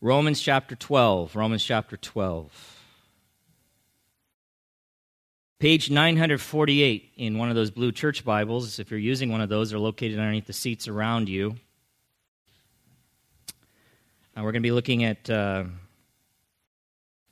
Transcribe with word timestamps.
Romans 0.00 0.40
chapter 0.40 0.76
12. 0.76 1.34
Romans 1.34 1.64
chapter 1.64 1.96
12. 1.96 2.72
Page 5.58 5.90
948 5.90 7.12
in 7.16 7.38
one 7.38 7.48
of 7.48 7.54
those 7.54 7.70
blue 7.70 7.92
church 7.92 8.22
Bibles, 8.22 8.78
if 8.78 8.90
you're 8.90 9.00
using 9.00 9.32
one 9.32 9.40
of 9.40 9.48
those, 9.48 9.70
they're 9.70 9.78
located 9.78 10.18
underneath 10.18 10.46
the 10.46 10.52
seats 10.52 10.86
around 10.86 11.30
you. 11.30 11.56
And 14.34 14.44
we're 14.44 14.52
going 14.52 14.62
to 14.62 14.66
be 14.66 14.72
looking 14.72 15.02
at 15.04 15.30
uh, 15.30 15.64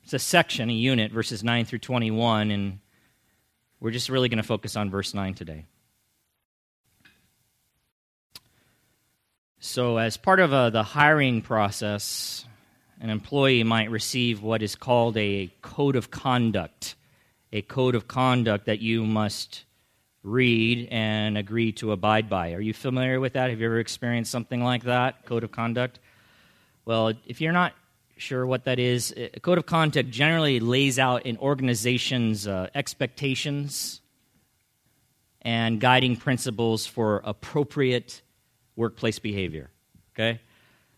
it's 0.04 0.14
a 0.14 0.18
section, 0.18 0.70
a 0.70 0.72
unit, 0.72 1.12
verses 1.12 1.44
9 1.44 1.66
through 1.66 1.80
21, 1.80 2.50
and 2.50 2.78
we're 3.78 3.90
just 3.90 4.08
really 4.08 4.30
going 4.30 4.38
to 4.38 4.42
focus 4.42 4.74
on 4.74 4.88
verse 4.88 5.12
9 5.12 5.34
today. 5.34 5.66
So, 9.60 9.98
as 9.98 10.16
part 10.16 10.40
of 10.40 10.52
uh, 10.52 10.70
the 10.70 10.82
hiring 10.82 11.42
process, 11.42 12.46
an 13.00 13.10
employee 13.10 13.64
might 13.64 13.90
receive 13.90 14.42
what 14.42 14.62
is 14.62 14.74
called 14.76 15.16
a 15.16 15.52
code 15.62 15.96
of 15.96 16.10
conduct 16.10 16.94
a 17.54 17.62
code 17.62 17.94
of 17.94 18.08
conduct 18.08 18.66
that 18.66 18.80
you 18.80 19.06
must 19.06 19.64
read 20.24 20.88
and 20.90 21.38
agree 21.38 21.70
to 21.70 21.92
abide 21.92 22.28
by. 22.28 22.52
Are 22.52 22.60
you 22.60 22.74
familiar 22.74 23.20
with 23.20 23.34
that? 23.34 23.48
Have 23.48 23.60
you 23.60 23.66
ever 23.66 23.78
experienced 23.78 24.32
something 24.32 24.62
like 24.62 24.82
that, 24.82 25.24
code 25.24 25.44
of 25.44 25.52
conduct? 25.52 26.00
Well, 26.84 27.12
if 27.26 27.40
you're 27.40 27.52
not 27.52 27.72
sure 28.16 28.44
what 28.44 28.64
that 28.64 28.80
is, 28.80 29.14
a 29.16 29.38
code 29.38 29.58
of 29.58 29.66
conduct 29.66 30.10
generally 30.10 30.58
lays 30.58 30.98
out 30.98 31.26
an 31.26 31.38
organization's 31.38 32.48
uh, 32.48 32.70
expectations 32.74 34.00
and 35.42 35.80
guiding 35.80 36.16
principles 36.16 36.86
for 36.86 37.22
appropriate 37.24 38.20
workplace 38.74 39.20
behavior. 39.20 39.70
Okay? 40.14 40.40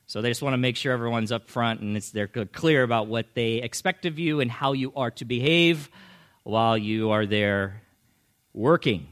So 0.07 0.23
they 0.23 0.31
just 0.31 0.43
want 0.43 0.55
to 0.55 0.59
make 0.59 0.77
sure 0.77 0.93
everyone's 0.93 1.33
up 1.33 1.49
front 1.49 1.81
and 1.81 1.97
they're 1.97 2.29
clear 2.29 2.85
about 2.85 3.09
what 3.09 3.27
they 3.35 3.55
expect 3.55 4.07
of 4.07 4.19
you 4.19 4.41
and 4.41 4.51
how 4.51 4.73
you 4.73 4.93
are 4.95 5.11
to 5.13 5.25
behave 5.25 5.91
while 6.45 6.79
you 6.79 7.11
are 7.11 7.27
there 7.27 7.83
working. 8.55 9.09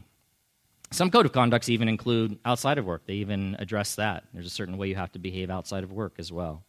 Some 0.93 1.11
code 1.11 1.27
of 1.27 1.33
conducts 1.33 1.69
even 1.69 1.89
include 1.89 2.39
outside 2.45 2.79
of 2.79 2.85
work. 2.85 3.03
They 3.07 3.15
even 3.15 3.57
address 3.59 3.97
that. 3.97 4.25
There's 4.33 4.47
a 4.47 4.51
certain 4.51 4.79
way 4.79 4.87
you 4.89 4.95
have 4.95 5.11
to 5.13 5.19
behave 5.19 5.51
outside 5.51 5.83
of 5.83 5.91
work 5.91 6.15
as 6.19 6.31
well. 6.31 6.63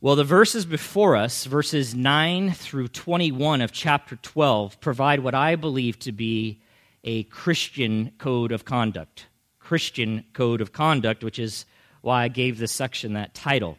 Well, 0.00 0.14
the 0.14 0.22
verses 0.22 0.64
before 0.64 1.16
us, 1.16 1.46
verses 1.46 1.94
9 1.96 2.52
through 2.52 2.88
21 2.88 3.62
of 3.62 3.72
chapter 3.72 4.14
12, 4.16 4.80
provide 4.80 5.20
what 5.20 5.34
I 5.34 5.56
believe 5.56 5.98
to 6.00 6.12
be 6.12 6.60
a 7.02 7.24
Christian 7.24 8.12
code 8.18 8.52
of 8.52 8.64
conduct. 8.64 9.26
Christian 9.58 10.24
code 10.32 10.60
of 10.60 10.72
conduct, 10.72 11.24
which 11.24 11.40
is 11.40 11.64
why 12.04 12.24
I 12.24 12.28
gave 12.28 12.58
this 12.58 12.70
section 12.70 13.14
that 13.14 13.34
title. 13.34 13.78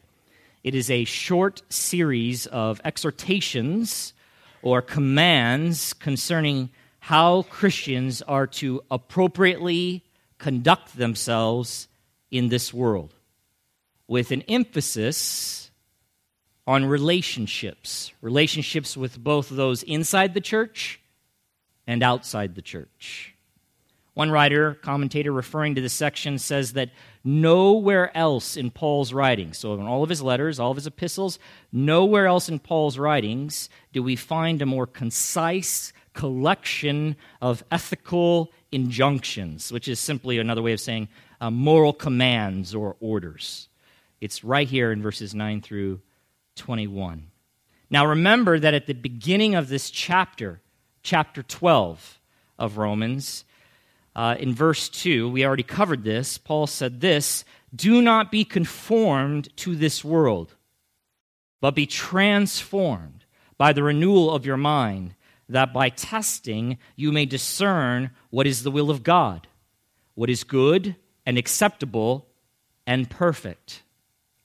It 0.64 0.74
is 0.74 0.90
a 0.90 1.06
short 1.06 1.62
series 1.70 2.48
of 2.48 2.82
exhortations 2.84 4.14
or 4.64 4.82
commands 4.82 5.94
concerning 5.94 6.72
how 7.00 7.44
Christians 7.44 8.24
are 8.24 8.48
to 8.48 8.82
appropriately 8.90 10.04
conduct 10.40 10.98
themselves 10.98 11.88
in 12.32 12.50
this 12.50 12.74
world, 12.74 13.14
with 14.08 14.32
an 14.32 14.42
emphasis 14.44 15.70
on 16.66 16.84
relationships, 16.86 18.12
relationships 18.22 18.98
with 18.98 19.24
both 19.24 19.50
those 19.50 19.84
inside 19.84 20.34
the 20.34 20.42
church 20.42 21.00
and 21.86 22.02
outside 22.02 22.56
the 22.56 22.62
church. 22.64 23.36
One 24.16 24.32
writer, 24.32 24.74
commentator 24.74 25.32
referring 25.32 25.76
to 25.76 25.82
this 25.82 25.94
section 25.94 26.40
says 26.40 26.74
that 26.74 26.90
nowhere 27.26 28.16
else 28.16 28.56
in 28.56 28.70
Paul's 28.70 29.12
writings, 29.12 29.58
so 29.58 29.74
in 29.74 29.82
all 29.82 30.04
of 30.04 30.10
his 30.10 30.22
letters, 30.22 30.60
all 30.60 30.72
of 30.72 30.78
his 30.78 30.88
epistles, 30.88 31.40
nowhere 31.72 32.28
else 32.28 32.48
in 32.48 32.60
Paul's 32.60 33.00
writings 33.00 33.68
do 33.92 34.04
we 34.04 34.16
find 34.16 34.62
a 34.62 34.66
more 34.66 34.86
concise 34.86 35.92
collection 36.14 37.16
of 37.42 37.64
ethical 37.72 38.52
injunctions, 38.72 39.72
which 39.72 39.88
is 39.88 40.00
simply 40.00 40.38
another 40.38 40.62
way 40.62 40.72
of 40.72 40.80
saying 40.80 41.10
uh, 41.42 41.50
moral 41.50 41.94
commands 41.94 42.76
or 42.76 42.96
orders. 43.00 43.70
It's 44.22 44.44
right 44.44 44.68
here 44.68 44.92
in 44.92 45.02
verses 45.02 45.34
9 45.34 45.62
through 45.62 46.02
21. 46.56 47.32
Now 47.90 48.06
remember 48.06 48.60
that 48.60 48.74
at 48.74 48.86
the 48.86 48.94
beginning 48.94 49.56
of 49.56 49.68
this 49.68 49.90
chapter, 49.90 50.62
chapter 51.04 51.44
12 51.44 52.20
of 52.58 52.78
Romans, 52.78 53.46
uh, 54.16 54.36
in 54.40 54.54
verse 54.54 54.88
2, 54.88 55.30
we 55.30 55.46
already 55.46 55.64
covered 55.64 56.04
this. 56.04 56.38
Paul 56.38 56.68
said 56.68 57.02
this 57.02 57.44
Do 57.76 58.02
not 58.02 58.32
be 58.32 58.46
conformed 58.46 59.56
to 59.58 59.76
this 59.76 60.04
world, 60.04 60.56
but 61.60 61.76
be 61.76 61.86
transformed 61.86 63.26
by 63.58 63.74
the 63.74 63.84
renewal 63.84 64.34
of 64.34 64.46
your 64.46 64.58
mind, 64.58 65.16
that 65.50 65.74
by 65.74 65.90
testing 65.90 66.78
you 66.96 67.12
may 67.12 67.26
discern 67.26 68.12
what 68.30 68.48
is 68.48 68.64
the 68.64 68.72
will 68.72 68.90
of 68.90 69.04
God, 69.04 69.48
what 70.14 70.30
is 70.30 70.44
good 70.44 70.96
and 71.26 71.38
acceptable 71.38 72.28
and 72.88 73.10
perfect. 73.10 73.82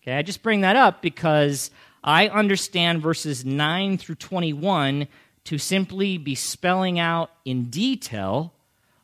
Okay, 0.02 0.16
I 0.16 0.22
just 0.22 0.42
bring 0.42 0.62
that 0.62 0.76
up 0.76 1.02
because 1.02 1.70
I 2.02 2.28
understand 2.28 3.02
verses 3.02 3.44
9 3.44 3.98
through 3.98 4.14
21 4.16 5.06
to 5.44 5.58
simply 5.58 6.18
be 6.18 6.34
spelling 6.34 6.98
out 6.98 7.30
in 7.44 7.64
detail 7.64 8.54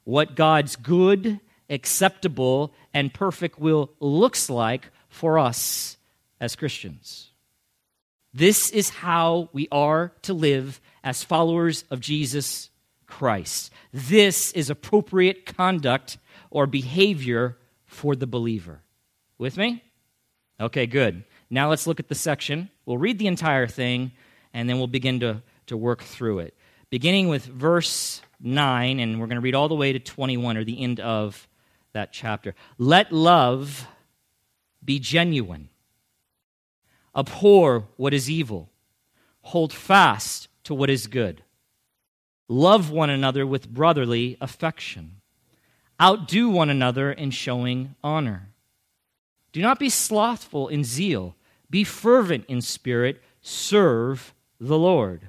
what 0.07 0.37
God's 0.37 0.77
good, 0.77 1.41
acceptable, 1.69 2.73
and 2.95 3.13
perfect 3.13 3.59
will 3.59 3.91
looks 3.99 4.49
like 4.49 4.89
for 5.09 5.37
us 5.37 5.97
as 6.41 6.55
Christians. 6.55 7.31
This 8.33 8.71
is 8.71 8.89
how 8.89 9.49
we 9.53 9.67
are 9.73 10.13
to 10.23 10.33
live 10.33 10.81
as 11.03 11.25
followers 11.25 11.85
of 11.91 12.01
Jesus 12.01 12.71
Christ. 13.09 13.73
This 13.93 14.53
is 14.53 14.71
appropriate 14.71 15.45
conduct 15.45 16.19
or 16.51 16.69
behavior 16.69 17.59
for 17.85 18.15
the 18.15 18.29
believer. 18.29 18.83
With 19.39 19.57
me? 19.57 19.83
Okay, 20.61 20.87
good. 20.87 21.25
Now 21.51 21.69
let's 21.69 21.89
look 21.89 21.99
at 21.99 22.09
the 22.09 22.15
section. 22.15 22.71
We'll 22.85 22.99
read 22.99 23.19
the 23.19 23.27
entire 23.27 23.67
thing 23.67 24.13
and 24.55 24.69
then 24.69 24.79
we'll 24.79 24.87
begin 24.87 25.19
to, 25.21 25.43
to 25.67 25.77
work 25.77 26.05
through 26.05 26.39
it. 26.39 26.55
Beginning 26.97 27.29
with 27.29 27.45
verse 27.45 28.23
9, 28.41 29.01
and 29.01 29.21
we're 29.21 29.27
going 29.27 29.37
to 29.37 29.43
read 29.43 29.55
all 29.55 29.69
the 29.69 29.75
way 29.75 29.93
to 29.93 29.99
21, 29.99 30.57
or 30.57 30.65
the 30.65 30.83
end 30.83 30.99
of 30.99 31.47
that 31.93 32.11
chapter. 32.11 32.55
Let 32.79 33.13
love 33.13 33.87
be 34.83 34.99
genuine. 34.99 35.69
Abhor 37.15 37.85
what 37.99 38.15
is 38.15 38.31
evil. 38.31 38.71
Hold 39.43 39.75
fast 39.75 40.49
to 40.65 40.73
what 40.73 40.89
is 40.89 41.07
good. 41.07 41.43
Love 42.49 42.91
one 42.91 43.11
another 43.11 43.47
with 43.47 43.69
brotherly 43.69 44.39
affection. 44.41 45.21
Outdo 46.01 46.49
one 46.49 46.71
another 46.71 47.13
in 47.13 47.31
showing 47.31 47.95
honor. 48.03 48.55
Do 49.53 49.61
not 49.61 49.79
be 49.79 49.91
slothful 49.91 50.69
in 50.69 50.83
zeal. 50.83 51.37
Be 51.69 51.85
fervent 51.85 52.47
in 52.49 52.63
spirit. 52.63 53.23
Serve 53.43 54.33
the 54.59 54.79
Lord. 54.79 55.29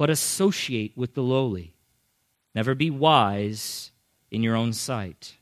but 0.00 0.08
associate 0.08 0.96
with 0.96 1.12
the 1.12 1.22
lowly. 1.22 1.74
Never 2.54 2.74
be 2.74 2.88
wise 2.88 3.90
in 4.30 4.42
your 4.42 4.56
own 4.56 4.72
sight. 4.72 5.36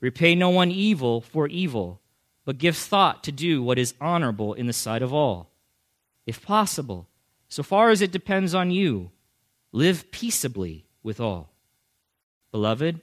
Repay 0.00 0.36
no 0.36 0.48
one 0.48 0.70
evil 0.70 1.20
for 1.20 1.48
evil, 1.48 2.00
but 2.44 2.58
give 2.58 2.76
thought 2.76 3.24
to 3.24 3.32
do 3.32 3.60
what 3.60 3.76
is 3.76 3.94
honorable 4.00 4.54
in 4.54 4.68
the 4.68 4.72
sight 4.72 5.02
of 5.02 5.12
all. 5.12 5.50
If 6.24 6.40
possible, 6.40 7.08
so 7.48 7.64
far 7.64 7.90
as 7.90 8.00
it 8.00 8.12
depends 8.12 8.54
on 8.54 8.70
you, 8.70 9.10
live 9.72 10.08
peaceably 10.12 10.86
with 11.02 11.18
all. 11.18 11.50
Beloved, 12.52 13.00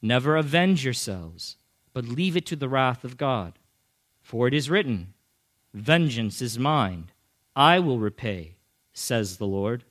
never 0.00 0.38
avenge 0.38 0.82
yourselves, 0.82 1.58
but 1.92 2.06
leave 2.06 2.38
it 2.38 2.46
to 2.46 2.56
the 2.56 2.70
wrath 2.70 3.04
of 3.04 3.18
God. 3.18 3.58
For 4.22 4.48
it 4.48 4.54
is 4.54 4.70
written, 4.70 5.12
Vengeance 5.74 6.40
is 6.40 6.58
mine, 6.58 7.10
I 7.54 7.80
will 7.80 7.98
repay, 7.98 8.53
says 8.94 9.36
the 9.36 9.46
Lord. 9.46 9.84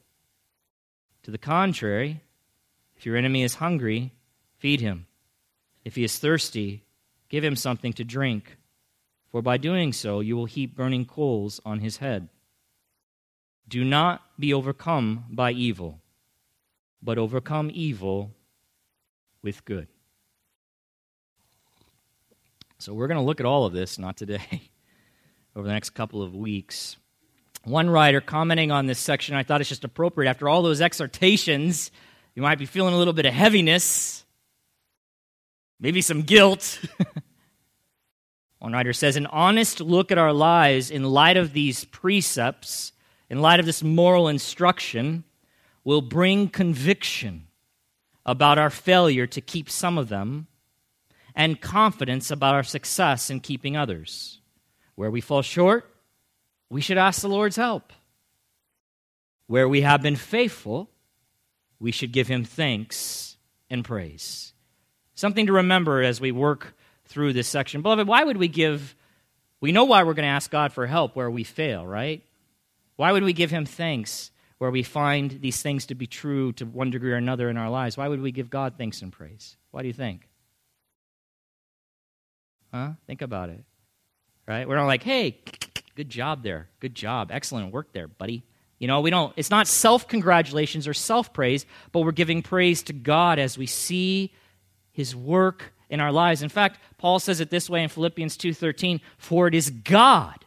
To 1.23 1.31
the 1.31 1.38
contrary, 1.38 2.21
if 2.95 3.05
your 3.05 3.15
enemy 3.15 3.44
is 3.44 3.55
hungry, 3.55 4.13
feed 4.57 4.81
him. 4.81 5.05
If 5.85 5.95
he 5.95 6.03
is 6.03 6.17
thirsty, 6.17 6.83
give 7.29 7.44
him 7.44 7.55
something 7.55 7.94
to 7.94 8.03
drink, 8.03 8.57
for 9.29 9.41
by 9.41 9.57
doing 9.57 9.94
so 9.94 10.21
you 10.21 10.35
will 10.35 10.45
heap 10.45 10.75
burning 10.75 11.05
coals 11.05 11.59
on 11.65 11.79
his 11.79 11.97
head. 11.97 12.29
Do 13.67 13.83
not 13.83 14.21
be 14.39 14.53
overcome 14.53 15.25
by 15.29 15.51
evil, 15.51 15.99
but 17.01 17.17
overcome 17.17 17.71
evil 17.73 18.31
with 19.41 19.65
good. 19.65 19.88
So 22.79 22.94
we're 22.94 23.07
going 23.07 23.19
to 23.19 23.25
look 23.25 23.39
at 23.39 23.45
all 23.45 23.65
of 23.65 23.73
this, 23.73 23.97
not 23.97 24.17
today, 24.17 24.69
over 25.56 25.65
the 25.65 25.73
next 25.73 25.91
couple 25.91 26.21
of 26.21 26.35
weeks. 26.35 26.97
One 27.65 27.89
writer 27.89 28.19
commenting 28.19 28.71
on 28.71 28.88
this 28.88 29.00
section, 29.00 29.36
I 29.36 29.44
thought 29.44 29.62
it's 29.62 29.69
just 29.69 29.86
appropriate. 29.86 30.30
After 30.30 30.50
all 30.50 30.63
those 30.63 30.81
exhortations, 30.81 31.92
you 32.36 32.42
might 32.42 32.57
be 32.57 32.65
feeling 32.65 32.94
a 32.94 32.98
little 32.98 33.13
bit 33.13 33.25
of 33.25 33.33
heaviness, 33.33 34.25
maybe 35.80 36.01
some 36.01 36.24
guilt. 36.24 36.80
One 38.60 38.74
writer 38.74 38.92
says, 38.92 39.15
An 39.15 39.27
honest 39.27 39.80
look 39.80 40.12
at 40.12 40.18
our 40.18 40.33
lives 40.33 40.92
in 40.92 41.04
light 41.04 41.38
of 41.38 41.54
these 41.54 41.86
precepts, 41.86 42.92
in 43.30 43.42
light 43.42 43.62
of 43.62 43.66
this 43.66 43.81
moral 43.81 44.27
instruction, 44.27 45.24
will 45.86 46.01
bring 46.01 46.50
conviction 46.50 47.48
about 48.25 48.57
our 48.57 48.69
failure 48.69 49.27
to 49.27 49.39
keep 49.39 49.69
some 49.69 49.98
of 49.98 50.09
them 50.09 50.48
and 51.33 51.62
confidence 51.62 52.30
about 52.30 52.56
our 52.56 52.63
success 52.63 53.30
in 53.30 53.39
keeping 53.39 53.77
others. 53.77 54.42
Where 54.95 55.12
we 55.12 55.21
fall 55.21 55.42
short, 55.42 55.93
we 56.73 56.81
should 56.81 56.97
ask 56.97 57.21
the 57.21 57.29
Lord's 57.29 57.55
help. 57.55 57.93
Where 59.45 59.69
we 59.69 59.81
have 59.81 60.01
been 60.01 60.15
faithful, 60.15 60.89
we 61.79 61.91
should 61.91 62.11
give 62.11 62.27
him 62.27 62.43
thanks 62.43 63.37
and 63.69 63.85
praise. 63.85 64.53
Something 65.13 65.45
to 65.45 65.53
remember 65.53 66.01
as 66.01 66.19
we 66.19 66.31
work 66.31 66.73
through 67.05 67.33
this 67.33 67.47
section. 67.47 67.83
Beloved, 67.83 68.07
why 68.07 68.23
would 68.23 68.37
we 68.37 68.47
give? 68.47 68.95
We 69.61 69.71
know 69.71 69.83
why 69.83 70.01
we're 70.03 70.15
going 70.15 70.25
to 70.25 70.29
ask 70.29 70.49
God 70.49 70.73
for 70.73 70.87
help 70.87 71.15
where 71.15 71.29
we 71.29 71.43
fail, 71.43 71.85
right? 71.85 72.23
Why 72.95 73.11
would 73.11 73.23
we 73.23 73.33
give 73.33 73.51
him 73.51 73.65
thanks 73.65 74.31
where 74.57 74.71
we 74.71 74.81
find 74.81 75.29
these 75.29 75.61
things 75.61 75.85
to 75.87 75.95
be 75.95 76.07
true 76.07 76.53
to 76.53 76.65
one 76.65 76.89
degree 76.89 77.11
or 77.11 77.17
another 77.17 77.49
in 77.49 77.57
our 77.57 77.69
lives? 77.69 77.97
Why 77.97 78.07
would 78.07 78.21
we 78.21 78.31
give 78.31 78.49
God 78.49 78.75
thanks 78.79 79.03
and 79.03 79.11
praise? 79.11 79.57
Why 79.69 79.83
do 79.83 79.87
you 79.87 79.93
think? 79.93 80.27
Huh? 82.73 82.93
Think 83.05 83.21
about 83.21 83.49
it. 83.49 83.63
Right? 84.47 84.67
We're 84.67 84.77
not 84.77 84.87
like, 84.87 85.03
hey, 85.03 85.39
good 85.95 86.10
job 86.10 86.44
there. 86.44 86.69
Good 86.80 86.95
job. 86.95 87.31
Excellent 87.31 87.74
work 87.74 87.94
there, 87.94 88.07
buddy. 88.07 88.44
You 88.80 88.88
know, 88.88 89.01
we 89.01 89.12
don't, 89.12 89.34
it's 89.38 89.50
not 89.50 89.68
self 89.68 90.07
congratulations 90.07 90.88
or 90.88 90.94
self 90.94 91.34
praise, 91.34 91.66
but 91.92 92.01
we're 92.01 92.12
giving 92.12 92.42
praise 92.42 92.84
to 92.84 92.94
God 92.94 93.40
as 93.40 93.57
we 93.57 93.66
see 93.66 94.34
his 94.92 95.16
work 95.16 95.74
in 95.90 96.00
our 96.00 96.12
lives. 96.12 96.42
In 96.42 96.50
fact, 96.50 96.80
Paul 96.98 97.19
says 97.19 97.40
it 97.40 97.50
this 97.50 97.69
way 97.69 97.84
in 97.84 97.90
Philippians 97.90 98.36
2:13, 98.36 99.00
"For 99.18 99.48
it 99.48 99.56
is 99.56 99.69
God 99.69 100.45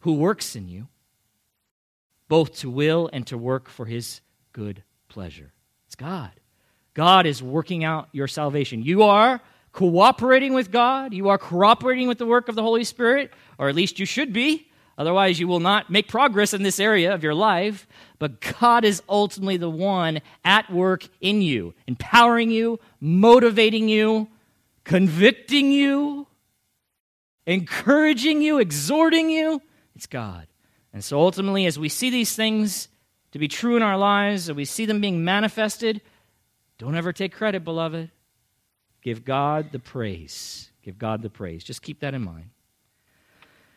who 0.00 0.14
works 0.14 0.56
in 0.56 0.68
you 0.68 0.88
both 2.28 2.56
to 2.58 2.70
will 2.70 3.10
and 3.12 3.26
to 3.26 3.36
work 3.36 3.68
for 3.68 3.86
his 3.86 4.20
good 4.52 4.82
pleasure." 5.08 5.52
It's 5.86 5.96
God. 5.96 6.32
God 6.94 7.26
is 7.26 7.42
working 7.42 7.84
out 7.84 8.08
your 8.12 8.28
salvation. 8.28 8.82
You 8.82 9.02
are 9.02 9.42
cooperating 9.74 10.54
with 10.54 10.70
God, 10.70 11.12
you 11.12 11.28
are 11.28 11.36
cooperating 11.36 12.08
with 12.08 12.18
the 12.18 12.26
work 12.26 12.48
of 12.48 12.54
the 12.54 12.62
Holy 12.62 12.84
Spirit, 12.84 13.32
or 13.58 13.68
at 13.68 13.74
least 13.74 13.98
you 13.98 14.06
should 14.06 14.32
be. 14.32 14.68
Otherwise, 14.96 15.40
you 15.40 15.48
will 15.48 15.60
not 15.60 15.90
make 15.90 16.06
progress 16.06 16.54
in 16.54 16.62
this 16.62 16.78
area 16.78 17.12
of 17.12 17.24
your 17.24 17.34
life. 17.34 17.86
But 18.20 18.40
God 18.40 18.84
is 18.84 19.02
ultimately 19.08 19.56
the 19.56 19.68
one 19.68 20.20
at 20.44 20.72
work 20.72 21.08
in 21.20 21.42
you, 21.42 21.74
empowering 21.88 22.50
you, 22.50 22.78
motivating 23.00 23.88
you, 23.88 24.28
convicting 24.84 25.72
you, 25.72 26.28
encouraging 27.44 28.40
you, 28.40 28.58
exhorting 28.58 29.28
you. 29.28 29.60
It's 29.96 30.06
God. 30.06 30.46
And 30.92 31.02
so 31.02 31.18
ultimately, 31.18 31.66
as 31.66 31.76
we 31.76 31.88
see 31.88 32.10
these 32.10 32.36
things 32.36 32.86
to 33.32 33.40
be 33.40 33.48
true 33.48 33.74
in 33.74 33.82
our 33.82 33.98
lives, 33.98 34.48
as 34.48 34.54
we 34.54 34.64
see 34.64 34.86
them 34.86 35.00
being 35.00 35.24
manifested, 35.24 36.00
don't 36.78 36.94
ever 36.94 37.12
take 37.12 37.32
credit, 37.34 37.64
beloved. 37.64 38.12
Give 39.04 39.22
God 39.22 39.70
the 39.70 39.78
praise. 39.78 40.70
Give 40.82 40.98
God 40.98 41.20
the 41.20 41.30
praise. 41.30 41.62
Just 41.62 41.82
keep 41.82 42.00
that 42.00 42.14
in 42.14 42.22
mind. 42.24 42.48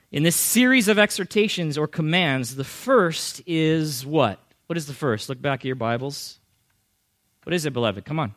In 0.09 0.23
this 0.23 0.37
series 0.37 0.87
of 0.87 0.97
exhortations 0.97 1.77
or 1.77 1.85
commands, 1.85 2.55
the 2.55 2.63
first 2.63 3.41
is 3.45 4.05
what? 4.05 4.39
What 4.67 4.77
is 4.77 4.87
the 4.87 4.93
first? 4.93 5.27
Look 5.27 5.41
back 5.41 5.59
at 5.59 5.65
your 5.65 5.75
Bibles. 5.75 6.39
What 7.43 7.53
is 7.53 7.65
it, 7.65 7.73
beloved? 7.73 8.05
Come 8.05 8.19
on. 8.19 8.35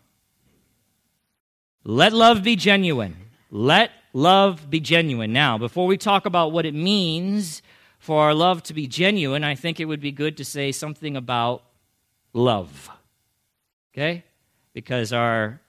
Let 1.85 2.13
love 2.13 2.43
be 2.43 2.57
genuine. 2.57 3.17
Let 3.53 3.93
love 4.13 4.69
be 4.69 4.81
genuine. 4.81 5.33
Now, 5.33 5.59
before 5.59 5.87
we 5.87 5.97
talk 5.97 6.27
about 6.27 6.51
what 6.51 6.67
it 6.67 6.75
means 6.75 7.63
for 8.01 8.23
our 8.23 8.35
love 8.35 8.65
to 8.65 8.75
be 8.75 8.89
genuine, 8.89 9.45
I 9.45 9.55
think 9.55 9.79
it 9.79 9.85
would 9.85 10.01
be 10.01 10.13
good 10.13 10.37
to 10.39 10.45
say 10.45 10.73
something 10.73 11.17
about 11.17 11.63
love. 12.33 12.91
Okay? 13.93 14.25
Because 14.73 15.13
our 15.13 15.61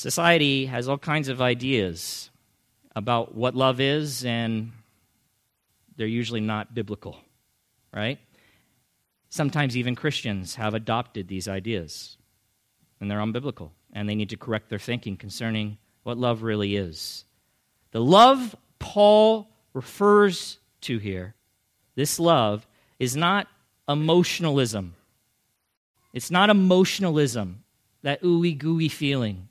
Society 0.00 0.64
has 0.64 0.88
all 0.88 0.96
kinds 0.96 1.28
of 1.28 1.42
ideas 1.42 2.30
about 2.96 3.34
what 3.34 3.54
love 3.54 3.80
is, 3.80 4.24
and 4.24 4.72
they're 5.94 6.06
usually 6.06 6.40
not 6.40 6.74
biblical, 6.74 7.18
right? 7.92 8.18
Sometimes 9.28 9.76
even 9.76 9.94
Christians 9.94 10.54
have 10.54 10.72
adopted 10.72 11.28
these 11.28 11.48
ideas, 11.48 12.16
and 12.98 13.10
they're 13.10 13.18
unbiblical, 13.18 13.72
and 13.92 14.08
they 14.08 14.14
need 14.14 14.30
to 14.30 14.38
correct 14.38 14.70
their 14.70 14.78
thinking 14.78 15.18
concerning 15.18 15.76
what 16.02 16.16
love 16.16 16.42
really 16.42 16.76
is. 16.76 17.26
The 17.90 18.00
love 18.00 18.56
Paul 18.78 19.50
refers 19.74 20.60
to 20.80 20.96
here, 20.96 21.34
this 21.94 22.18
love, 22.18 22.66
is 22.98 23.16
not 23.16 23.48
emotionalism. 23.86 24.94
It's 26.14 26.30
not 26.30 26.48
emotionalism, 26.48 27.64
that 28.00 28.22
ooey 28.22 28.56
gooey 28.56 28.88
feeling 28.88 29.49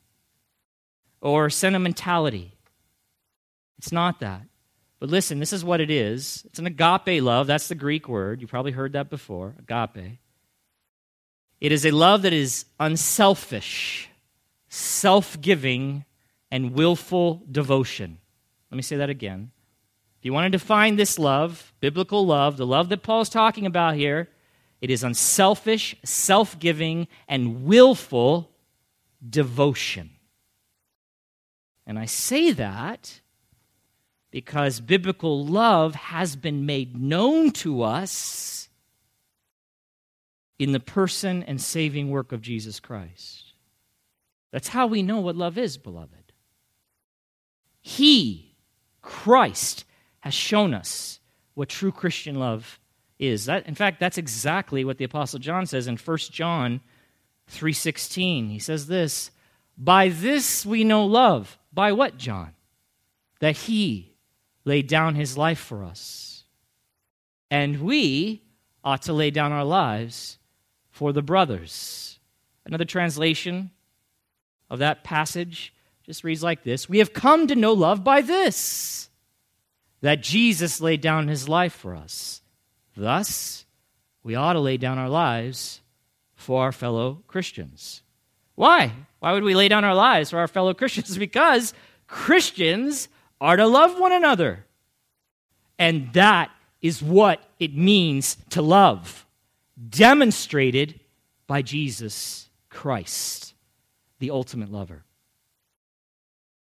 or 1.22 1.50
sentimentality. 1.50 2.54
It's 3.78 3.92
not 3.92 4.20
that. 4.20 4.44
But 5.00 5.10
listen, 5.10 5.40
this 5.40 5.54
is 5.54 5.64
what 5.64 5.80
it 5.80 5.90
is 5.90 6.44
it's 6.46 6.60
an 6.60 6.68
agape 6.68 7.24
love. 7.24 7.48
That's 7.48 7.68
the 7.68 7.76
Greek 7.76 8.08
word. 8.08 8.42
You 8.42 8.48
probably 8.48 8.72
heard 8.72 8.94
that 8.94 9.10
before 9.10 9.56
agape. 9.60 10.20
It 11.62 11.72
is 11.72 11.86
a 11.86 11.92
love 11.92 12.22
that 12.22 12.34
is 12.34 12.66
unselfish, 12.80 14.10
self 14.70 15.40
giving, 15.40 16.06
and 16.52 16.74
willful 16.74 17.44
devotion. 17.50 18.18
Let 18.72 18.76
me 18.76 18.82
say 18.82 18.98
that 18.98 19.10
again. 19.10 19.52
If 20.20 20.26
you 20.26 20.34
want 20.34 20.46
to 20.46 20.58
define 20.58 20.98
this 20.98 21.18
love, 21.18 21.74
biblical 21.80 22.26
love, 22.26 22.58
the 22.58 22.68
love 22.68 22.90
that 22.90 23.04
Paul 23.04 23.22
is 23.22 23.30
talking 23.30 23.66
about 23.66 23.96
here, 23.96 24.30
it 24.82 24.90
is 24.90 25.04
unselfish, 25.04 25.96
self 26.04 26.60
giving, 26.60 27.08
and 27.28 27.64
willful 27.66 28.52
devotion. 29.28 30.12
And 31.90 31.98
I 31.98 32.06
say 32.06 32.52
that 32.52 33.20
because 34.30 34.80
biblical 34.80 35.44
love 35.44 35.96
has 35.96 36.36
been 36.36 36.68
made 36.68 36.96
known 36.96 37.50
to 37.50 37.82
us 37.82 38.70
in 40.60 40.72
the 40.72 40.80
person 40.80 41.42
and 41.42 41.60
saving 41.60 42.12
work 42.12 42.32
of 42.32 42.44
Jesus 42.44 42.80
Christ. 42.80 43.54
That's 44.52 44.68
how 44.68 44.86
we 44.86 45.02
know 45.02 45.20
what 45.20 45.36
love 45.36 45.58
is, 45.58 45.80
beloved. 45.80 46.32
He, 47.82 48.56
Christ, 49.02 49.84
has 50.20 50.36
shown 50.36 50.76
us 50.76 51.20
what 51.56 51.70
true 51.70 51.92
Christian 51.92 52.36
love 52.36 52.80
is. 53.18 53.46
That, 53.46 53.66
in 53.66 53.74
fact, 53.74 54.00
that's 54.00 54.20
exactly 54.20 54.86
what 54.86 55.00
the 55.00 55.06
Apostle 55.06 55.40
John 55.40 55.66
says 55.66 55.88
in 55.88 55.98
1 55.98 56.18
John 56.18 56.82
3.16. 57.52 58.52
He 58.52 58.60
says 58.60 58.86
this, 58.86 59.32
By 59.76 60.10
this 60.10 60.68
we 60.68 60.84
know 60.84 61.04
love 61.04 61.58
by 61.74 61.92
what, 61.92 62.18
John? 62.18 62.54
That 63.40 63.56
he 63.56 64.14
laid 64.66 64.88
down 64.88 65.16
his 65.16 65.38
life 65.38 65.60
for 65.60 65.84
us. 65.84 66.44
And 67.50 67.82
we 67.82 68.44
ought 68.84 69.04
to 69.04 69.14
lay 69.14 69.32
down 69.32 69.52
our 69.52 69.66
lives 69.66 70.38
for 70.90 71.14
the 71.14 71.22
brothers. 71.22 72.20
Another 72.66 72.86
translation 72.86 73.72
of 74.70 74.80
that 74.80 75.04
passage 75.04 75.74
just 76.04 76.24
reads 76.24 76.44
like 76.44 76.64
this 76.64 76.90
We 76.90 77.00
have 77.00 77.14
come 77.14 77.48
to 77.48 77.56
know 77.56 77.74
love 77.74 78.04
by 78.04 78.22
this, 78.22 79.10
that 80.02 80.22
Jesus 80.22 80.82
laid 80.82 81.02
down 81.02 81.28
his 81.28 81.50
life 81.50 81.74
for 81.74 81.96
us. 81.96 82.42
Thus, 82.96 83.66
we 84.24 84.36
ought 84.36 84.54
to 84.54 84.60
lay 84.60 84.78
down 84.78 84.98
our 84.98 85.10
lives 85.10 85.82
for 86.36 86.64
our 86.64 86.72
fellow 86.72 87.24
Christians. 87.28 88.02
Why? 88.60 88.92
Why 89.20 89.32
would 89.32 89.46
we 89.46 89.56
lay 89.56 89.70
down 89.70 89.86
our 89.86 89.96
lives 89.96 90.32
for 90.32 90.40
our 90.40 90.48
fellow 90.50 90.74
Christians? 90.74 91.18
Because 91.30 91.74
Christians 92.08 93.08
are 93.40 93.56
to 93.56 93.66
love 93.66 93.98
one 93.98 94.12
another. 94.12 94.66
And 95.78 96.12
that 96.12 96.52
is 96.82 97.02
what 97.02 97.42
it 97.58 97.74
means 97.74 98.36
to 98.50 98.62
love, 98.62 99.26
demonstrated 99.90 101.00
by 101.48 101.62
Jesus 101.62 102.50
Christ, 102.70 103.54
the 104.20 104.30
ultimate 104.30 104.70
lover. 104.70 105.06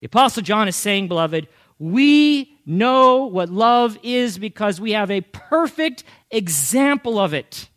The 0.03 0.07
Apostle 0.07 0.45
John 0.45 0.69
is 0.69 0.77
saying, 0.77 1.09
beloved, 1.09 1.49
we 1.81 2.61
know 2.65 3.27
what 3.27 3.49
love 3.49 3.99
is 4.05 4.39
because 4.39 4.81
we 4.81 4.93
have 4.93 5.11
a 5.11 5.23
perfect 5.23 6.05
example 6.31 7.19
of 7.19 7.35
it 7.35 7.69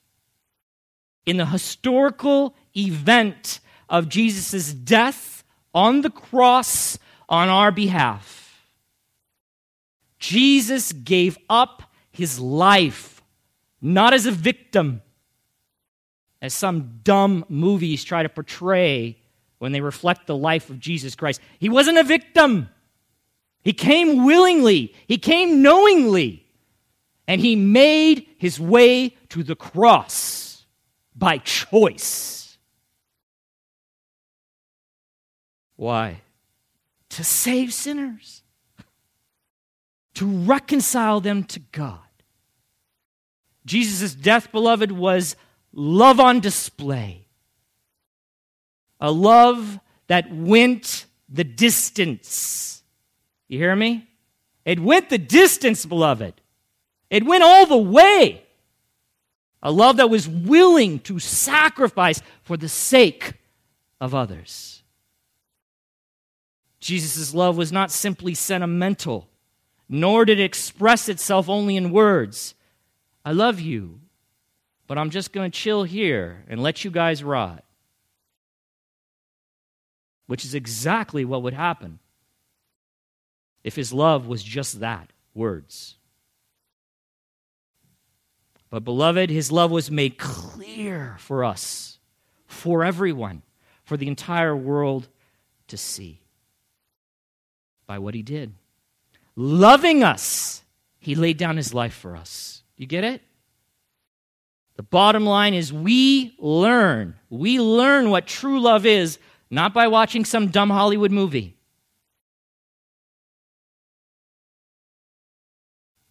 in 1.26 1.38
the 1.38 1.48
historical 1.48 2.54
event 2.78 3.62
of 3.90 4.10
Jesus' 4.10 4.74
death 4.74 5.44
on 5.74 6.02
the 6.02 6.10
cross 6.10 6.98
on 7.28 7.50
our 7.50 7.72
behalf. 7.72 8.66
Jesus 10.20 10.92
gave 10.92 11.38
up 11.50 11.84
his 12.12 12.40
life, 12.40 13.22
not 13.82 14.14
as 14.14 14.26
a 14.26 14.32
victim, 14.32 15.02
as 16.42 16.54
some 16.54 17.00
dumb 17.04 17.46
movies 17.50 18.04
try 18.04 18.24
to 18.24 18.30
portray 18.30 19.18
when 19.58 19.72
they 19.72 19.82
reflect 19.82 20.28
the 20.28 20.36
life 20.36 20.70
of 20.70 20.80
Jesus 20.80 21.16
Christ. 21.16 21.42
He 21.60 21.70
wasn't 21.70 21.98
a 21.98 22.04
victim. 22.04 22.70
He 23.64 23.74
came 23.74 24.26
willingly, 24.26 24.94
he 25.08 25.18
came 25.18 25.64
knowingly, 25.64 26.46
and 27.28 27.42
he 27.42 27.56
made 27.56 28.28
his 28.38 28.60
way 28.60 29.16
to 29.30 29.42
the 29.42 29.56
cross 29.56 30.66
by 31.16 31.40
choice. 31.40 32.45
Why? 35.76 36.22
To 37.10 37.24
save 37.24 37.74
sinners, 37.74 38.42
to 40.16 40.26
reconcile 40.26 41.22
them 41.22 41.44
to 41.46 41.60
God. 41.72 42.00
Jesus' 43.66 44.14
death, 44.14 44.52
beloved, 44.52 44.92
was 44.92 45.36
love 45.74 46.20
on 46.20 46.40
display. 46.40 47.28
A 49.00 49.12
love 49.12 49.80
that 50.08 50.34
went 50.34 51.06
the 51.30 51.44
distance. 51.44 52.84
You 53.48 53.60
hear 53.60 53.76
me? 53.76 54.08
It 54.64 54.80
went 54.80 55.10
the 55.10 55.18
distance, 55.18 55.86
beloved. 55.86 56.34
It 57.10 57.26
went 57.26 57.44
all 57.44 57.66
the 57.66 57.78
way. 57.78 58.44
A 59.62 59.72
love 59.72 59.98
that 59.98 60.10
was 60.10 60.28
willing 60.28 61.00
to 61.00 61.20
sacrifice 61.20 62.22
for 62.44 62.58
the 62.58 62.70
sake 62.70 63.34
of 64.00 64.14
others. 64.14 64.84
Jesus' 66.86 67.34
love 67.34 67.58
was 67.58 67.72
not 67.72 67.90
simply 67.90 68.36
sentimental, 68.36 69.28
nor 69.90 70.24
did 70.24 70.40
it 70.40 70.44
express 70.44 71.10
itself 71.10 71.50
only 71.50 71.78
in 71.78 71.90
words. 71.90 72.54
I 73.26 73.32
love 73.32 73.60
you, 73.60 74.02
but 74.86 74.96
I'm 74.96 75.10
just 75.10 75.34
going 75.34 75.50
to 75.50 75.60
chill 75.60 75.82
here 75.82 76.46
and 76.48 76.62
let 76.62 76.86
you 76.86 76.92
guys 76.92 77.24
rot. 77.24 77.64
Which 80.28 80.46
is 80.46 80.54
exactly 80.54 81.26
what 81.26 81.42
would 81.42 81.56
happen 81.56 81.98
if 83.64 83.76
his 83.76 83.92
love 83.92 84.28
was 84.28 84.44
just 84.44 84.80
that 84.80 85.10
words. 85.34 85.96
But, 88.70 88.84
beloved, 88.84 89.32
his 89.32 89.52
love 89.52 89.72
was 89.72 89.90
made 89.90 90.20
clear 90.20 91.16
for 91.18 91.44
us, 91.44 91.98
for 92.46 92.84
everyone, 92.84 93.42
for 93.84 93.98
the 93.98 94.08
entire 94.08 94.56
world 94.56 95.08
to 95.68 95.78
see 95.78 96.22
by 97.88 98.00
what 98.00 98.14
he 98.14 98.22
did. 98.22 98.54
Loving 99.36 100.04
us, 100.04 100.64
he 101.00 101.16
laid 101.16 101.38
down 101.38 101.58
his 101.58 101.74
life 101.74 101.94
for 101.94 102.16
us. 102.16 102.64
You 102.78 102.88
get 102.88 103.04
it? 103.04 103.22
The 104.76 104.84
bottom 104.84 105.26
line 105.26 105.54
is 105.54 105.72
we 105.72 106.36
learn. 106.40 107.16
We 107.30 107.60
learn 107.60 108.10
what 108.10 108.28
true 108.28 108.60
love 108.60 108.86
is, 108.86 109.20
not 109.50 109.74
by 109.74 109.88
watching 109.88 110.26
some 110.26 110.48
dumb 110.48 110.70
Hollywood 110.70 111.12
movie, 111.12 111.56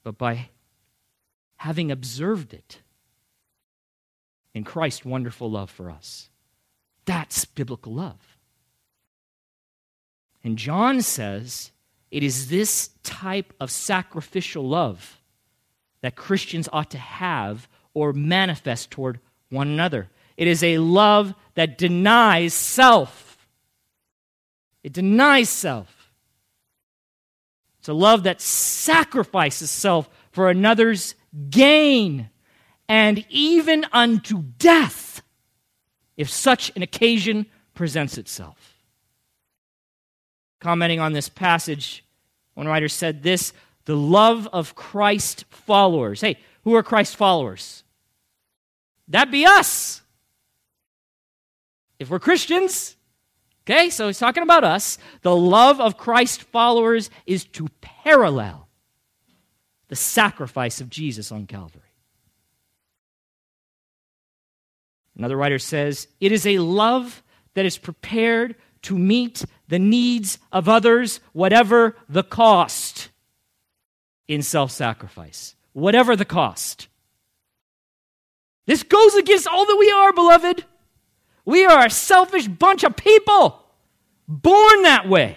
but 0.03 0.17
by 0.17 0.49
having 1.57 1.91
observed 1.91 2.55
it 2.55 2.81
in 4.55 4.65
Christ's 4.65 5.05
wonderful 5.05 5.51
love 5.51 5.71
for 5.71 5.91
us. 5.91 6.31
That's 7.05 7.45
biblical 7.45 7.93
love. 7.93 8.34
And 10.45 10.59
John 10.59 11.01
says 11.01 11.73
it 12.11 12.23
is 12.23 12.49
this 12.49 12.91
type 13.03 13.53
of 13.59 13.71
sacrificial 13.71 14.69
love 14.69 15.21
that 16.03 16.15
Christians 16.15 16.69
ought 16.73 16.91
to 16.91 16.99
have 16.99 17.67
or 17.95 18.13
manifest 18.13 18.91
toward 18.91 19.19
one 19.49 19.69
another. 19.69 20.11
It 20.37 20.47
is 20.47 20.63
a 20.63 20.79
love 20.79 21.35
that 21.55 21.79
denies 21.79 22.53
self. 22.53 23.49
It 24.83 24.93
denies 24.93 25.49
self. 25.49 26.13
It's 27.79 27.89
a 27.89 27.95
love 27.95 28.25
that 28.25 28.41
sacrifices 28.41 29.71
self 29.71 30.09
for 30.31 30.51
another's 30.51 31.15
gain 31.51 32.29
and 32.89 33.25
even 33.29 33.87
unto 33.93 34.43
death 34.43 35.23
if 36.17 36.29
such 36.29 36.71
an 36.77 36.83
occasion 36.83 37.47
presents 37.75 38.19
itself. 38.19 38.74
Commenting 40.65 40.99
on 40.99 41.13
this 41.13 41.29
passage, 41.29 42.03
one 42.55 42.67
writer 42.67 42.89
said 42.89 43.23
this 43.23 43.53
the 43.85 43.95
love 43.95 44.49
of 44.51 44.75
Christ 44.75 45.45
followers. 45.51 46.23
Hey, 46.23 46.39
who 46.63 46.75
are 46.75 46.83
Christ 46.83 47.17
followers? 47.17 47.85
That'd 49.07 49.31
be 49.31 49.45
us. 49.45 50.01
If 51.99 52.09
we're 52.09 52.19
Christians, 52.19 52.97
okay, 53.69 53.91
so 53.91 54.07
he's 54.07 54.19
talking 54.19 54.43
about 54.43 54.65
us. 54.65 54.97
The 55.21 55.37
love 55.37 55.83
of 55.83 55.99
Christ 55.99 56.45
followers 56.45 57.11
is 57.27 57.45
to 57.45 57.69
parallel 57.83 58.67
the 59.89 59.97
sacrifice 59.97 60.81
of 60.81 60.89
Jesus 60.89 61.31
on 61.31 61.47
Calvary. 61.47 61.83
Another 65.15 65.37
writer 65.37 65.59
says, 65.59 66.09
It 66.21 66.33
is 66.33 66.47
a 66.47 66.57
love 66.57 67.23
that 67.53 67.67
is 67.67 67.77
prepared 67.77 68.57
to 68.85 68.99
meet 68.99 69.45
the 69.69 69.79
needs 69.79 70.39
of 70.53 70.69
others, 70.69 71.21
whatever 71.33 71.97
the 72.09 72.23
cost, 72.23 73.11
in 74.29 74.43
self 74.43 74.71
sacrifice. 74.71 75.55
Whatever 75.73 76.17
the 76.17 76.25
cost. 76.25 76.89
This 78.67 78.83
goes 78.83 79.15
against 79.15 79.47
all 79.47 79.67
that 79.67 79.77
we 79.79 79.91
are, 79.91 80.13
beloved. 80.13 80.65
We 81.45 81.67
are 81.67 81.87
a 81.87 81.91
selfish 81.91 82.49
bunch 82.49 82.85
of 82.85 82.97
people, 82.97 83.63
born 84.27 84.83
that 84.83 85.09
way, 85.09 85.37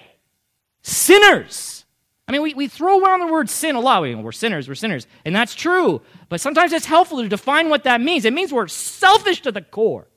sinners. 0.81 1.85
I 2.29 2.31
mean, 2.31 2.41
we, 2.41 2.53
we 2.53 2.67
throw 2.67 2.99
around 3.03 3.21
the 3.21 3.27
word 3.27 3.49
sin 3.49 3.75
a 3.75 3.79
lot. 3.81 4.01
We, 4.03 4.15
we're 4.15 4.31
sinners, 4.31 4.69
we're 4.69 4.75
sinners. 4.75 5.07
And 5.25 5.35
that's 5.35 5.55
true. 5.55 6.01
But 6.29 6.39
sometimes 6.39 6.71
it's 6.71 6.85
helpful 6.85 7.21
to 7.21 7.27
define 7.27 7.69
what 7.69 7.83
that 7.83 7.99
means. 7.99 8.25
It 8.25 8.33
means 8.33 8.53
we're 8.53 8.67
selfish 8.67 9.41
to 9.41 9.51
the 9.51 9.61
core, 9.61 10.07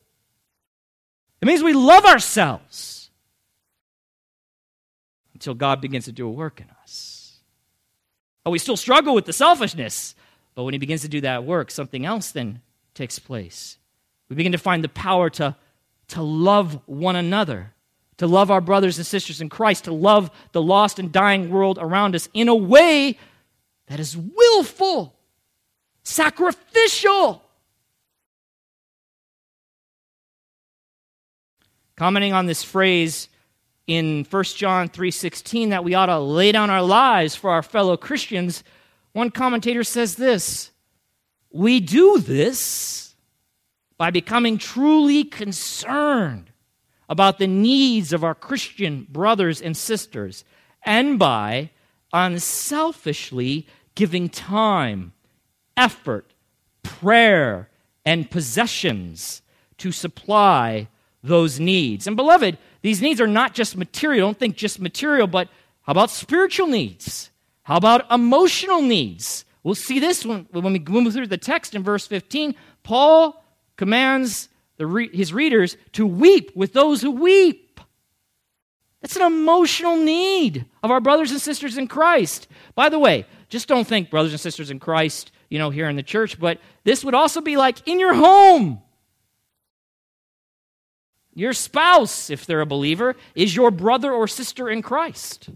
it 1.40 1.46
means 1.46 1.62
we 1.62 1.72
love 1.72 2.04
ourselves 2.04 3.00
until 5.40 5.54
God 5.54 5.80
begins 5.80 6.04
to 6.04 6.12
do 6.12 6.28
a 6.28 6.30
work 6.30 6.61
in 6.61 6.66
us. 6.82 7.38
But 8.44 8.50
we 8.50 8.59
still 8.59 8.76
struggle 8.76 9.14
with 9.14 9.25
the 9.25 9.32
selfishness. 9.32 10.14
But 10.54 10.64
when 10.64 10.75
He 10.75 10.78
begins 10.78 11.00
to 11.00 11.09
do 11.09 11.23
that 11.23 11.44
work, 11.44 11.70
something 11.70 12.04
else 12.04 12.30
then 12.30 12.61
takes 12.92 13.18
place. 13.18 13.78
We 14.28 14.37
begin 14.37 14.52
to 14.52 14.59
find 14.59 14.85
the 14.85 14.90
power 14.90 15.30
to, 15.30 15.56
to 16.09 16.23
love 16.23 16.78
one 16.85 17.16
another, 17.16 17.73
to 18.18 18.26
love 18.26 18.50
our 18.50 18.61
brothers 18.61 18.99
and 18.99 19.06
sisters 19.06 19.40
in 19.40 19.49
Christ, 19.49 19.85
to 19.85 19.94
love 19.94 20.30
the 20.52 20.61
lost 20.61 20.99
and 20.99 21.11
dying 21.11 21.49
world 21.49 21.78
around 21.80 22.14
us 22.14 22.28
in 22.35 22.49
a 22.49 22.54
way 22.54 23.16
that 23.87 23.99
is 23.99 24.14
willful, 24.14 25.16
sacrificial. 26.02 27.42
Commenting 31.97 32.35
on 32.35 32.44
this 32.44 32.62
phrase 32.62 33.29
in 33.90 34.25
1 34.30 34.44
John 34.56 34.88
3:16 34.88 35.70
that 35.70 35.82
we 35.82 35.94
ought 35.94 36.06
to 36.06 36.20
lay 36.20 36.52
down 36.52 36.70
our 36.70 36.80
lives 36.82 37.35
for 37.35 37.50
our 37.50 37.62
fellow 37.62 37.97
Christians, 37.97 38.62
one 39.12 39.32
commentator 39.32 39.82
says 39.82 40.14
this: 40.14 40.70
we 41.50 41.80
do 41.80 42.18
this 42.18 43.16
by 43.99 44.12
becoming 44.12 44.59
truly 44.59 45.25
concerned 45.25 46.52
about 47.09 47.38
the 47.38 47.49
needs 47.49 48.12
of 48.12 48.23
our 48.23 48.37
Christian 48.37 49.09
brothers 49.11 49.61
and 49.61 49.76
sisters 49.76 50.44
and 50.85 51.18
by 51.18 51.70
unselfishly 52.12 53.66
giving 53.97 54.28
time, 54.28 55.12
effort, 55.76 56.32
prayer, 56.85 57.68
and 58.06 58.30
possessions 58.30 59.42
to 59.78 59.90
supply 59.90 60.87
those 61.25 61.59
needs. 61.59 62.06
And 62.06 62.16
beloved, 62.16 62.56
these 62.82 63.02
needs 63.02 63.20
are 63.20 63.26
not 63.26 63.54
just 63.54 63.76
material. 63.76 64.28
Don't 64.28 64.38
think 64.38 64.56
just 64.56 64.80
material, 64.80 65.26
but 65.26 65.49
how 65.82 65.92
about 65.92 66.10
spiritual 66.10 66.66
needs? 66.66 67.30
How 67.62 67.76
about 67.76 68.10
emotional 68.10 68.82
needs? 68.82 69.44
We'll 69.62 69.75
see 69.75 69.99
this 69.99 70.25
when, 70.25 70.46
when 70.50 70.72
we 70.72 70.78
move 70.78 71.12
through 71.12 71.26
the 71.26 71.37
text 71.37 71.75
in 71.75 71.82
verse 71.82 72.06
15. 72.06 72.54
Paul 72.82 73.44
commands 73.76 74.49
re- 74.78 75.14
his 75.14 75.32
readers 75.32 75.76
to 75.92 76.06
weep 76.06 76.52
with 76.54 76.72
those 76.72 77.02
who 77.02 77.10
weep. 77.10 77.80
That's 79.00 79.16
an 79.16 79.22
emotional 79.22 79.96
need 79.96 80.66
of 80.82 80.90
our 80.90 81.00
brothers 81.00 81.30
and 81.30 81.40
sisters 81.40 81.78
in 81.78 81.88
Christ. 81.88 82.49
By 82.75 82.88
the 82.88 82.99
way, 82.99 83.26
just 83.49 83.68
don't 83.68 83.87
think 83.87 84.10
brothers 84.10 84.32
and 84.32 84.40
sisters 84.40 84.70
in 84.70 84.78
Christ, 84.78 85.32
you 85.49 85.58
know, 85.58 85.70
here 85.70 85.88
in 85.88 85.96
the 85.96 86.02
church, 86.02 86.38
but 86.38 86.58
this 86.84 87.04
would 87.04 87.14
also 87.14 87.40
be 87.40 87.56
like 87.56 87.87
in 87.88 87.99
your 87.99 88.14
home. 88.14 88.82
Your 91.34 91.52
spouse, 91.52 92.28
if 92.30 92.46
they're 92.46 92.60
a 92.60 92.66
believer, 92.66 93.16
is 93.34 93.54
your 93.54 93.70
brother 93.70 94.12
or 94.12 94.26
sister 94.26 94.68
in 94.68 94.82
Christ. 94.82 95.49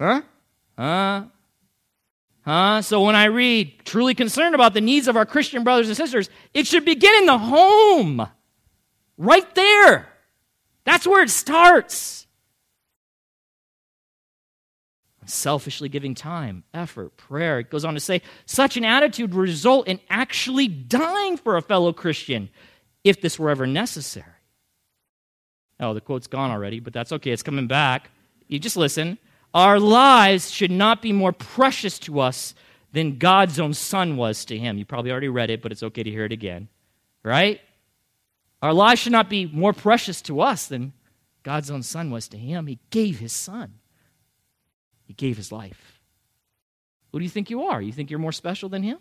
Huh? 0.00 0.22
Huh? 0.78 1.24
Huh? 2.44 2.82
So 2.82 3.02
when 3.02 3.14
I 3.14 3.26
read, 3.26 3.84
truly 3.84 4.14
concerned 4.14 4.54
about 4.54 4.74
the 4.74 4.80
needs 4.80 5.08
of 5.08 5.16
our 5.16 5.26
Christian 5.26 5.62
brothers 5.62 5.88
and 5.88 5.96
sisters, 5.96 6.30
it 6.54 6.66
should 6.66 6.84
begin 6.84 7.14
in 7.18 7.26
the 7.26 7.38
home. 7.38 8.26
Right 9.18 9.54
there. 9.54 10.08
That's 10.84 11.06
where 11.06 11.22
it 11.22 11.30
starts. 11.30 12.26
Selfishly 15.24 15.88
giving 15.88 16.14
time, 16.14 16.64
effort, 16.74 17.16
prayer. 17.16 17.60
It 17.60 17.70
goes 17.70 17.84
on 17.84 17.94
to 17.94 18.00
say, 18.00 18.22
such 18.44 18.76
an 18.76 18.84
attitude 18.84 19.32
would 19.32 19.40
result 19.40 19.86
in 19.86 20.00
actually 20.10 20.66
dying 20.66 21.36
for 21.36 21.56
a 21.56 21.62
fellow 21.62 21.92
Christian 21.92 22.48
if 23.04 23.20
this 23.20 23.38
were 23.38 23.50
ever 23.50 23.66
necessary. 23.66 24.26
Oh, 25.82 25.92
the 25.92 26.00
quote's 26.00 26.28
gone 26.28 26.50
already, 26.50 26.80
but 26.80 26.92
that's 26.92 27.12
okay. 27.12 27.32
It's 27.32 27.42
coming 27.42 27.66
back. 27.66 28.10
You 28.46 28.58
just 28.58 28.76
listen. 28.76 29.18
Our 29.52 29.80
lives 29.80 30.50
should 30.50 30.70
not 30.70 31.02
be 31.02 31.12
more 31.12 31.32
precious 31.32 31.98
to 32.00 32.20
us 32.20 32.54
than 32.92 33.18
God's 33.18 33.58
own 33.58 33.74
Son 33.74 34.16
was 34.16 34.44
to 34.46 34.56
him. 34.56 34.78
You 34.78 34.84
probably 34.84 35.10
already 35.10 35.28
read 35.28 35.50
it, 35.50 35.60
but 35.60 35.72
it's 35.72 35.82
okay 35.82 36.02
to 36.02 36.10
hear 36.10 36.24
it 36.24 36.32
again. 36.32 36.68
Right? 37.24 37.60
Our 38.62 38.72
lives 38.72 39.00
should 39.00 39.12
not 39.12 39.28
be 39.28 39.46
more 39.46 39.72
precious 39.72 40.22
to 40.22 40.40
us 40.40 40.66
than 40.66 40.92
God's 41.42 41.70
own 41.70 41.82
Son 41.82 42.10
was 42.10 42.28
to 42.28 42.38
him. 42.38 42.68
He 42.68 42.78
gave 42.90 43.18
his 43.18 43.32
Son, 43.32 43.74
He 45.04 45.14
gave 45.14 45.36
his 45.36 45.50
life. 45.50 46.00
Who 47.10 47.18
do 47.18 47.24
you 47.24 47.30
think 47.30 47.50
you 47.50 47.64
are? 47.64 47.82
You 47.82 47.92
think 47.92 48.08
you're 48.08 48.20
more 48.20 48.32
special 48.32 48.68
than 48.68 48.82
him? 48.82 48.98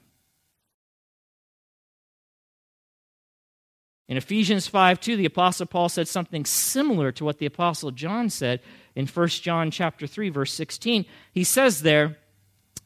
In 4.12 4.18
Ephesians 4.18 4.68
5 4.68 5.00
2, 5.00 5.15
the 5.15 5.25
Apostle 5.25 5.68
Paul 5.68 5.88
said 5.88 6.06
something 6.06 6.44
similar 6.44 7.13
to 7.13 7.24
what 7.24 7.38
the 7.38 7.46
Apostle 7.46 7.91
John 7.91 8.30
said 8.30 8.60
in 8.94 9.08
1 9.08 9.27
John 9.30 9.72
chapter 9.72 10.06
3, 10.06 10.27
verse 10.27 10.53
16. 10.53 11.06
He 11.32 11.46
says 11.46 11.82
there, 11.82 12.18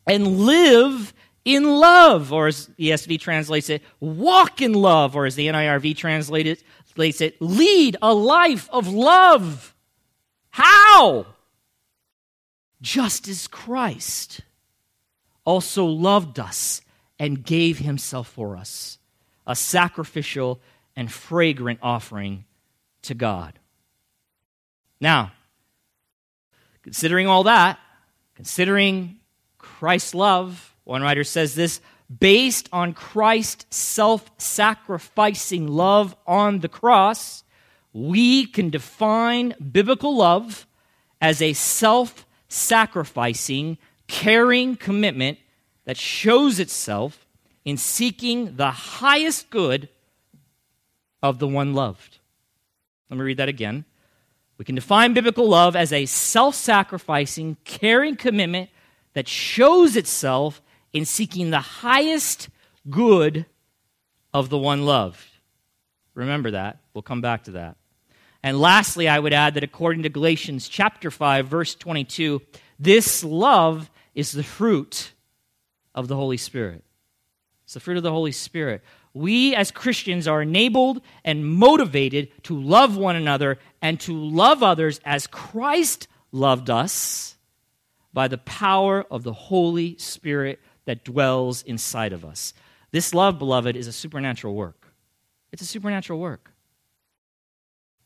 and 0.05 0.41
live 0.41 1.15
in 1.43 1.63
love, 1.63 2.31
or 2.31 2.45
as 2.45 2.67
the 2.67 2.91
ESV 2.91 3.19
translates 3.19 3.71
it, 3.71 3.81
walk 3.99 4.61
in 4.61 4.73
love, 4.73 5.15
or 5.15 5.25
as 5.25 5.33
the 5.33 5.47
NIRV 5.47 5.97
translates 5.97 6.61
it, 7.21 7.41
lead 7.41 7.97
a 8.03 8.13
life 8.13 8.69
of 8.71 8.87
love. 8.87 9.73
How? 10.51 11.25
Just 12.83 13.27
as 13.27 13.47
Christ 13.47 14.41
also 15.43 15.85
loved 15.85 16.39
us 16.39 16.81
and 17.17 17.43
gave 17.43 17.79
himself 17.79 18.27
for 18.27 18.55
us, 18.55 18.99
a 19.47 19.55
sacrificial 19.55 20.61
and 20.95 21.11
fragrant 21.11 21.79
offering 21.81 22.45
to 23.03 23.13
God. 23.13 23.59
Now, 24.99 25.31
considering 26.83 27.27
all 27.27 27.43
that, 27.43 27.79
considering 28.35 29.19
Christ's 29.57 30.15
love, 30.15 30.75
one 30.83 31.01
writer 31.01 31.23
says 31.23 31.55
this 31.55 31.81
based 32.19 32.69
on 32.71 32.93
Christ's 32.93 33.65
self 33.75 34.29
sacrificing 34.37 35.67
love 35.67 36.15
on 36.27 36.59
the 36.59 36.69
cross, 36.69 37.43
we 37.93 38.45
can 38.45 38.69
define 38.69 39.53
biblical 39.71 40.15
love 40.15 40.67
as 41.21 41.41
a 41.41 41.53
self 41.53 42.25
sacrificing, 42.47 43.77
caring 44.07 44.75
commitment 44.75 45.39
that 45.85 45.97
shows 45.97 46.59
itself 46.59 47.25
in 47.63 47.77
seeking 47.77 48.55
the 48.57 48.71
highest 48.71 49.49
good 49.49 49.89
of 51.29 51.39
the 51.39 51.47
one 51.47 51.73
loved. 51.73 52.19
Let 53.09 53.17
me 53.17 53.23
read 53.23 53.37
that 53.37 53.49
again. 53.49 53.85
We 54.57 54.65
can 54.65 54.75
define 54.75 55.13
biblical 55.13 55.49
love 55.49 55.75
as 55.75 55.91
a 55.91 56.05
self 56.05 56.55
sacrificing, 56.55 57.57
caring 57.65 58.15
commitment 58.15 58.69
that 59.13 59.27
shows 59.27 59.95
itself 59.95 60.61
in 60.93 61.03
seeking 61.05 61.49
the 61.49 61.59
highest 61.59 62.49
good 62.89 63.45
of 64.33 64.49
the 64.49 64.57
one 64.57 64.85
loved. 64.85 65.25
Remember 66.13 66.51
that. 66.51 66.79
We'll 66.93 67.01
come 67.01 67.21
back 67.21 67.43
to 67.45 67.51
that. 67.51 67.75
And 68.43 68.59
lastly, 68.59 69.09
I 69.09 69.19
would 69.19 69.33
add 69.33 69.55
that 69.55 69.63
according 69.63 70.03
to 70.03 70.09
Galatians 70.09 70.69
chapter 70.69 71.09
5 71.09 71.47
verse 71.47 71.75
22, 71.75 72.41
this 72.79 73.23
love 73.23 73.89
is 74.13 74.31
the 74.31 74.43
fruit 74.43 75.11
of 75.93 76.07
the 76.07 76.15
Holy 76.15 76.37
Spirit. 76.37 76.83
It's 77.63 77.73
the 77.73 77.79
fruit 77.79 77.97
of 77.97 78.03
the 78.03 78.11
Holy 78.11 78.31
Spirit 78.31 78.83
we 79.15 79.55
as 79.55 79.71
Christians 79.71 80.27
are 80.27 80.41
enabled 80.41 81.01
and 81.23 81.45
motivated 81.45 82.29
to 82.43 82.61
love 82.61 82.97
one 82.97 83.15
another 83.15 83.57
and 83.81 83.97
to 84.01 84.13
love 84.13 84.61
others 84.61 84.99
as 85.05 85.25
Christ 85.25 86.09
loved 86.33 86.69
us 86.69 87.37
by 88.13 88.27
the 88.27 88.37
power 88.37 89.05
of 89.09 89.23
the 89.23 89.33
Holy 89.33 89.97
Spirit 89.97 90.59
that 90.83 91.05
dwells 91.05 91.63
inside 91.63 92.11
of 92.11 92.25
us. 92.25 92.53
This 92.91 93.13
love, 93.13 93.39
beloved, 93.39 93.77
is 93.77 93.87
a 93.87 93.93
supernatural 93.93 94.53
work. 94.53 94.87
It's 95.53 95.61
a 95.61 95.65
supernatural 95.65 96.19
work. 96.19 96.51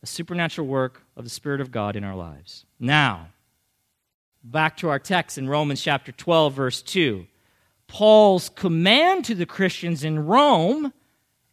A 0.04 0.06
supernatural 0.06 0.68
work 0.68 1.02
of 1.16 1.24
the 1.24 1.30
Spirit 1.30 1.60
of 1.60 1.72
God 1.72 1.96
in 1.96 2.04
our 2.04 2.14
lives. 2.14 2.64
Now, 2.78 3.30
back 4.44 4.76
to 4.78 4.88
our 4.88 5.00
text 5.00 5.38
in 5.38 5.48
Romans 5.48 5.82
chapter 5.82 6.12
12, 6.12 6.54
verse 6.54 6.82
2. 6.82 7.26
Paul's 7.88 8.48
command 8.48 9.24
to 9.24 9.34
the 9.34 9.44
Christians 9.44 10.04
in 10.04 10.24
Rome 10.24 10.92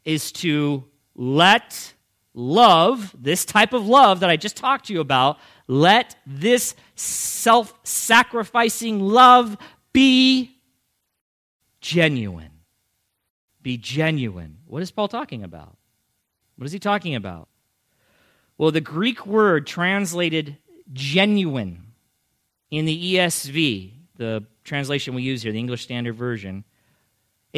is 0.08 0.32
to 0.32 0.86
let 1.16 1.94
love, 2.34 3.14
this 3.20 3.44
type 3.44 3.74
of 3.74 3.86
love 3.86 4.22
that 4.22 4.30
I 4.30 4.38
just 4.38 4.56
talked 4.56 4.88
to 4.88 4.94
you 4.94 5.02
about, 5.02 5.38
let 5.68 6.16
this 6.26 6.76
self 6.96 7.78
sacrificing 7.84 9.02
love 9.02 9.58
be 9.92 10.56
genuine. 11.82 12.52
Be 13.62 13.76
genuine. 13.78 14.60
What 14.66 14.82
is 14.82 14.92
Paul 14.92 15.10
talking 15.10 15.44
about? 15.44 15.76
What 16.56 16.66
is 16.66 16.72
he 16.72 16.80
talking 16.80 17.16
about? 17.16 17.50
Well, 18.58 18.72
the 18.72 18.82
Greek 18.82 19.28
word 19.28 19.68
translated 19.68 20.56
genuine 20.94 21.84
in 22.72 22.86
the 22.86 23.16
ESV, 23.16 23.92
the 24.16 24.46
translation 24.64 25.16
we 25.16 25.22
use 25.22 25.44
here, 25.44 25.52
the 25.52 25.60
English 25.60 25.84
Standard 25.84 26.16
Version, 26.16 26.64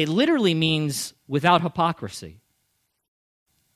it 0.00 0.08
literally 0.08 0.54
means 0.54 1.14
without 1.28 1.62
hypocrisy 1.62 2.40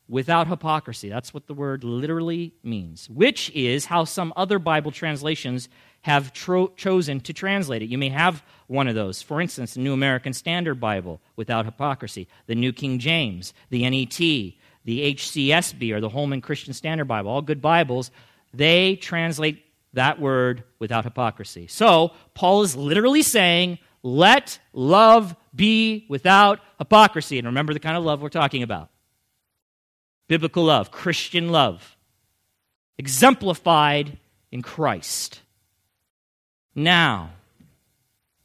without 0.09 0.49
hypocrisy. 0.49 1.09
That's 1.09 1.33
what 1.33 1.47
the 1.47 1.55
word 1.55 1.83
literally 1.83 2.53
means, 2.63 3.09
which 3.09 3.51
is 3.51 3.87
how 3.87 4.05
some 4.05 4.33
other 4.37 4.59
Bible 4.59 4.91
translations 4.91 5.69
have 6.03 6.33
tro- 6.33 6.69
chosen 6.77 7.21
to 7.21 7.33
translate 7.33 7.83
it. 7.83 7.89
You 7.89 7.97
may 7.97 8.11
have 8.11 8.43
one 8.67 8.89
of 8.89 8.95
those. 8.95 9.23
For 9.23 9.41
instance, 9.41 9.75
the 9.75 9.81
New 9.81 9.95
American 9.95 10.35
Standard 10.35 10.79
Bible, 10.79 11.21
without 11.37 11.65
hypocrisy, 11.65 12.29
the 12.47 12.55
New 12.55 12.73
King 12.73 12.99
James, 12.99 13.55
the 13.71 13.89
NET, 13.89 14.19
the 14.85 15.15
HCSB, 15.15 15.93
or 15.93 16.01
the 16.01 16.11
Holman 16.11 16.43
Christian 16.43 16.75
Standard 16.75 17.07
Bible, 17.07 17.31
all 17.31 17.41
good 17.41 17.63
Bibles, 17.63 18.11
they 18.53 18.97
translate 18.97 19.65
that 19.95 20.21
word 20.21 20.65
without 20.79 21.05
hypocrisy. 21.05 21.67
So, 21.67 22.13
Paul 22.35 22.63
is 22.63 22.77
literally 22.77 23.23
saying, 23.23 23.79
let 24.05 24.61
love 24.75 25.35
be 25.55 26.05
without 26.09 26.61
hypocrisy. 26.79 27.39
And 27.39 27.47
remember 27.47 27.73
the 27.73 27.81
kind 27.81 27.97
of 27.97 28.05
love 28.05 28.23
we're 28.23 28.29
talking 28.29 28.63
about 28.63 28.91
biblical 30.29 30.65
love, 30.65 30.91
Christian 30.91 31.51
love, 31.51 31.97
exemplified 32.99 34.19
in 34.53 34.63
Christ. 34.63 35.41
Now, 36.75 37.31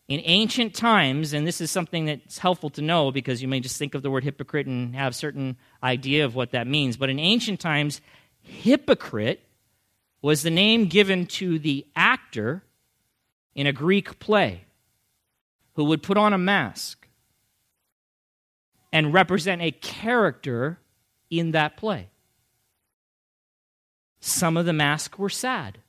in 0.08 0.22
ancient 0.24 0.74
times, 0.74 1.34
and 1.34 1.46
this 1.46 1.62
is 1.62 1.72
something 1.72 2.06
that's 2.06 2.38
helpful 2.38 2.70
to 2.72 2.82
know 2.82 3.12
because 3.12 3.42
you 3.42 3.48
may 3.48 3.60
just 3.60 3.78
think 3.78 3.96
of 3.96 4.02
the 4.02 4.10
word 4.10 4.24
hypocrite 4.24 4.68
and 4.68 4.96
have 4.96 5.12
a 5.12 5.16
certain 5.16 5.58
idea 5.84 6.26
of 6.26 6.36
what 6.36 6.52
that 6.52 6.68
means, 6.68 6.98
but 6.98 7.10
in 7.10 7.20
ancient 7.20 7.60
times, 7.60 8.02
hypocrite 8.42 9.42
was 10.22 10.44
the 10.44 10.50
name 10.50 10.88
given 10.88 11.26
to 11.26 11.60
the 11.60 11.86
actor 11.96 12.64
in 13.56 13.68
a 13.68 13.74
Greek 13.74 14.20
play 14.20 14.66
who 15.74 15.86
would 15.86 16.04
put 16.04 16.18
on 16.18 16.34
a 16.34 16.38
mask 16.38 17.08
and 18.92 19.14
represent 19.14 19.62
a 19.62 19.72
character 19.72 20.80
in 21.30 21.52
that 21.52 21.78
play. 21.78 22.10
Some 24.20 24.58
of 24.58 24.66
the 24.66 24.74
masks 24.74 25.18
were 25.18 25.30
sad. 25.30 25.80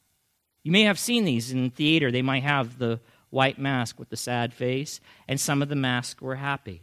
You 0.63 0.73
may 0.73 0.83
have 0.83 0.99
seen 0.99 1.25
these 1.25 1.51
in 1.51 1.71
theater. 1.71 2.11
They 2.11 2.23
might 2.23 2.43
have 2.43 2.79
the 2.79 3.01
white 3.31 3.59
mask 3.59 3.99
with 3.99 4.11
the 4.11 4.17
sad 4.17 4.53
face, 4.53 5.01
and 5.27 5.41
some 5.41 5.63
of 5.63 5.69
the 5.69 5.77
masks 5.77 6.21
were 6.21 6.37
happy. 6.37 6.83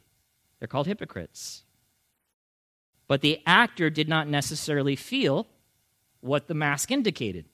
They're 0.59 0.67
called 0.67 0.87
hypocrites. 0.87 1.63
But 3.07 3.21
the 3.21 3.41
actor 3.45 3.89
did 3.89 4.09
not 4.09 4.27
necessarily 4.27 4.95
feel 4.95 5.47
what 6.19 6.47
the 6.47 6.53
mask 6.53 6.91
indicated. 6.91 7.45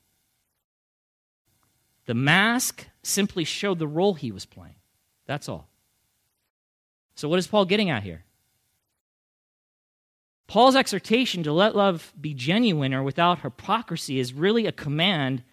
The 2.06 2.13
mask 2.13 2.88
simply 3.03 3.43
showed 3.43 3.79
the 3.79 3.88
role 3.88 4.13
he 4.13 4.32
was 4.32 4.45
playing. 4.45 4.75
That's 5.25 5.47
all. 5.49 5.67
So, 7.15 7.29
what 7.29 7.39
is 7.39 7.47
Paul 7.47 7.65
getting 7.65 7.89
at 7.89 8.03
here? 8.03 8.23
Paul's 10.47 10.75
exhortation 10.75 11.43
to 11.43 11.53
let 11.53 11.75
love 11.75 12.13
be 12.19 12.33
genuine 12.33 12.93
or 12.93 13.01
without 13.03 13.39
hypocrisy 13.39 14.19
is 14.19 14.33
really 14.33 14.65
a 14.65 14.71
command 14.71 15.43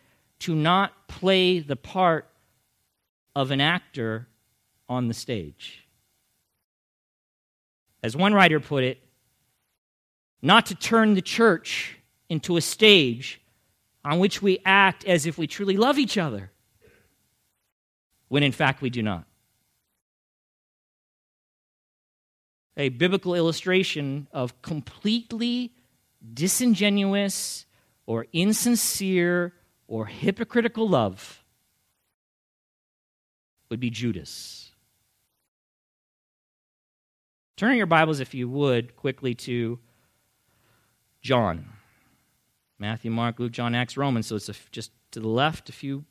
to 0.40 0.54
not 0.54 1.08
play 1.08 1.60
the 1.60 1.76
part 1.76 2.28
of 3.36 3.50
an 3.50 3.60
actor 3.60 4.26
on 4.88 5.08
the 5.08 5.14
stage. 5.14 5.86
As 8.02 8.16
one 8.16 8.34
writer 8.34 8.60
put 8.60 8.82
it, 8.82 8.98
not 10.42 10.66
to 10.66 10.74
turn 10.74 11.14
the 11.14 11.22
church 11.22 11.98
into 12.28 12.56
a 12.56 12.60
stage 12.60 13.40
on 14.04 14.18
which 14.18 14.40
we 14.40 14.58
act 14.64 15.04
as 15.04 15.26
if 15.26 15.36
we 15.36 15.46
truly 15.46 15.76
love 15.76 15.98
each 15.98 16.16
other, 16.16 16.50
when 18.28 18.42
in 18.42 18.52
fact 18.52 18.80
we 18.80 18.90
do 18.90 19.02
not. 19.02 19.24
A 22.80 22.88
biblical 22.88 23.34
illustration 23.34 24.26
of 24.32 24.62
completely 24.62 25.74
disingenuous 26.32 27.66
or 28.06 28.26
insincere 28.32 29.52
or 29.86 30.06
hypocritical 30.06 30.88
love 30.88 31.44
would 33.68 33.80
be 33.80 33.90
Judas. 33.90 34.70
Turn 37.58 37.76
your 37.76 37.84
Bibles, 37.84 38.18
if 38.18 38.32
you 38.32 38.48
would, 38.48 38.96
quickly 38.96 39.34
to 39.34 39.78
John. 41.20 41.66
Matthew, 42.78 43.10
Mark, 43.10 43.38
Luke, 43.38 43.52
John, 43.52 43.74
Acts, 43.74 43.98
Romans. 43.98 44.28
So 44.28 44.36
it's 44.36 44.48
just 44.72 44.90
to 45.10 45.20
the 45.20 45.28
left, 45.28 45.68
a 45.68 45.72
few 45.72 46.06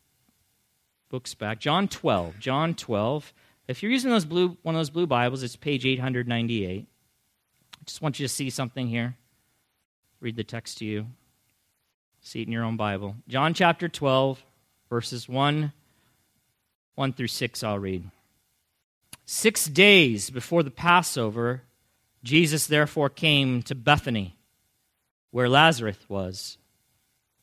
books 1.10 1.34
back. 1.34 1.60
John 1.60 1.88
12. 1.88 2.38
John 2.38 2.76
12. 2.76 3.34
If 3.70 3.84
you're 3.84 3.92
using 3.92 4.10
those 4.10 4.26
blue, 4.26 4.58
one 4.64 4.74
of 4.74 4.80
those 4.80 4.90
blue 4.90 5.06
Bibles, 5.06 5.44
it's 5.44 5.56
page 5.56 5.86
898. 5.86 6.88
I 6.88 7.84
just 7.86 8.02
want 8.02 8.20
you 8.20 8.26
to 8.26 8.34
see 8.34 8.50
something 8.50 8.88
here. 8.88 9.16
Read 10.20 10.36
the 10.36 10.44
text 10.44 10.80
to 10.80 10.86
you. 10.86 11.06
See 12.20 12.42
it 12.42 12.48
in 12.48 12.52
your 12.52 12.64
own 12.64 12.78
Bible. 12.78 13.16
John 13.28 13.54
chapter 13.54 13.88
12, 13.88 14.44
verses 14.90 15.30
1, 15.30 15.72
1 16.96 17.14
through 17.14 17.28
6, 17.28 17.64
I'll 17.64 17.78
read. 17.78 18.10
Six 19.28 19.68
days 19.68 20.32
before 20.32 20.64
the 20.64 20.72
Passover, 20.72 21.62
Jesus 22.24 22.66
therefore 22.66 23.08
came 23.08 23.62
to 23.62 23.76
Bethany, 23.76 24.36
where 25.30 25.48
Lazarus 25.48 26.00
was, 26.10 26.58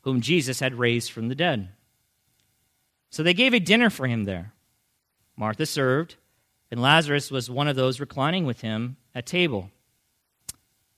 whom 0.00 0.20
Jesus 0.20 0.58
had 0.58 0.74
raised 0.74 1.12
from 1.12 1.28
the 1.28 1.36
dead. 1.36 1.68
So 3.10 3.22
they 3.22 3.32
gave 3.32 3.54
a 3.54 3.60
dinner 3.60 3.90
for 3.90 4.08
him 4.08 4.24
there. 4.24 4.54
Martha 5.37 5.66
served, 5.66 6.16
and 6.70 6.81
Lazarus 6.81 7.31
was 7.31 7.51
one 7.51 7.68
of 7.68 7.77
those 7.77 8.01
reclining 8.01 8.46
with 8.46 8.62
him 8.62 8.96
at 9.14 9.27
table. 9.27 9.70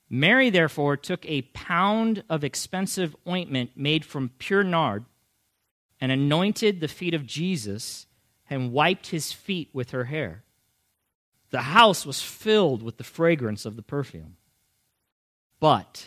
Mary, 0.09 0.49
therefore, 0.49 0.97
took 0.97 1.25
a 1.27 1.43
pound 1.43 2.23
of 2.31 2.43
expensive 2.43 3.15
ointment 3.27 3.71
made 3.77 4.05
from 4.05 4.31
pure 4.39 4.65
nard 4.65 5.05
and 6.01 6.11
anointed 6.11 6.81
the 6.81 6.89
feet 6.89 7.15
of 7.15 7.27
Jesus 7.27 8.07
and 8.49 8.73
wiped 8.73 9.09
his 9.09 9.33
feet 9.33 9.69
with 9.73 9.91
her 9.91 10.05
hair. 10.05 10.45
The 11.51 11.63
house 11.63 12.07
was 12.07 12.23
filled 12.23 12.83
with 12.83 12.97
the 12.97 13.05
fragrance 13.05 13.67
of 13.67 13.77
the 13.77 13.83
perfume. 13.83 14.37
But 15.61 16.07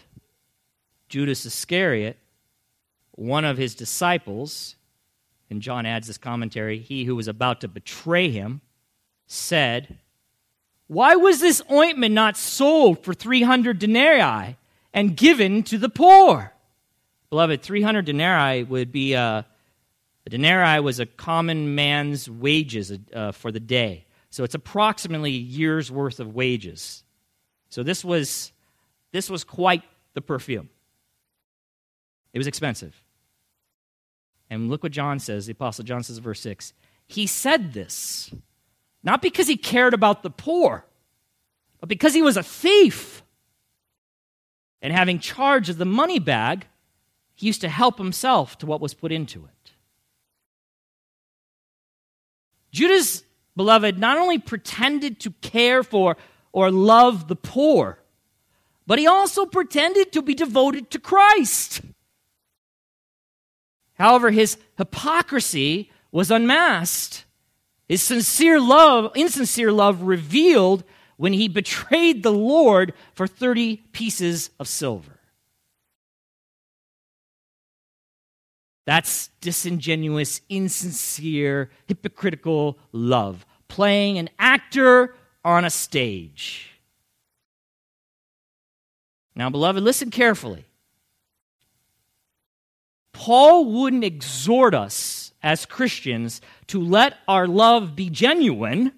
Judas 1.09 1.45
Iscariot, 1.45 2.17
one 3.11 3.45
of 3.45 3.57
his 3.57 3.75
disciples, 3.75 4.75
and 5.51 5.61
John 5.61 5.85
adds 5.85 6.07
this 6.07 6.17
commentary, 6.17 6.79
he 6.79 7.03
who 7.03 7.15
was 7.15 7.27
about 7.27 7.61
to 7.61 7.67
betray 7.67 8.29
him, 8.29 8.61
said, 9.27 9.99
why 10.87 11.15
was 11.15 11.39
this 11.39 11.61
ointment 11.69 12.13
not 12.15 12.37
sold 12.37 13.03
for 13.03 13.13
300 13.13 13.77
denarii 13.77 14.57
and 14.93 15.15
given 15.15 15.63
to 15.63 15.77
the 15.77 15.89
poor? 15.89 16.53
Beloved, 17.29 17.61
300 17.61 18.05
denarii 18.05 18.63
would 18.63 18.91
be 18.91 19.15
uh, 19.15 19.43
a 20.25 20.29
denarii 20.29 20.79
was 20.79 20.99
a 20.99 21.05
common 21.05 21.75
man's 21.75 22.29
wages 22.29 22.91
uh, 23.13 23.31
for 23.31 23.51
the 23.51 23.59
day. 23.59 24.05
So 24.29 24.43
it's 24.43 24.55
approximately 24.55 25.31
a 25.31 25.39
year's 25.39 25.91
worth 25.91 26.19
of 26.21 26.33
wages. 26.33 27.03
So 27.69 27.83
this 27.83 28.03
was 28.03 28.51
this 29.11 29.29
was 29.29 29.43
quite 29.43 29.83
the 30.13 30.21
perfume. 30.21 30.69
It 32.33 32.37
was 32.37 32.47
expensive. 32.47 33.01
And 34.51 34.69
look 34.69 34.83
what 34.83 34.91
John 34.91 35.17
says, 35.17 35.45
the 35.45 35.53
apostle 35.53 35.85
John 35.85 36.03
says 36.03 36.17
verse 36.17 36.41
6. 36.41 36.73
He 37.07 37.25
said 37.25 37.71
this 37.71 38.31
not 39.01 39.21
because 39.21 39.47
he 39.47 39.57
cared 39.57 39.93
about 39.93 40.21
the 40.21 40.29
poor, 40.29 40.85
but 41.79 41.89
because 41.89 42.13
he 42.13 42.21
was 42.21 42.37
a 42.37 42.43
thief. 42.43 43.23
And 44.81 44.93
having 44.93 45.19
charge 45.19 45.69
of 45.69 45.77
the 45.77 45.85
money 45.85 46.19
bag, 46.19 46.67
he 47.33 47.47
used 47.47 47.61
to 47.61 47.69
help 47.69 47.97
himself 47.97 48.57
to 48.59 48.65
what 48.65 48.81
was 48.81 48.93
put 48.93 49.11
into 49.11 49.45
it. 49.45 49.71
Judas, 52.71 53.23
beloved, 53.55 53.97
not 53.99 54.17
only 54.17 54.37
pretended 54.37 55.19
to 55.21 55.31
care 55.41 55.81
for 55.81 56.17
or 56.51 56.71
love 56.71 57.27
the 57.27 57.35
poor, 57.35 57.99
but 58.85 58.99
he 58.99 59.07
also 59.07 59.45
pretended 59.45 60.11
to 60.11 60.21
be 60.21 60.33
devoted 60.33 60.91
to 60.91 60.99
Christ. 60.99 61.81
However, 64.01 64.31
his 64.31 64.57
hypocrisy 64.77 65.91
was 66.11 66.31
unmasked 66.31 67.25
his 67.91 68.01
sincere 68.01 68.57
love, 68.57 69.11
insincere 69.15 69.69
love 69.69 70.03
revealed 70.03 70.85
when 71.17 71.33
he 71.33 71.49
betrayed 71.49 72.23
the 72.23 72.31
Lord 72.31 72.93
for 73.13 73.27
30 73.27 73.83
pieces 73.91 74.49
of 74.61 74.69
silver. 74.69 75.19
That's 78.85 79.27
disingenuous, 79.41 80.39
insincere, 80.47 81.69
hypocritical 81.85 82.79
love, 82.93 83.45
playing 83.67 84.17
an 84.17 84.29
actor 84.39 85.13
on 85.43 85.65
a 85.65 85.69
stage. 85.69 86.79
Now, 89.35 89.49
beloved, 89.49 89.83
listen 89.83 90.11
carefully. 90.11 90.63
Paul 93.13 93.65
wouldn't 93.65 94.03
exhort 94.03 94.73
us 94.73 95.33
as 95.43 95.65
Christians 95.65 96.41
to 96.67 96.81
let 96.81 97.17
our 97.27 97.47
love 97.47 97.95
be 97.95 98.09
genuine 98.09 98.93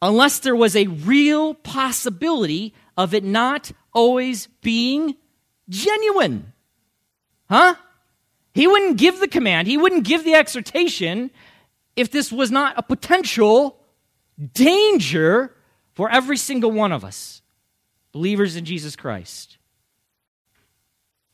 unless 0.00 0.40
there 0.40 0.56
was 0.56 0.74
a 0.74 0.88
real 0.88 1.54
possibility 1.54 2.74
of 2.96 3.14
it 3.14 3.24
not 3.24 3.72
always 3.92 4.48
being 4.60 5.16
genuine. 5.68 6.52
Huh? 7.48 7.76
He 8.52 8.66
wouldn't 8.66 8.98
give 8.98 9.20
the 9.20 9.28
command, 9.28 9.68
he 9.68 9.78
wouldn't 9.78 10.04
give 10.04 10.24
the 10.24 10.34
exhortation 10.34 11.30
if 11.96 12.10
this 12.10 12.32
was 12.32 12.50
not 12.50 12.74
a 12.76 12.82
potential 12.82 13.78
danger 14.54 15.54
for 15.92 16.10
every 16.10 16.36
single 16.36 16.70
one 16.70 16.92
of 16.92 17.04
us, 17.04 17.42
believers 18.12 18.56
in 18.56 18.64
Jesus 18.64 18.96
Christ. 18.96 19.58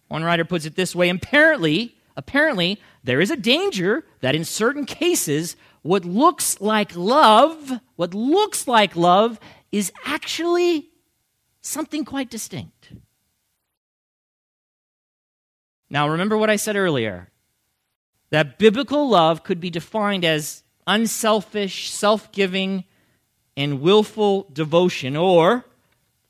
One 0.09 0.25
writer 0.25 0.44
puts 0.44 0.64
it 0.64 0.75
this 0.75 0.94
way 0.94 1.09
apparently, 1.09 1.97
apparently, 2.16 2.81
there 3.05 3.21
is 3.21 3.31
a 3.31 3.37
danger 3.37 4.05
that 4.21 4.35
in 4.35 4.44
certain 4.44 4.85
cases, 4.85 5.57
what 5.83 6.05
looks 6.05 6.61
like 6.61 6.97
love, 6.97 7.81
what 7.97 8.14
looks 8.14 8.66
like 8.66 8.97
love, 8.97 9.38
is 9.71 9.92
actually 10.05 10.88
something 11.61 12.05
quite 12.05 12.31
distinct. 12.31 12.92
Now, 15.90 16.09
remember 16.09 16.37
what 16.37 16.51
I 16.51 16.57
said 16.57 16.77
earlier 16.77 17.31
that 18.31 18.59
biblical 18.59 19.09
love 19.09 19.42
could 19.42 19.61
be 19.61 19.71
defined 19.71 20.25
as 20.25 20.62
unselfish, 20.87 21.90
self 21.90 22.31
giving, 22.33 22.85
and 23.57 23.81
willful 23.81 24.49
devotion, 24.53 25.16
or 25.16 25.64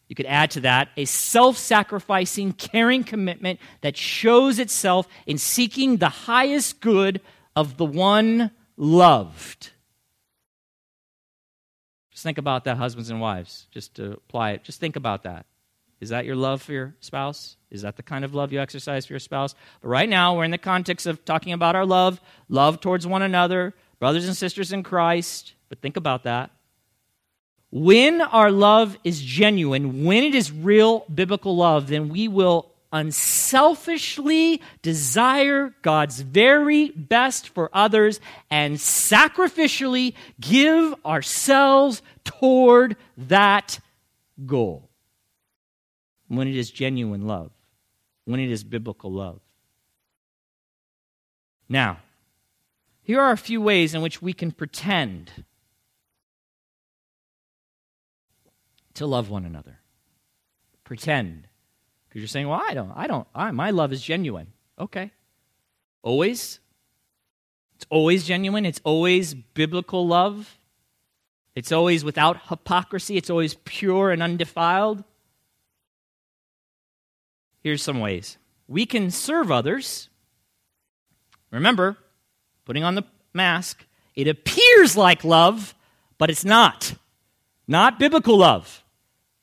you 0.09 0.17
could 0.17 0.27
add 0.27 0.51
to 0.53 0.61
that 0.61 0.89
a 0.97 1.05
self 1.05 1.57
sacrificing, 1.57 2.53
caring 2.53 3.05
commitment 3.05 3.61
that 3.83 3.97
shows 3.97 4.59
itself 4.59 5.07
in 5.27 5.39
seeking 5.39 5.99
the 5.99 6.09
highest 6.09 6.81
good 6.81 7.21
of 7.55 7.77
the 7.77 7.85
one 7.85 8.51
loved. 8.77 9.71
Just 12.11 12.23
think 12.23 12.39
about 12.39 12.65
that, 12.65 12.79
husbands 12.79 13.11
and 13.11 13.21
wives, 13.21 13.67
just 13.71 13.95
to 13.97 14.13
apply 14.13 14.53
it. 14.53 14.65
Just 14.65 14.81
think 14.81 14.97
about 14.97 15.23
that. 15.23 15.47
Is 16.01 16.09
that 16.11 16.25
your 16.25 16.37
love 16.37 16.63
for 16.63 16.73
your 16.73 16.95
spouse? 17.01 17.57
Is 17.71 17.83
that 17.83 17.97
the 17.97 18.03
kind 18.03 18.25
of 18.25 18.35
love 18.35 18.53
you 18.53 18.61
exercise 18.61 19.07
for 19.07 19.13
your 19.13 19.21
spouse? 19.21 19.55
But 19.83 19.89
right 19.89 20.09
now, 20.09 20.37
we're 20.37 20.45
in 20.45 20.51
the 20.51 20.59
context 20.59 21.07
of 21.07 21.25
talking 21.25 21.53
about 21.53 21.77
our 21.77 21.85
love, 21.85 22.21
love 22.49 22.81
towards 22.81 23.07
one 23.07 23.23
another, 23.23 23.75
brothers 23.99 24.27
and 24.27 24.37
sisters 24.37 24.73
in 24.73 24.83
Christ. 24.83 25.55
But 25.69 25.81
think 25.81 25.97
about 25.97 26.23
that. 26.23 26.51
When 27.71 28.23
our 28.23 28.51
love 28.51 28.97
is 29.05 29.21
genuine, 29.21 30.05
when 30.05 30.25
it 30.25 30.35
is 30.35 30.51
real 30.51 31.05
biblical 31.13 31.57
love, 31.57 31.89
then 31.89 32.09
we 32.09 32.27
will 32.27 32.73
unselfishly 32.93 34.63
desire 34.81 35.75
God's 35.83 36.21
very 36.21 36.91
best 36.91 37.51
for 37.51 37.69
others 37.75 38.21
and 38.51 38.77
sacrificially 38.77 40.15
give 40.41 40.95
ourselves 41.05 42.01
toward 42.25 42.97
that 43.19 43.81
goal. 44.47 44.89
When 46.29 46.49
it 46.49 46.57
is 46.57 46.71
genuine 46.71 47.27
love, 47.27 47.51
when 48.25 48.41
it 48.41 48.51
is 48.51 48.65
biblical 48.65 49.13
love. 49.13 49.41
Now, 51.69 51.99
here 53.03 53.21
are 53.21 53.33
a 53.33 53.39
few 53.39 53.61
ways 53.61 53.95
in 53.95 54.01
which 54.01 54.23
we 54.23 54.33
can 54.33 54.53
pretend 54.53 55.45
to 58.99 59.07
love 59.07 59.31
one 59.31 59.45
another. 59.45 59.79
Pretend. 60.85 61.49
Because 62.09 62.21
you're 62.21 62.29
saying, 62.29 62.49
well, 62.49 62.63
I 62.63 62.75
don't, 62.75 62.93
I 62.95 63.07
don't, 63.07 63.27
I, 63.35 63.51
my 63.51 63.71
love 63.71 63.93
is 63.93 64.03
genuine. 64.03 64.53
Okay. 64.79 65.11
Always? 66.03 66.61
It's 67.77 67.87
always 67.91 68.27
genuine. 68.27 68.65
It's 68.65 68.81
always 68.85 69.35
biblical 69.35 70.07
love. 70.07 70.59
It's 71.55 71.73
always 71.73 72.05
without 72.05 72.49
hypocrisy. 72.49 73.17
It's 73.17 73.31
always 73.31 73.55
pure 73.65 74.11
and 74.11 74.23
undefiled. 74.23 75.05
Here's 77.63 77.83
some 77.83 78.01
ways 78.01 78.39
we 78.67 78.87
can 78.87 79.11
serve 79.11 79.51
others. 79.51 80.09
Remember, 81.51 81.97
putting 82.65 82.85
on 82.85 82.95
the 82.95 83.05
mask, 83.33 83.85
it 84.15 84.29
appears 84.29 84.97
like 84.97 85.25
love, 85.25 85.75
but 86.19 86.31
it's 86.31 86.45
not. 86.45 86.95
Not 87.67 87.99
biblical 87.99 88.39
love. 88.39 88.83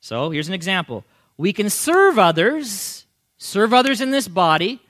So 0.06 0.30
here's 0.30 0.46
an 0.46 0.54
example. 0.54 1.04
We 1.36 1.52
can 1.52 1.68
serve 1.68 2.16
others, 2.16 3.06
serve 3.38 3.74
others 3.74 4.00
in 4.00 4.12
this 4.12 4.28
body. 4.28 4.80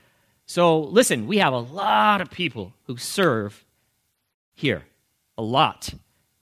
So 0.45 0.79
listen, 0.79 1.25
we 1.25 1.39
have 1.39 1.53
a 1.53 1.57
lot 1.57 2.21
of 2.21 2.29
people 2.29 2.73
who 2.85 2.97
serve 2.97 3.65
here. 4.53 4.83
A 5.35 5.41
lot. 5.41 5.91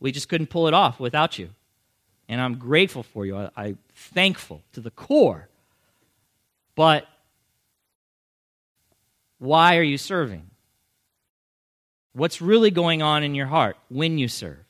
We 0.02 0.12
just 0.12 0.28
couldn't 0.28 0.48
pull 0.48 0.68
it 0.68 0.74
off 0.74 1.00
without 1.00 1.40
you. 1.40 1.52
And 2.28 2.42
I'm 2.42 2.56
grateful 2.56 3.04
for 3.04 3.26
you. 3.26 3.38
I, 3.38 3.50
I'm 3.56 3.78
thankful 3.94 4.62
to 4.74 4.82
the 4.82 4.92
core. 4.92 5.48
But 6.76 7.08
why 9.40 9.78
are 9.78 9.84
you 9.84 9.98
serving? 9.98 10.50
What's 12.12 12.42
really 12.42 12.72
going 12.72 13.02
on 13.02 13.24
in 13.24 13.36
your 13.36 13.48
heart 13.48 13.78
when 13.88 14.18
you 14.18 14.28
serve? 14.28 14.66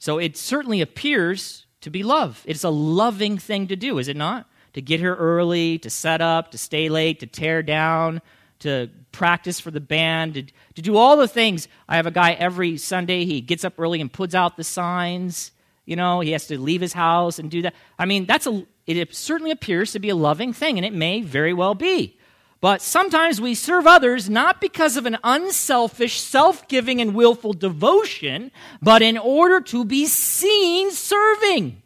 So 0.00 0.18
it 0.18 0.36
certainly 0.36 0.80
appears 0.80 1.63
to 1.84 1.90
be 1.90 2.02
love. 2.02 2.42
It's 2.46 2.64
a 2.64 2.70
loving 2.70 3.38
thing 3.38 3.68
to 3.68 3.76
do, 3.76 3.98
is 3.98 4.08
it 4.08 4.16
not? 4.16 4.46
To 4.74 4.82
get 4.82 5.00
here 5.00 5.14
early, 5.14 5.78
to 5.78 5.90
set 5.90 6.20
up, 6.20 6.50
to 6.50 6.58
stay 6.58 6.88
late, 6.88 7.20
to 7.20 7.26
tear 7.26 7.62
down, 7.62 8.20
to 8.60 8.90
practice 9.12 9.60
for 9.60 9.70
the 9.70 9.80
band, 9.80 10.34
to, 10.34 10.42
to 10.74 10.82
do 10.82 10.96
all 10.96 11.16
the 11.16 11.28
things. 11.28 11.68
I 11.88 11.96
have 11.96 12.06
a 12.06 12.10
guy 12.10 12.32
every 12.32 12.76
Sunday, 12.76 13.24
he 13.24 13.40
gets 13.40 13.64
up 13.64 13.74
early 13.78 14.00
and 14.00 14.12
puts 14.12 14.34
out 14.34 14.56
the 14.56 14.64
signs. 14.64 15.52
You 15.84 15.96
know, 15.96 16.20
he 16.20 16.32
has 16.32 16.46
to 16.48 16.58
leave 16.58 16.80
his 16.80 16.94
house 16.94 17.38
and 17.38 17.50
do 17.50 17.62
that. 17.62 17.74
I 17.98 18.06
mean, 18.06 18.26
that's 18.26 18.46
a 18.46 18.66
it 18.86 19.14
certainly 19.14 19.50
appears 19.50 19.92
to 19.92 19.98
be 19.98 20.10
a 20.10 20.16
loving 20.16 20.52
thing, 20.52 20.76
and 20.76 20.84
it 20.84 20.92
may 20.92 21.22
very 21.22 21.54
well 21.54 21.74
be. 21.74 22.18
But 22.64 22.80
sometimes 22.80 23.42
we 23.42 23.54
serve 23.54 23.86
others 23.86 24.30
not 24.30 24.58
because 24.58 24.96
of 24.96 25.04
an 25.04 25.18
unselfish, 25.22 26.18
self 26.18 26.66
giving, 26.66 26.98
and 26.98 27.14
willful 27.14 27.52
devotion, 27.52 28.50
but 28.80 29.02
in 29.02 29.18
order 29.18 29.60
to 29.60 29.84
be 29.84 30.06
seen 30.06 30.90
serving. 30.90 31.82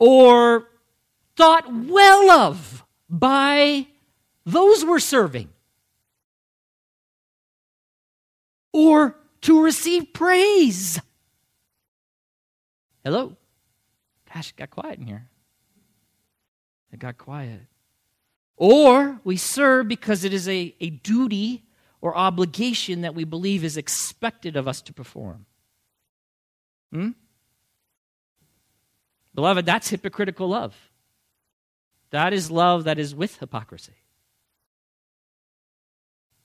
Or 0.00 0.66
thought 1.36 1.72
well 1.72 2.28
of 2.28 2.84
by 3.08 3.86
those 4.44 4.84
we're 4.84 4.98
serving. 4.98 5.48
Or 8.72 9.14
to 9.42 9.62
receive 9.62 10.12
praise. 10.12 11.00
Hello? 13.04 13.36
Gosh, 14.34 14.50
it 14.50 14.56
got 14.56 14.70
quiet 14.70 14.98
in 14.98 15.06
here. 15.06 15.28
It 16.92 16.98
got 16.98 17.18
quiet. 17.18 17.62
Or 18.56 19.20
we 19.24 19.36
serve 19.36 19.88
because 19.88 20.24
it 20.24 20.32
is 20.32 20.48
a, 20.48 20.74
a 20.80 20.90
duty 20.90 21.64
or 22.00 22.16
obligation 22.16 23.00
that 23.00 23.14
we 23.14 23.24
believe 23.24 23.64
is 23.64 23.76
expected 23.76 24.56
of 24.56 24.68
us 24.68 24.82
to 24.82 24.92
perform. 24.92 25.46
Hmm? 26.92 27.10
Beloved, 29.34 29.64
that's 29.64 29.88
hypocritical 29.88 30.48
love. 30.48 30.74
That 32.10 32.34
is 32.34 32.50
love 32.50 32.84
that 32.84 32.98
is 32.98 33.14
with 33.14 33.38
hypocrisy. 33.38 33.94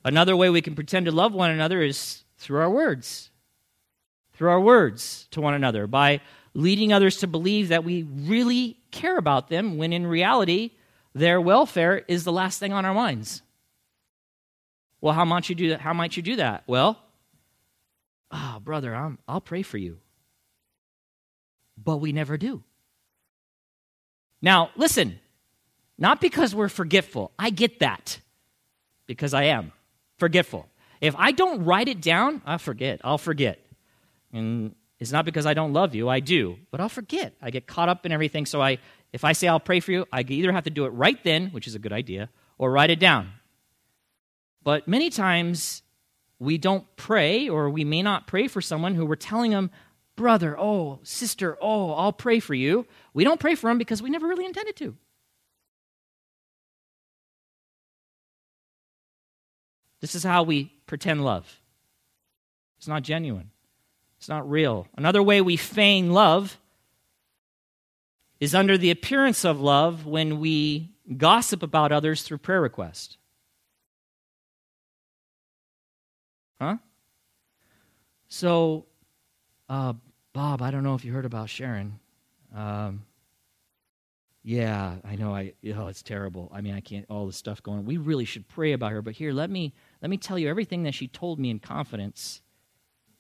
Another 0.05 0.37
way 0.37 0.49
we 0.49 0.61
can 0.61 0.75
pretend 0.75 1.07
to 1.07 1.11
love 1.11 1.33
one 1.33 1.51
another 1.51 1.81
is 1.81 2.23
through 2.37 2.61
our 2.61 2.69
words. 2.69 3.29
Through 4.33 4.49
our 4.49 4.61
words 4.61 5.27
to 5.31 5.41
one 5.41 5.53
another, 5.53 5.87
by 5.87 6.21
leading 6.57 6.91
others 6.91 7.17
to 7.17 7.27
believe 7.27 7.67
that 7.67 7.83
we 7.83 8.01
really 8.01 8.79
care 8.89 9.19
about 9.19 9.47
them 9.47 9.77
when 9.77 9.93
in 9.93 10.07
reality, 10.07 10.71
their 11.13 11.39
welfare 11.39 12.03
is 12.07 12.23
the 12.23 12.31
last 12.31 12.59
thing 12.59 12.73
on 12.73 12.83
our 12.83 12.95
minds. 12.95 13.43
Well, 14.99 15.13
how 15.13 15.23
might 15.23 15.49
you 15.49 15.55
do 15.55 15.69
that? 15.69 15.81
How 15.81 15.93
might 15.93 16.17
you 16.17 16.23
do 16.23 16.37
that? 16.37 16.63
Well, 16.65 16.99
oh, 18.31 18.57
brother, 18.59 18.95
I'm, 18.95 19.19
I'll 19.27 19.39
pray 19.39 19.61
for 19.61 19.77
you. 19.77 19.99
But 21.77 21.97
we 21.97 22.11
never 22.11 22.37
do. 22.37 22.63
Now, 24.41 24.71
listen, 24.75 25.19
not 25.99 26.19
because 26.19 26.55
we're 26.55 26.69
forgetful. 26.69 27.31
I 27.37 27.51
get 27.51 27.79
that 27.79 28.19
because 29.05 29.35
I 29.35 29.43
am 29.43 29.73
forgetful. 30.17 30.67
If 31.01 31.15
I 31.17 31.33
don't 31.33 31.65
write 31.65 31.87
it 31.87 32.01
down, 32.01 32.41
I 32.47 32.57
forget. 32.57 32.99
I'll 33.03 33.19
forget. 33.19 33.59
And 34.33 34.73
it's 34.99 35.11
not 35.11 35.25
because 35.25 35.45
I 35.45 35.53
don't 35.53 35.73
love 35.73 35.93
you, 35.93 36.09
I 36.09 36.19
do, 36.19 36.57
but 36.71 36.81
I'll 36.81 36.89
forget. 36.89 37.33
I 37.41 37.51
get 37.51 37.67
caught 37.67 37.89
up 37.89 38.05
in 38.05 38.11
everything. 38.11 38.45
So 38.45 38.61
I, 38.61 38.79
if 39.13 39.23
I 39.23 39.33
say 39.33 39.47
I'll 39.47 39.59
pray 39.59 39.79
for 39.79 39.91
you, 39.91 40.05
I 40.11 40.21
either 40.21 40.51
have 40.51 40.63
to 40.63 40.69
do 40.69 40.85
it 40.85 40.89
right 40.89 41.23
then, 41.23 41.47
which 41.47 41.67
is 41.67 41.75
a 41.75 41.79
good 41.79 41.93
idea, 41.93 42.29
or 42.57 42.71
write 42.71 42.89
it 42.89 42.99
down. 42.99 43.31
But 44.63 44.87
many 44.87 45.09
times 45.09 45.83
we 46.39 46.57
don't 46.57 46.85
pray, 46.95 47.47
or 47.47 47.69
we 47.69 47.83
may 47.83 48.01
not 48.01 48.27
pray 48.27 48.47
for 48.47 48.61
someone 48.61 48.95
who 48.95 49.05
we're 49.05 49.15
telling 49.15 49.51
them, 49.51 49.69
brother, 50.15 50.59
oh, 50.59 50.99
sister, 51.03 51.57
oh, 51.61 51.91
I'll 51.91 52.11
pray 52.11 52.39
for 52.39 52.55
you. 52.55 52.87
We 53.13 53.23
don't 53.23 53.39
pray 53.39 53.55
for 53.55 53.69
them 53.69 53.77
because 53.77 54.01
we 54.01 54.09
never 54.09 54.27
really 54.27 54.45
intended 54.45 54.75
to. 54.77 54.95
This 60.01 60.15
is 60.15 60.23
how 60.23 60.43
we 60.43 60.73
pretend 60.85 61.23
love. 61.23 61.59
It's 62.77 62.87
not 62.87 63.03
genuine. 63.03 63.51
It's 64.17 64.29
not 64.29 64.49
real. 64.49 64.87
Another 64.95 65.21
way 65.21 65.41
we 65.41 65.57
feign 65.57 66.11
love 66.11 66.59
is 68.39 68.53
under 68.55 68.77
the 68.77 68.91
appearance 68.91 69.45
of 69.45 69.59
love 69.59 70.05
when 70.05 70.39
we 70.39 70.91
gossip 71.17 71.63
about 71.63 71.91
others 71.91 72.23
through 72.23 72.39
prayer 72.39 72.61
request. 72.61 73.17
Huh? 76.59 76.77
So, 78.27 78.85
uh, 79.69 79.93
Bob, 80.33 80.61
I 80.61 80.71
don't 80.71 80.83
know 80.83 80.95
if 80.95 81.05
you 81.05 81.13
heard 81.13 81.25
about 81.25 81.49
Sharon. 81.49 81.99
Um, 82.55 83.03
yeah, 84.43 84.95
I 85.03 85.15
know. 85.15 85.35
I 85.35 85.53
oh, 85.75 85.87
it's 85.87 86.01
terrible. 86.01 86.49
I 86.53 86.61
mean, 86.61 86.73
I 86.73 86.79
can't. 86.79 87.05
All 87.09 87.27
the 87.27 87.33
stuff 87.33 87.61
going. 87.61 87.85
We 87.85 87.97
really 87.97 88.25
should 88.25 88.47
pray 88.47 88.73
about 88.73 88.91
her. 88.93 89.01
But 89.01 89.13
here, 89.15 89.33
let 89.33 89.49
me 89.49 89.73
let 90.01 90.09
me 90.09 90.17
tell 90.17 90.39
you 90.39 90.47
everything 90.47 90.83
that 90.83 90.93
she 90.93 91.07
told 91.07 91.37
me 91.37 91.49
in 91.49 91.59
confidence 91.59 92.41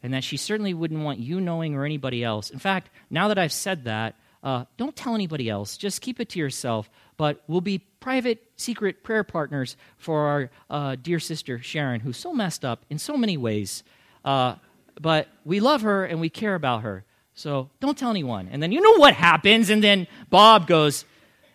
and 0.03 0.13
that 0.13 0.23
she 0.23 0.37
certainly 0.37 0.73
wouldn't 0.73 1.03
want 1.03 1.19
you 1.19 1.41
knowing 1.41 1.75
or 1.75 1.85
anybody 1.85 2.23
else. 2.23 2.49
In 2.49 2.59
fact, 2.59 2.89
now 3.09 3.27
that 3.27 3.37
I've 3.37 3.51
said 3.51 3.85
that, 3.85 4.15
uh, 4.43 4.65
don't 4.77 4.95
tell 4.95 5.15
anybody 5.15 5.49
else. 5.49 5.77
Just 5.77 6.01
keep 6.01 6.19
it 6.19 6.29
to 6.29 6.39
yourself. 6.39 6.89
But 7.17 7.43
we'll 7.47 7.61
be 7.61 7.79
private, 7.99 8.43
secret 8.55 9.03
prayer 9.03 9.23
partners 9.23 9.75
for 9.97 10.27
our 10.27 10.49
uh, 10.69 10.95
dear 11.01 11.19
sister 11.19 11.59
Sharon, 11.59 12.01
who's 12.01 12.17
so 12.17 12.33
messed 12.33 12.63
up 12.63 12.85
in 12.89 12.99
so 12.99 13.17
many 13.17 13.37
ways. 13.37 13.83
Uh, 14.23 14.55
but 15.01 15.27
we 15.43 15.59
love 15.59 15.81
her 15.81 16.05
and 16.05 16.21
we 16.21 16.29
care 16.29 16.55
about 16.55 16.83
her. 16.83 17.03
So 17.33 17.69
don't 17.79 17.97
tell 17.97 18.09
anyone. 18.09 18.49
And 18.51 18.61
then 18.61 18.71
you 18.71 18.81
know 18.81 18.97
what 18.97 19.13
happens. 19.13 19.69
And 19.69 19.83
then 19.83 20.07
Bob 20.29 20.67
goes, 20.67 21.05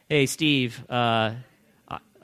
Hey, 0.08 0.26
Steve, 0.26 0.84
uh, 0.90 1.34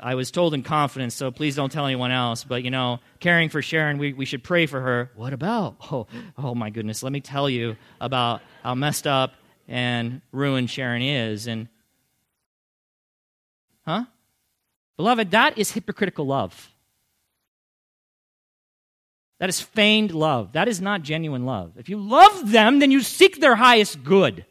I 0.00 0.14
was 0.14 0.30
told 0.30 0.54
in 0.54 0.62
confidence, 0.62 1.14
so 1.14 1.30
please 1.30 1.56
don't 1.56 1.70
tell 1.70 1.86
anyone 1.86 2.10
else. 2.10 2.44
But, 2.44 2.62
you 2.62 2.70
know, 2.70 3.00
caring 3.20 3.48
for 3.48 3.62
Sharon, 3.62 3.98
we, 3.98 4.12
we 4.12 4.24
should 4.24 4.42
pray 4.44 4.66
for 4.66 4.80
her. 4.80 5.10
What 5.16 5.32
about? 5.32 5.76
Oh, 5.90 6.06
oh, 6.36 6.54
my 6.54 6.70
goodness. 6.70 7.02
Let 7.02 7.12
me 7.12 7.20
tell 7.20 7.48
you 7.48 7.76
about 8.00 8.42
how 8.62 8.74
messed 8.74 9.06
up 9.06 9.32
and 9.66 10.20
ruined 10.32 10.70
Sharon 10.70 11.02
is. 11.02 11.46
And, 11.46 11.68
huh? 13.86 14.04
Beloved, 14.96 15.30
that 15.32 15.58
is 15.58 15.72
hypocritical 15.72 16.26
love. 16.26 16.70
That 19.40 19.48
is 19.48 19.60
feigned 19.60 20.12
love. 20.12 20.52
That 20.52 20.68
is 20.68 20.80
not 20.80 21.02
genuine 21.02 21.46
love. 21.46 21.72
If 21.76 21.88
you 21.88 21.96
love 21.96 22.50
them, 22.50 22.80
then 22.80 22.90
you 22.90 23.02
seek 23.02 23.40
their 23.40 23.54
highest 23.56 24.04
good. 24.04 24.44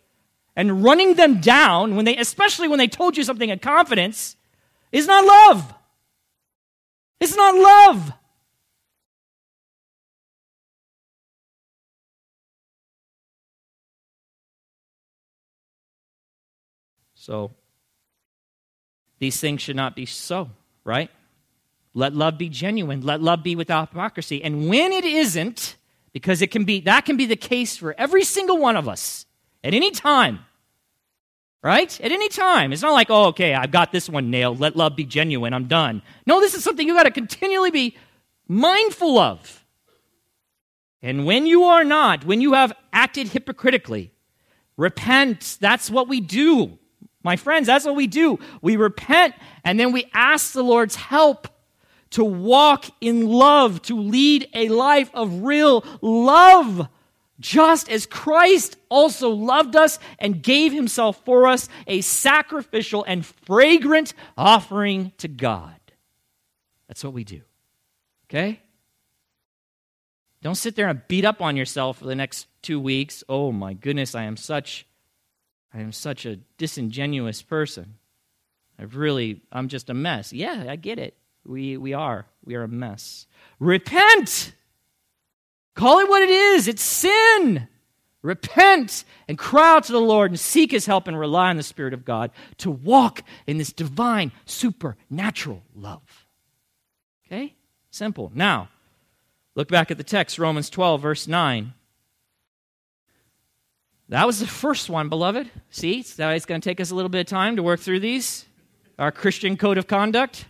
and 0.57 0.83
running 0.83 1.13
them 1.13 1.39
down 1.39 1.95
when 1.95 2.03
they 2.03 2.17
especially 2.17 2.67
when 2.67 2.79
they 2.79 2.87
told 2.87 3.15
you 3.15 3.23
something 3.23 3.49
in 3.49 3.59
confidence 3.59 4.35
is 4.91 5.07
not 5.07 5.25
love. 5.25 5.73
It's 7.19 7.35
not 7.35 7.55
love. 7.55 8.13
So 17.15 17.51
these 19.19 19.39
things 19.39 19.61
should 19.61 19.75
not 19.75 19.95
be 19.95 20.05
so, 20.05 20.49
right? 20.85 21.11
Let 21.93 22.13
love 22.13 22.37
be 22.37 22.47
genuine. 22.47 23.01
Let 23.01 23.21
love 23.21 23.43
be 23.43 23.55
without 23.55 23.89
hypocrisy. 23.89 24.43
And 24.43 24.69
when 24.69 24.93
it 24.93 25.03
isn't, 25.03 25.75
because 26.13 26.41
it 26.41 26.51
can 26.51 26.63
be 26.63 26.81
that 26.81 27.05
can 27.05 27.17
be 27.17 27.25
the 27.25 27.35
case 27.35 27.75
for 27.75 27.93
every 27.97 28.23
single 28.23 28.57
one 28.57 28.77
of 28.77 28.87
us 28.87 29.25
at 29.63 29.73
any 29.73 29.91
time. 29.91 30.39
Right? 31.63 31.99
At 32.01 32.11
any 32.11 32.29
time. 32.29 32.71
It's 32.71 32.81
not 32.81 32.93
like, 32.93 33.09
oh, 33.09 33.25
okay, 33.27 33.53
I've 33.53 33.71
got 33.71 33.91
this 33.91 34.07
one 34.07 34.29
nailed. 34.29 34.59
Let 34.59 34.75
love 34.75 34.95
be 34.95 35.03
genuine. 35.03 35.53
I'm 35.53 35.67
done. 35.67 36.01
No, 36.25 36.39
this 36.39 36.53
is 36.53 36.63
something 36.63 36.87
you 36.87 36.93
got 36.93 37.03
to 37.03 37.11
continually 37.11 37.71
be 37.71 37.97
mindful 38.47 39.17
of. 39.17 39.65
And 41.01 41.25
when 41.25 41.45
you 41.45 41.63
are 41.63 41.83
not, 41.83 42.25
when 42.25 42.41
you 42.41 42.53
have 42.53 42.73
acted 42.93 43.29
hypocritically, 43.29 44.11
repent. 44.77 45.57
That's 45.59 45.89
what 45.89 46.07
we 46.07 46.21
do. 46.21 46.77
My 47.23 47.35
friends, 47.35 47.67
that's 47.67 47.85
what 47.85 47.95
we 47.95 48.07
do. 48.07 48.39
We 48.61 48.77
repent 48.77 49.35
and 49.63 49.79
then 49.79 49.91
we 49.91 50.09
ask 50.13 50.53
the 50.53 50.63
Lord's 50.63 50.95
help 50.95 51.47
to 52.11 52.23
walk 52.23 52.85
in 53.01 53.27
love, 53.27 53.81
to 53.83 53.99
lead 53.99 54.47
a 54.53 54.69
life 54.69 55.11
of 55.13 55.43
real 55.43 55.83
love, 56.01 56.87
just 57.39 57.89
as 57.89 58.05
Christ 58.05 58.77
also 58.89 59.29
loved 59.29 59.75
us 59.75 59.99
and 60.19 60.41
gave 60.41 60.73
himself 60.73 61.23
for 61.25 61.47
us, 61.47 61.69
a 61.85 62.01
sacrificial 62.01 63.03
and 63.03 63.25
fragrant 63.25 64.13
offering 64.37 65.11
to 65.17 65.27
God. 65.27 65.75
That's 66.87 67.03
what 67.03 67.13
we 67.13 67.23
do. 67.23 67.41
Okay? 68.29 68.61
Don't 70.41 70.55
sit 70.55 70.75
there 70.75 70.87
and 70.87 71.01
beat 71.07 71.25
up 71.25 71.41
on 71.41 71.55
yourself 71.57 71.97
for 71.99 72.05
the 72.05 72.15
next 72.15 72.47
two 72.61 72.79
weeks. 72.79 73.23
Oh 73.27 73.51
my 73.51 73.73
goodness, 73.73 74.15
I 74.15 74.23
am 74.23 74.37
such 74.37 74.85
I 75.73 75.81
am 75.81 75.91
such 75.91 76.25
a 76.25 76.37
disingenuous 76.57 77.41
person. 77.41 77.95
I've 78.79 78.95
really, 78.95 79.41
I'm 79.51 79.67
just 79.67 79.89
a 79.89 79.93
mess. 79.93 80.31
Yeah, 80.31 80.65
I 80.67 80.75
get 80.75 80.97
it. 80.97 81.15
We, 81.45 81.77
we 81.77 81.93
are. 81.93 82.25
We 82.43 82.55
are 82.55 82.63
a 82.63 82.67
mess. 82.67 83.27
Repent! 83.59 84.53
Call 85.77 85.99
it 85.99 86.09
what 86.09 86.23
it 86.23 86.31
is 86.31 86.67
it's 86.67 86.83
sin. 86.83 87.67
Repent 88.23 89.05
and 89.27 89.37
cry 89.37 89.75
out 89.75 89.83
to 89.85 89.91
the 89.91 90.01
Lord 90.01 90.31
and 90.31 90.39
seek 90.39 90.71
his 90.71 90.87
help 90.87 91.07
and 91.07 91.17
rely 91.17 91.49
on 91.49 91.55
the 91.55 91.63
Spirit 91.63 91.93
of 91.93 92.03
God 92.03 92.31
to 92.57 92.71
walk 92.71 93.21
in 93.45 93.59
this 93.59 93.71
divine, 93.71 94.31
supernatural 94.45 95.61
love. 95.75 96.25
Okay? 97.25 97.53
Simple. 97.91 98.31
Now, 98.33 98.69
look 99.53 99.69
back 99.69 99.91
at 99.91 99.97
the 99.97 100.03
text, 100.03 100.39
Romans 100.39 100.69
12, 100.71 100.99
verse 100.99 101.27
9. 101.27 101.73
That 104.09 104.25
was 104.25 104.39
the 104.39 104.47
first 104.47 104.89
one, 104.89 105.09
beloved. 105.09 105.49
See, 105.69 105.99
it's 105.99 106.15
going 106.15 106.59
to 106.59 106.69
take 106.69 106.81
us 106.81 106.89
a 106.89 106.95
little 106.95 107.09
bit 107.09 107.21
of 107.21 107.27
time 107.27 107.55
to 107.55 107.63
work 107.63 107.81
through 107.81 107.99
these. 107.99 108.45
Our 108.97 109.11
Christian 109.11 109.57
code 109.57 109.77
of 109.77 109.85
conduct. 109.85 110.45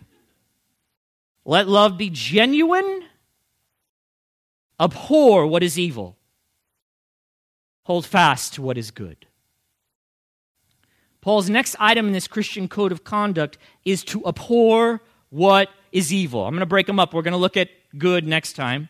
Let 1.44 1.68
love 1.68 1.98
be 1.98 2.08
genuine. 2.08 3.04
Abhor 4.80 5.46
what 5.46 5.62
is 5.62 5.78
evil. 5.78 6.16
Hold 7.84 8.06
fast 8.06 8.54
to 8.54 8.62
what 8.62 8.78
is 8.78 8.90
good. 8.90 9.26
Paul's 11.20 11.50
next 11.50 11.74
item 11.78 12.06
in 12.06 12.12
this 12.12 12.28
Christian 12.28 12.68
code 12.68 12.92
of 12.92 13.02
conduct 13.02 13.58
is 13.84 14.04
to 14.04 14.24
abhor 14.26 15.02
what 15.30 15.68
is 15.90 16.12
evil. 16.12 16.44
I'm 16.44 16.52
going 16.52 16.60
to 16.60 16.66
break 16.66 16.86
them 16.86 17.00
up. 17.00 17.12
We're 17.12 17.22
going 17.22 17.32
to 17.32 17.38
look 17.38 17.56
at 17.56 17.70
good 17.96 18.26
next 18.26 18.52
time. 18.52 18.88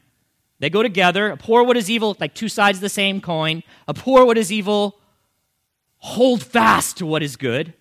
They 0.59 0.71
go 0.71 0.83
together. 0.83 1.33
Abhor 1.33 1.65
what 1.65 1.77
is 1.77 1.91
evil, 1.91 2.17
like 2.21 2.35
two 2.35 2.49
sides 2.49 2.79
of 2.79 2.83
the 2.83 2.89
same 2.89 3.21
coin. 3.21 3.63
Abhor 3.89 4.27
what 4.27 4.37
is 4.37 4.53
evil. 4.53 4.99
Hold 5.99 6.43
fast 6.43 6.99
to 6.99 7.07
what 7.07 7.23
is 7.23 7.37
good. 7.37 7.75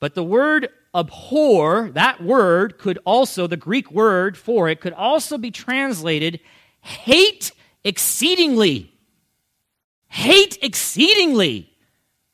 But 0.00 0.14
the 0.14 0.24
word 0.24 0.68
abhor, 0.94 1.90
that 1.94 2.22
word 2.22 2.78
could 2.78 2.98
also, 3.04 3.46
the 3.46 3.56
Greek 3.56 3.90
word 3.90 4.36
for 4.36 4.68
it, 4.68 4.80
could 4.80 4.92
also 4.92 5.38
be 5.38 5.50
translated 5.50 6.40
hate 6.80 7.52
exceedingly. 7.84 8.92
Hate 10.08 10.58
exceedingly, 10.60 11.72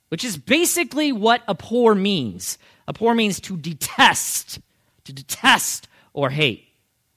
which 0.08 0.24
is 0.24 0.36
basically 0.36 1.12
what 1.12 1.42
abhor 1.48 1.94
means. 1.94 2.58
Abhor 2.88 3.14
means 3.14 3.40
to 3.40 3.56
detest, 3.56 4.58
to 5.04 5.12
detest 5.12 5.86
or 6.12 6.30
hate. 6.30 6.64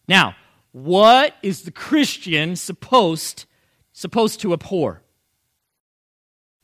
Now, 0.07 0.35
what 0.71 1.35
is 1.41 1.63
the 1.63 1.71
Christian 1.71 2.55
supposed 2.55 3.45
supposed 3.93 4.39
to 4.41 4.53
abhor? 4.53 5.01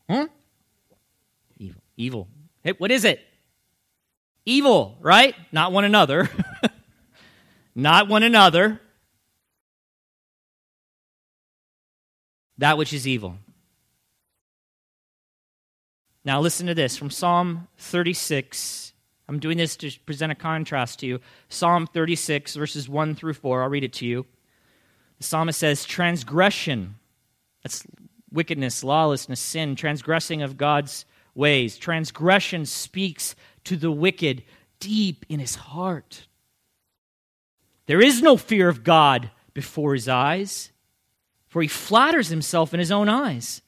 Huh? 0.09 0.27
Evil. 1.57 1.81
Evil. 1.97 2.27
Hey, 2.63 2.73
what 2.77 2.91
is 2.91 3.03
it? 3.03 3.26
Evil, 4.47 4.97
right? 5.01 5.35
Not 5.51 5.71
one 5.71 5.83
another. 5.83 6.29
Not 7.75 8.07
one 8.07 8.23
another. 8.23 8.79
That 12.57 12.77
which 12.77 12.93
is 12.93 13.07
evil. 13.07 13.37
Now, 16.23 16.39
listen 16.39 16.67
to 16.67 16.73
this 16.73 16.97
from 16.97 17.09
Psalm 17.09 17.67
36 17.77 18.93
I'm 19.29 19.39
doing 19.39 19.57
this 19.57 19.75
to 19.77 19.91
present 20.05 20.31
a 20.31 20.35
contrast 20.35 20.99
to 20.99 21.05
you. 21.05 21.19
Psalm 21.49 21.85
36, 21.85 22.55
verses 22.55 22.87
1 22.87 23.15
through 23.15 23.33
4. 23.33 23.63
I'll 23.63 23.69
read 23.69 23.83
it 23.83 23.93
to 23.93 24.05
you. 24.05 24.25
The 25.17 25.25
psalmist 25.25 25.59
says, 25.59 25.83
Transgression, 25.83 26.95
that's 27.61 27.85
wickedness, 28.31 28.83
lawlessness, 28.83 29.41
sin, 29.41 29.75
transgressing 29.75 30.41
of 30.41 30.55
God's 30.55 31.05
ways. 31.35 31.77
Transgression 31.77 32.65
speaks 32.65 33.35
to 33.67 33.77
the 33.77 33.91
wicked 33.91 34.43
deep 34.79 35.25
in 35.29 35.39
his 35.39 35.55
heart. 35.55 36.27
There 37.85 38.01
is 38.01 38.21
no 38.21 38.37
fear 38.37 38.69
of 38.69 38.83
God 38.83 39.31
before 39.53 39.93
his 39.93 40.07
eyes, 40.07 40.71
for 41.47 41.61
he 41.61 41.67
flatters 41.67 42.29
himself 42.29 42.73
in 42.73 42.79
his 42.79 42.91
own 42.91 43.09
eyes 43.09 43.61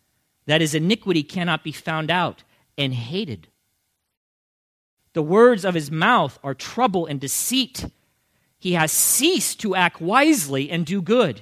that 0.46 0.62
his 0.62 0.74
iniquity 0.74 1.24
cannot 1.24 1.64
be 1.64 1.72
found 1.72 2.10
out 2.10 2.44
and 2.78 2.94
hated. 2.94 3.48
The 5.14 5.22
words 5.22 5.66
of 5.66 5.76
his 5.76 5.92
mouth 5.92 6.40
are 6.44 6.54
trouble 6.54 7.06
and 7.06 7.20
deceit. 7.20 7.86
He 8.58 8.74
has 8.74 8.92
ceased 8.92 9.60
to 9.62 9.76
act 9.76 10.00
wisely 10.00 10.70
and 10.70 10.86
do 10.86 11.02
good. 11.02 11.42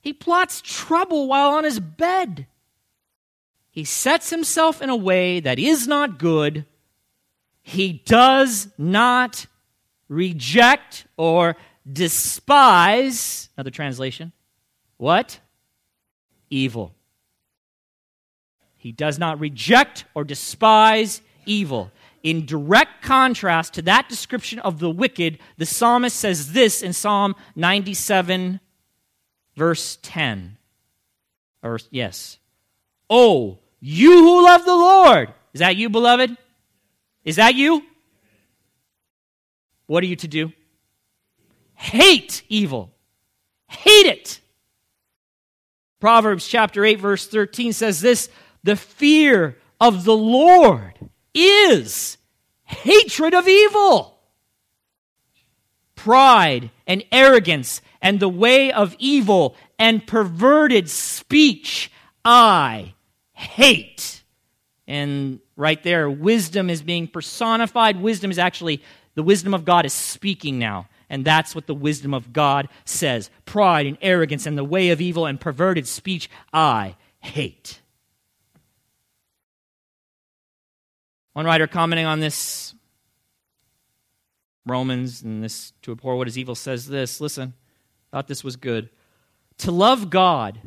He 0.00 0.12
plots 0.12 0.60
trouble 0.60 1.26
while 1.26 1.50
on 1.50 1.64
his 1.64 1.80
bed. 1.80 2.46
He 3.70 3.84
sets 3.84 4.30
himself 4.30 4.80
in 4.80 4.90
a 4.90 4.96
way 4.96 5.40
that 5.40 5.58
is 5.58 5.88
not 5.88 6.18
good. 6.18 6.66
He 7.62 7.92
does 8.04 8.68
not 8.78 9.46
reject 10.08 11.06
or 11.16 11.56
despise. 11.90 13.48
Another 13.56 13.70
translation. 13.70 14.32
What? 14.96 15.40
Evil. 16.50 16.94
He 18.76 18.92
does 18.92 19.18
not 19.18 19.38
reject 19.40 20.04
or 20.14 20.24
despise 20.24 21.20
evil. 21.46 21.90
In 22.22 22.44
direct 22.44 23.02
contrast 23.02 23.74
to 23.74 23.82
that 23.82 24.08
description 24.08 24.58
of 24.58 24.78
the 24.78 24.90
wicked, 24.90 25.38
the 25.56 25.66
psalmist 25.66 26.16
says 26.16 26.52
this 26.52 26.82
in 26.82 26.92
Psalm 26.92 27.34
97, 27.56 28.60
verse 29.56 29.98
10. 30.02 30.56
Or, 31.62 31.78
yes. 31.90 32.38
Oh, 33.08 33.58
you 33.80 34.10
who 34.10 34.44
love 34.44 34.64
the 34.64 34.76
Lord. 34.76 35.34
Is 35.52 35.60
that 35.60 35.76
you, 35.76 35.88
beloved? 35.88 36.36
Is 37.24 37.36
that 37.36 37.54
you? 37.54 37.82
What 39.86 40.02
are 40.02 40.06
you 40.06 40.16
to 40.16 40.28
do? 40.28 40.52
Hate 41.74 42.42
evil. 42.48 42.92
Hate 43.68 44.06
it. 44.06 44.40
Proverbs 46.00 46.46
chapter 46.46 46.84
8, 46.84 47.00
verse 47.00 47.26
13 47.26 47.72
says 47.72 48.00
this 48.00 48.28
The 48.62 48.76
fear 48.76 49.56
of 49.80 50.04
the 50.04 50.16
Lord 50.16 50.94
is 51.34 52.16
hatred 52.64 53.34
of 53.34 53.48
evil. 53.48 54.18
Pride 55.94 56.70
and 56.86 57.04
arrogance 57.12 57.82
and 58.00 58.18
the 58.18 58.28
way 58.28 58.72
of 58.72 58.96
evil 58.98 59.56
and 59.78 60.06
perverted 60.06 60.88
speech 60.88 61.90
I 62.24 62.94
hate. 63.32 64.19
And 64.90 65.38
right 65.54 65.80
there, 65.84 66.10
wisdom 66.10 66.68
is 66.68 66.82
being 66.82 67.06
personified. 67.06 68.00
Wisdom 68.00 68.32
is 68.32 68.40
actually, 68.40 68.82
the 69.14 69.22
wisdom 69.22 69.54
of 69.54 69.64
God 69.64 69.86
is 69.86 69.92
speaking 69.92 70.58
now. 70.58 70.88
And 71.08 71.24
that's 71.24 71.54
what 71.54 71.68
the 71.68 71.76
wisdom 71.76 72.12
of 72.12 72.32
God 72.32 72.68
says. 72.84 73.30
Pride 73.44 73.86
and 73.86 73.96
arrogance 74.02 74.46
and 74.46 74.58
the 74.58 74.64
way 74.64 74.90
of 74.90 75.00
evil 75.00 75.26
and 75.26 75.40
perverted 75.40 75.86
speech 75.86 76.28
I 76.52 76.96
hate. 77.20 77.80
One 81.34 81.46
writer 81.46 81.68
commenting 81.68 82.06
on 82.06 82.18
this 82.18 82.74
Romans 84.66 85.22
and 85.22 85.40
this 85.40 85.72
to 85.82 85.92
abhor 85.92 86.16
what 86.16 86.26
is 86.26 86.36
evil 86.36 86.56
says 86.56 86.88
this. 86.88 87.20
Listen, 87.20 87.54
thought 88.10 88.26
this 88.26 88.42
was 88.42 88.56
good. 88.56 88.90
To 89.58 89.70
love 89.70 90.10
God 90.10 90.60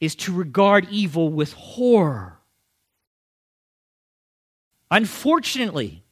is 0.00 0.16
to 0.16 0.32
regard 0.34 0.88
evil 0.90 1.28
with 1.28 1.52
horror. 1.52 2.39
Unfortunately, 4.90 6.02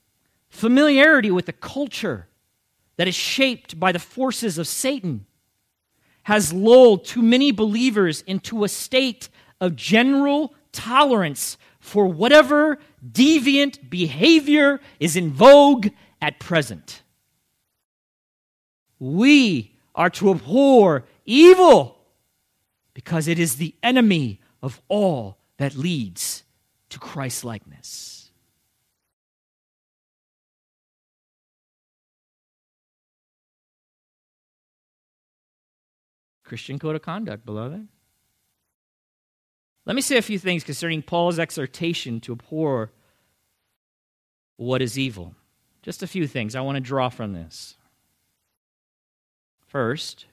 familiarity 0.49 1.31
with 1.31 1.47
the 1.47 1.53
culture 1.53 2.29
that 2.97 3.09
is 3.09 3.14
shaped 3.14 3.79
by 3.79 3.93
the 3.93 3.99
forces 3.99 4.59
of 4.59 4.66
Satan 4.66 5.26
has 6.24 6.53
lulled 6.53 7.05
too 7.05 7.22
many 7.22 7.51
believers 7.51 8.22
into 8.22 8.62
a 8.62 8.68
state 8.68 9.29
of 9.61 9.74
general 9.74 10.55
tolerance 10.72 11.57
for 11.81 12.07
whatever 12.07 12.79
deviant 13.11 13.89
behavior 13.89 14.81
is 15.01 15.16
in 15.16 15.33
vogue 15.33 15.89
at 16.20 16.39
present. 16.39 17.03
We 18.99 19.76
are 19.95 20.11
to 20.11 20.31
abhor 20.31 21.05
evil 21.24 21.99
because 22.95 23.29
it 23.29 23.39
is 23.39 23.57
the 23.57 23.74
enemy 23.83 24.41
of 24.62 24.83
all 24.89 25.39
that 25.57 25.76
leads 25.76 26.45
to 26.91 26.99
Christ 26.99 27.45
Christian 36.49 36.79
code 36.79 36.97
of 36.97 37.03
conduct, 37.03 37.45
beloved. 37.45 37.87
Let 39.87 39.97
me 39.97 40.03
say 40.03 40.17
a 40.17 40.23
few 40.23 40.39
things 40.39 40.65
concerning 40.65 41.03
Paul's 41.03 41.39
exhortation 41.39 42.21
to 42.21 42.33
abhor 42.33 42.91
what 44.57 44.83
is 44.83 44.99
evil. 44.99 45.35
Just 45.83 46.03
a 46.03 46.07
few 46.07 46.27
things 46.27 46.55
I 46.55 46.61
want 46.61 46.77
to 46.77 46.81
draw 46.81 47.09
from 47.09 47.33
this. 47.33 47.77
First, 49.67 50.27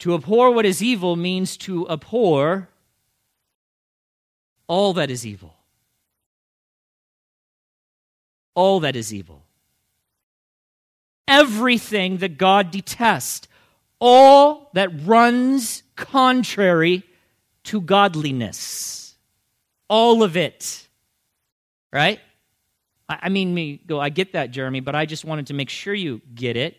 to 0.00 0.14
abhor 0.14 0.50
what 0.50 0.66
is 0.66 0.82
evil 0.82 1.16
means 1.16 1.56
to 1.58 1.88
abhor 1.88 2.68
all 4.68 4.92
that 4.92 5.10
is 5.10 5.26
evil. 5.26 5.54
All 8.54 8.80
that 8.80 8.94
is 8.94 9.14
evil. 9.14 9.42
Everything 11.26 12.18
that 12.18 12.38
God 12.38 12.70
detests. 12.70 13.48
All 14.00 14.70
that 14.74 14.90
runs 15.04 15.82
contrary 15.96 17.02
to 17.64 17.80
godliness. 17.80 19.14
All 19.88 20.22
of 20.22 20.36
it. 20.36 20.86
Right? 21.92 22.20
I 23.08 23.30
mean, 23.30 23.54
me 23.54 23.80
go, 23.86 23.98
I 23.98 24.10
get 24.10 24.34
that, 24.34 24.50
Jeremy, 24.50 24.80
but 24.80 24.94
I 24.94 25.06
just 25.06 25.24
wanted 25.24 25.46
to 25.46 25.54
make 25.54 25.70
sure 25.70 25.94
you 25.94 26.20
get 26.34 26.56
it. 26.56 26.76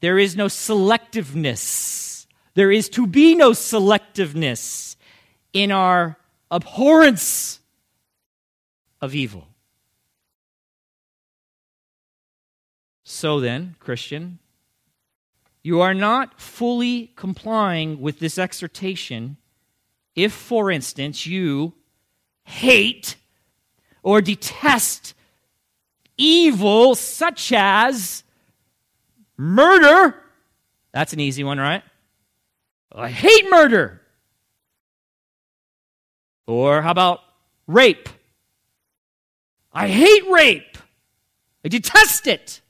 There 0.00 0.18
is 0.18 0.36
no 0.36 0.46
selectiveness 0.46 2.10
there 2.54 2.70
is 2.70 2.88
to 2.90 3.06
be 3.06 3.34
no 3.34 3.52
selectiveness 3.52 4.96
in 5.52 5.70
our 5.70 6.16
abhorrence 6.50 7.60
of 9.00 9.14
evil. 9.14 9.46
So 13.04 13.40
then, 13.40 13.76
Christian, 13.78 14.38
you 15.62 15.80
are 15.80 15.94
not 15.94 16.40
fully 16.40 17.12
complying 17.16 18.00
with 18.00 18.18
this 18.18 18.38
exhortation 18.38 19.36
if, 20.14 20.32
for 20.32 20.70
instance, 20.70 21.26
you 21.26 21.74
hate 22.44 23.16
or 24.02 24.20
detest 24.20 25.14
evil 26.16 26.94
such 26.94 27.52
as 27.52 28.24
murder. 29.36 30.14
That's 30.92 31.12
an 31.12 31.20
easy 31.20 31.44
one, 31.44 31.58
right? 31.58 31.82
I 32.92 33.08
hate 33.08 33.48
murder. 33.50 34.00
Or 36.46 36.82
how 36.82 36.90
about 36.90 37.20
rape? 37.66 38.08
I 39.72 39.86
hate 39.86 40.28
rape. 40.28 40.76
I 41.64 41.68
detest 41.68 42.26
it. 42.26 42.60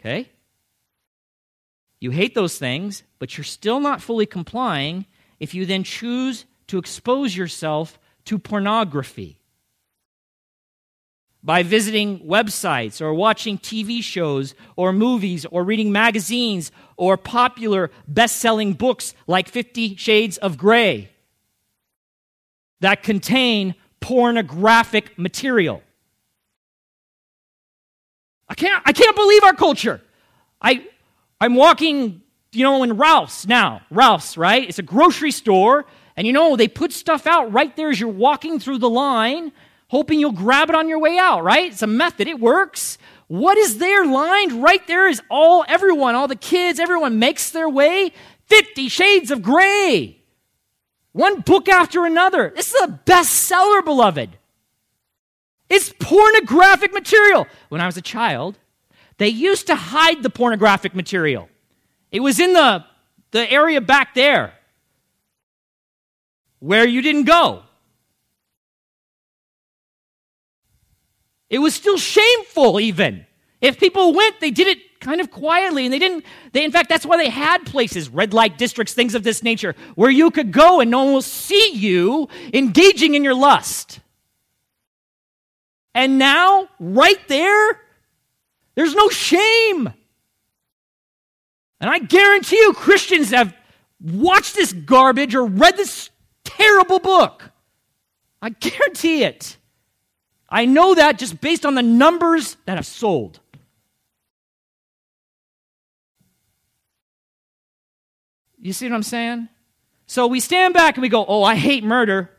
Okay? 0.00 0.31
You 2.02 2.10
hate 2.10 2.34
those 2.34 2.58
things, 2.58 3.04
but 3.20 3.38
you're 3.38 3.44
still 3.44 3.78
not 3.78 4.02
fully 4.02 4.26
complying 4.26 5.06
if 5.38 5.54
you 5.54 5.64
then 5.64 5.84
choose 5.84 6.46
to 6.66 6.78
expose 6.78 7.36
yourself 7.36 7.96
to 8.24 8.40
pornography 8.40 9.38
by 11.44 11.62
visiting 11.62 12.18
websites 12.26 13.00
or 13.00 13.14
watching 13.14 13.56
TV 13.56 14.02
shows 14.02 14.56
or 14.74 14.92
movies 14.92 15.46
or 15.46 15.62
reading 15.62 15.92
magazines 15.92 16.72
or 16.96 17.16
popular 17.16 17.88
best 18.08 18.38
selling 18.38 18.72
books 18.72 19.14
like 19.28 19.48
Fifty 19.48 19.94
Shades 19.94 20.38
of 20.38 20.58
Grey 20.58 21.08
that 22.80 23.04
contain 23.04 23.76
pornographic 24.00 25.16
material. 25.16 25.84
I 28.48 28.54
can't, 28.54 28.82
I 28.84 28.92
can't 28.92 29.14
believe 29.14 29.44
our 29.44 29.54
culture. 29.54 30.00
I, 30.60 30.88
I'm 31.42 31.54
walking, 31.54 32.22
you 32.52 32.64
know, 32.64 32.82
in 32.82 32.96
Ralph's 32.96 33.46
now. 33.46 33.82
Ralph's, 33.90 34.36
right? 34.36 34.66
It's 34.68 34.78
a 34.78 34.82
grocery 34.82 35.30
store. 35.30 35.84
And 36.16 36.26
you 36.26 36.32
know, 36.32 36.56
they 36.56 36.68
put 36.68 36.92
stuff 36.92 37.26
out 37.26 37.52
right 37.52 37.74
there 37.76 37.90
as 37.90 37.98
you're 37.98 38.08
walking 38.08 38.60
through 38.60 38.78
the 38.78 38.90
line 38.90 39.52
hoping 39.92 40.18
you'll 40.18 40.32
grab 40.32 40.70
it 40.70 40.74
on 40.74 40.88
your 40.88 40.98
way 40.98 41.18
out, 41.18 41.44
right? 41.44 41.70
It's 41.70 41.82
a 41.82 41.86
method, 41.86 42.26
it 42.26 42.40
works. 42.40 42.96
What 43.28 43.58
is 43.58 43.76
there 43.76 44.06
lined 44.06 44.62
right 44.62 44.84
there 44.86 45.06
is 45.06 45.20
all 45.30 45.66
everyone, 45.68 46.14
all 46.14 46.28
the 46.28 46.34
kids, 46.34 46.80
everyone 46.80 47.18
makes 47.18 47.50
their 47.50 47.68
way. 47.68 48.14
50 48.46 48.88
Shades 48.88 49.30
of 49.30 49.42
Grey. 49.42 50.16
One 51.12 51.42
book 51.42 51.68
after 51.68 52.06
another. 52.06 52.54
This 52.56 52.72
is 52.72 52.82
a 52.82 52.88
bestseller, 53.04 53.84
beloved. 53.84 54.30
It's 55.68 55.92
pornographic 56.00 56.94
material. 56.94 57.46
When 57.68 57.82
I 57.82 57.86
was 57.86 57.98
a 57.98 58.02
child, 58.02 58.58
they 59.22 59.28
used 59.28 59.68
to 59.68 59.76
hide 59.76 60.22
the 60.22 60.30
pornographic 60.30 60.94
material. 60.94 61.48
It 62.10 62.20
was 62.20 62.40
in 62.40 62.52
the, 62.52 62.84
the 63.30 63.50
area 63.50 63.80
back 63.80 64.14
there 64.14 64.54
where 66.58 66.86
you 66.86 67.02
didn't 67.02 67.24
go. 67.24 67.62
It 71.48 71.58
was 71.58 71.74
still 71.74 71.98
shameful, 71.98 72.80
even. 72.80 73.26
If 73.60 73.78
people 73.78 74.12
went, 74.12 74.40
they 74.40 74.50
did 74.50 74.66
it 74.68 75.00
kind 75.00 75.20
of 75.20 75.30
quietly, 75.30 75.84
and 75.84 75.92
they 75.92 75.98
didn't. 75.98 76.24
They, 76.52 76.64
in 76.64 76.72
fact, 76.72 76.88
that's 76.88 77.04
why 77.04 77.16
they 77.16 77.28
had 77.28 77.66
places, 77.66 78.08
red 78.08 78.32
light 78.32 78.58
districts, 78.58 78.94
things 78.94 79.14
of 79.14 79.22
this 79.22 79.42
nature, 79.42 79.74
where 79.94 80.10
you 80.10 80.30
could 80.30 80.50
go 80.50 80.80
and 80.80 80.90
no 80.90 81.04
one 81.04 81.12
will 81.12 81.22
see 81.22 81.72
you 81.74 82.28
engaging 82.54 83.14
in 83.14 83.22
your 83.22 83.34
lust. 83.34 84.00
And 85.94 86.18
now, 86.18 86.68
right 86.80 87.20
there, 87.28 87.80
there's 88.74 88.94
no 88.94 89.08
shame. 89.08 89.92
And 91.80 91.90
I 91.90 91.98
guarantee 91.98 92.56
you, 92.56 92.72
Christians 92.72 93.30
have 93.30 93.54
watched 94.00 94.54
this 94.54 94.72
garbage 94.72 95.34
or 95.34 95.44
read 95.44 95.76
this 95.76 96.10
terrible 96.44 96.98
book. 96.98 97.50
I 98.40 98.50
guarantee 98.50 99.24
it. 99.24 99.56
I 100.48 100.66
know 100.66 100.94
that 100.94 101.18
just 101.18 101.40
based 101.40 101.64
on 101.64 101.74
the 101.74 101.82
numbers 101.82 102.56
that 102.66 102.76
have 102.76 102.86
sold. 102.86 103.40
You 108.60 108.72
see 108.72 108.88
what 108.88 108.94
I'm 108.94 109.02
saying? 109.02 109.48
So 110.06 110.26
we 110.26 110.38
stand 110.38 110.74
back 110.74 110.96
and 110.96 111.02
we 111.02 111.08
go, 111.08 111.24
Oh, 111.26 111.42
I 111.42 111.56
hate 111.56 111.82
murder. 111.82 112.30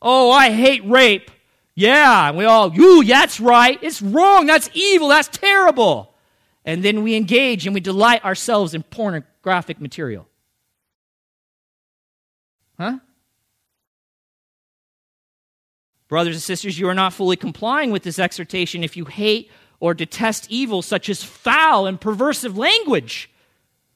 Oh, 0.00 0.32
I 0.32 0.50
hate 0.50 0.84
rape. 0.84 1.30
Yeah. 1.74 2.28
And 2.28 2.36
we 2.36 2.44
all, 2.44 2.72
You, 2.72 3.04
that's 3.04 3.40
right. 3.40 3.78
It's 3.82 4.02
wrong. 4.02 4.46
That's 4.46 4.70
evil. 4.74 5.08
That's 5.08 5.28
terrible. 5.28 6.14
And 6.64 6.82
then 6.82 7.02
we 7.02 7.16
engage 7.16 7.66
and 7.66 7.74
we 7.74 7.80
delight 7.80 8.24
ourselves 8.24 8.74
in 8.74 8.82
pornographic 8.82 9.80
material. 9.80 10.28
Huh? 12.78 12.98
Brothers 16.08 16.36
and 16.36 16.42
sisters, 16.42 16.78
you 16.78 16.88
are 16.88 16.94
not 16.94 17.14
fully 17.14 17.36
complying 17.36 17.90
with 17.90 18.02
this 18.02 18.18
exhortation 18.18 18.84
if 18.84 18.96
you 18.96 19.06
hate 19.06 19.50
or 19.80 19.94
detest 19.94 20.46
evil, 20.50 20.82
such 20.82 21.08
as 21.08 21.24
foul 21.24 21.86
and 21.86 22.00
perversive 22.00 22.56
language 22.56 23.30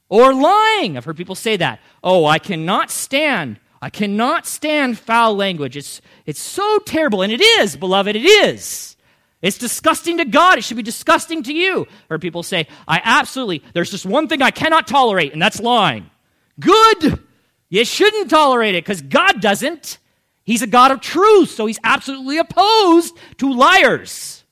or 0.08 0.32
lying. 0.34 0.96
I've 0.96 1.04
heard 1.04 1.16
people 1.16 1.34
say 1.34 1.56
that. 1.58 1.78
Oh, 2.02 2.24
I 2.24 2.38
cannot 2.38 2.90
stand. 2.90 3.60
I 3.80 3.90
cannot 3.90 4.46
stand 4.46 4.98
foul 4.98 5.36
language. 5.36 5.76
It's, 5.76 6.00
it's 6.24 6.40
so 6.40 6.78
terrible. 6.78 7.22
And 7.22 7.32
it 7.32 7.40
is, 7.40 7.76
beloved, 7.76 8.16
it 8.16 8.24
is. 8.24 8.96
It's 9.42 9.58
disgusting 9.58 10.18
to 10.18 10.24
God. 10.24 10.58
It 10.58 10.64
should 10.64 10.76
be 10.76 10.82
disgusting 10.82 11.42
to 11.44 11.52
you. 11.52 11.86
Heard 12.08 12.22
people 12.22 12.42
say, 12.42 12.66
I 12.88 13.00
absolutely, 13.04 13.62
there's 13.74 13.90
just 13.90 14.06
one 14.06 14.28
thing 14.28 14.42
I 14.42 14.50
cannot 14.50 14.86
tolerate, 14.86 15.32
and 15.32 15.42
that's 15.42 15.60
lying. 15.60 16.10
Good. 16.58 17.22
You 17.68 17.84
shouldn't 17.84 18.30
tolerate 18.30 18.74
it 18.74 18.84
because 18.84 19.02
God 19.02 19.40
doesn't. 19.40 19.98
He's 20.44 20.62
a 20.62 20.66
God 20.66 20.90
of 20.90 21.00
truth, 21.00 21.50
so 21.50 21.66
he's 21.66 21.80
absolutely 21.84 22.38
opposed 22.38 23.16
to 23.38 23.52
liars. 23.52 24.44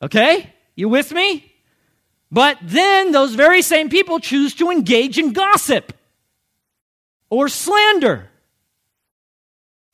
Okay? 0.00 0.52
You 0.76 0.88
with 0.88 1.12
me? 1.12 1.52
But 2.30 2.58
then 2.62 3.12
those 3.12 3.34
very 3.34 3.60
same 3.60 3.90
people 3.90 4.18
choose 4.18 4.54
to 4.56 4.70
engage 4.70 5.18
in 5.18 5.32
gossip 5.32 5.92
or 7.34 7.48
slander. 7.48 8.30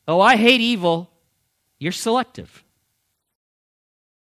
Oh, 0.06 0.20
I 0.20 0.36
hate 0.36 0.60
evil. 0.60 1.10
You're 1.78 1.90
selective. 1.90 2.62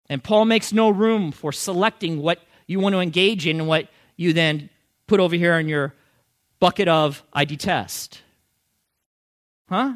And 0.10 0.22
Paul 0.22 0.44
makes 0.44 0.74
no 0.74 0.90
room 0.90 1.32
for 1.32 1.54
selecting 1.54 2.22
what 2.22 2.40
you 2.66 2.82
want 2.82 2.94
to 2.94 3.00
engage 3.00 3.48
in 3.48 3.62
and 3.62 3.68
what 3.68 3.88
you 4.18 4.34
then 4.34 4.70
put 5.08 5.22
over 5.22 5.36
here 5.36 5.58
in 5.58 5.70
your 5.70 5.94
bucket 6.60 6.90
of 6.90 7.24
I 7.32 7.46
detest. 7.46 8.22
Huh? 9.70 9.94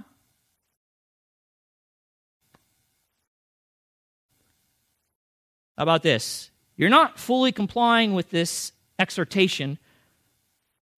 How 5.78 5.84
about 5.84 6.04
this? 6.04 6.50
You're 6.78 6.90
not 6.90 7.20
fully 7.20 7.52
complying 7.52 8.14
with 8.14 8.30
this 8.30 8.72
exhortation 8.98 9.80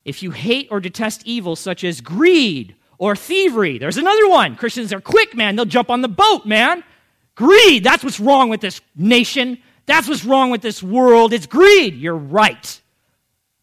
if 0.06 0.22
you 0.22 0.32
hate 0.32 0.68
or 0.72 0.80
detest 0.80 1.24
evil 1.26 1.56
such 1.56 1.84
as 1.84 2.02
greed 2.02 2.76
or 2.98 3.16
thievery. 3.16 3.78
There's 3.78 3.98
another 3.98 4.30
one. 4.30 4.56
Christians 4.56 4.94
are 4.94 5.02
quick, 5.02 5.36
man. 5.36 5.56
They'll 5.56 5.66
jump 5.66 5.90
on 5.90 6.02
the 6.02 6.08
boat, 6.08 6.46
man. 6.46 6.84
Greed. 7.36 7.84
That's 7.84 8.04
what's 8.04 8.20
wrong 8.20 8.50
with 8.50 8.62
this 8.62 8.82
nation. 8.96 9.58
That's 9.86 10.08
what's 10.08 10.24
wrong 10.24 10.52
with 10.52 10.62
this 10.62 10.82
world. 10.82 11.34
It's 11.34 11.46
greed. 11.46 11.96
You're 11.96 12.16
right. 12.16 12.82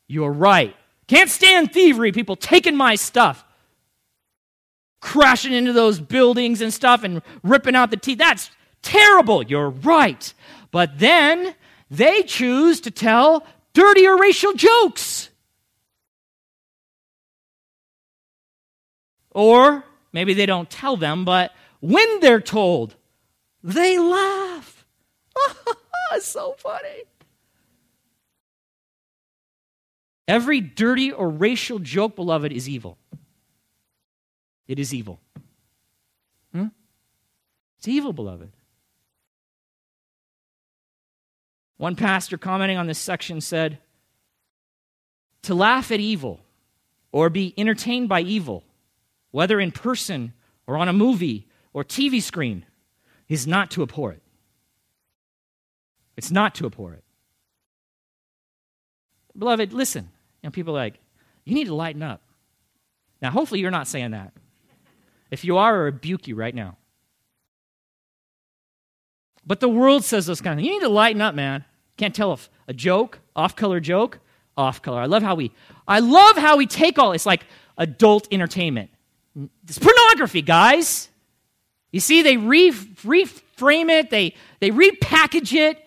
You're 0.07 0.32
right. 0.32 0.74
Can't 1.07 1.30
stand 1.30 1.72
thievery, 1.72 2.12
people 2.12 2.36
taking 2.36 2.76
my 2.76 2.95
stuff, 2.95 3.45
crashing 5.01 5.53
into 5.53 5.72
those 5.72 6.01
buildings 6.01 6.61
and 6.61 6.72
stuff 6.72 7.03
and 7.03 7.22
ripping 7.43 7.74
out 7.74 7.91
the 7.91 7.97
teeth. 7.97 8.18
That's 8.18 8.51
terrible. 8.82 9.43
You're 9.43 9.70
right. 9.70 10.32
But 10.70 10.99
then 10.99 11.55
they 11.91 12.22
choose 12.22 12.80
to 12.82 12.91
tell 12.91 13.47
dirty 13.72 14.07
or 14.07 14.18
racial 14.18 14.53
jokes. 14.53 15.30
Or 19.33 19.85
maybe 20.12 20.35
they 20.35 20.47
don't 20.47 20.68
tell 20.68 20.97
them, 20.97 21.24
but 21.24 21.53
when 21.81 22.20
they're 22.20 22.41
told, 22.41 22.97
they 23.62 23.99
laugh. 23.99 24.85
it's 26.12 26.26
so 26.26 26.55
funny. 26.59 27.05
Every 30.26 30.61
dirty 30.61 31.11
or 31.11 31.28
racial 31.28 31.78
joke, 31.78 32.16
beloved, 32.16 32.53
is 32.53 32.68
evil. 32.68 32.99
It 34.68 34.78
is 34.78 34.95
evil. 34.95 35.20
Hmm? 36.53 36.68
It's 37.78 37.89
evil, 37.89 38.12
beloved. 38.12 38.53
One 41.78 41.97
pastor 41.97 42.39
commenting 42.39 42.76
on 42.76 42.87
this 42.87 42.99
section 42.99 43.41
said, 43.41 43.78
To 45.43 45.55
laugh 45.55 45.91
at 45.91 45.99
evil 45.99 46.41
or 47.11 47.31
be 47.31 47.53
entertained 47.57 48.09
by 48.09 48.20
evil, 48.20 48.62
whether 49.31 49.61
in 49.61 49.70
person 49.70 50.33
or 50.66 50.76
on 50.76 50.89
a 50.89 50.93
movie 50.93 51.49
or 51.72 51.85
TV 51.85 52.22
screen, 52.22 52.64
is 53.28 53.47
not 53.47 53.70
to 53.70 53.83
abhor 53.83 54.12
it. 54.12 54.22
It's 56.16 56.31
not 56.31 56.55
to 56.57 56.66
abhor 56.66 56.95
it. 56.95 57.05
Beloved, 59.39 59.72
listen. 59.72 60.11
You 60.43 60.49
know, 60.49 60.51
people 60.51 60.74
are 60.76 60.81
like, 60.81 60.99
you 61.45 61.55
need 61.55 61.66
to 61.66 61.74
lighten 61.74 62.03
up. 62.03 62.22
Now, 63.22 63.31
hopefully, 63.31 63.61
you're 63.61 63.70
not 63.70 63.87
saying 63.87 64.11
that. 64.12 64.33
If 65.31 65.45
you 65.45 65.59
are, 65.59 65.74
I 65.74 65.78
rebuke 65.78 66.26
you 66.26 66.35
right 66.35 66.55
now. 66.55 66.76
But 69.47 69.61
the 69.61 69.68
world 69.68 70.05
says 70.05 70.26
those 70.26 70.41
kind 70.41 70.59
of 70.59 70.59
things. 70.59 70.68
You 70.68 70.81
need 70.81 70.85
to 70.85 70.93
lighten 70.93 71.20
up, 71.20 71.35
man. 71.35 71.64
Can't 71.97 72.14
tell 72.14 72.33
if 72.33 72.51
a 72.66 72.72
joke, 72.72 73.20
off-color 73.37 73.81
joke, 73.81 74.20
off 74.57 74.83
color. 74.83 75.01
I 75.01 75.07
love 75.07 75.22
how 75.22 75.35
we 75.35 75.53
I 75.89 76.01
love 76.01 76.37
how 76.37 76.57
we 76.57 76.66
take 76.66 76.99
all 76.99 77.12
it's 77.12 77.26
like 77.26 77.45
adult 77.76 78.28
entertainment. 78.31 78.91
It's 79.64 79.78
pornography, 79.78 80.43
guys. 80.43 81.09
You 81.93 82.01
see, 82.01 82.22
they 82.22 82.37
re- 82.37 82.70
reframe 82.70 83.91
it, 83.91 84.11
they, 84.11 84.35
they 84.61 84.70
repackage 84.70 85.53
it. 85.53 85.78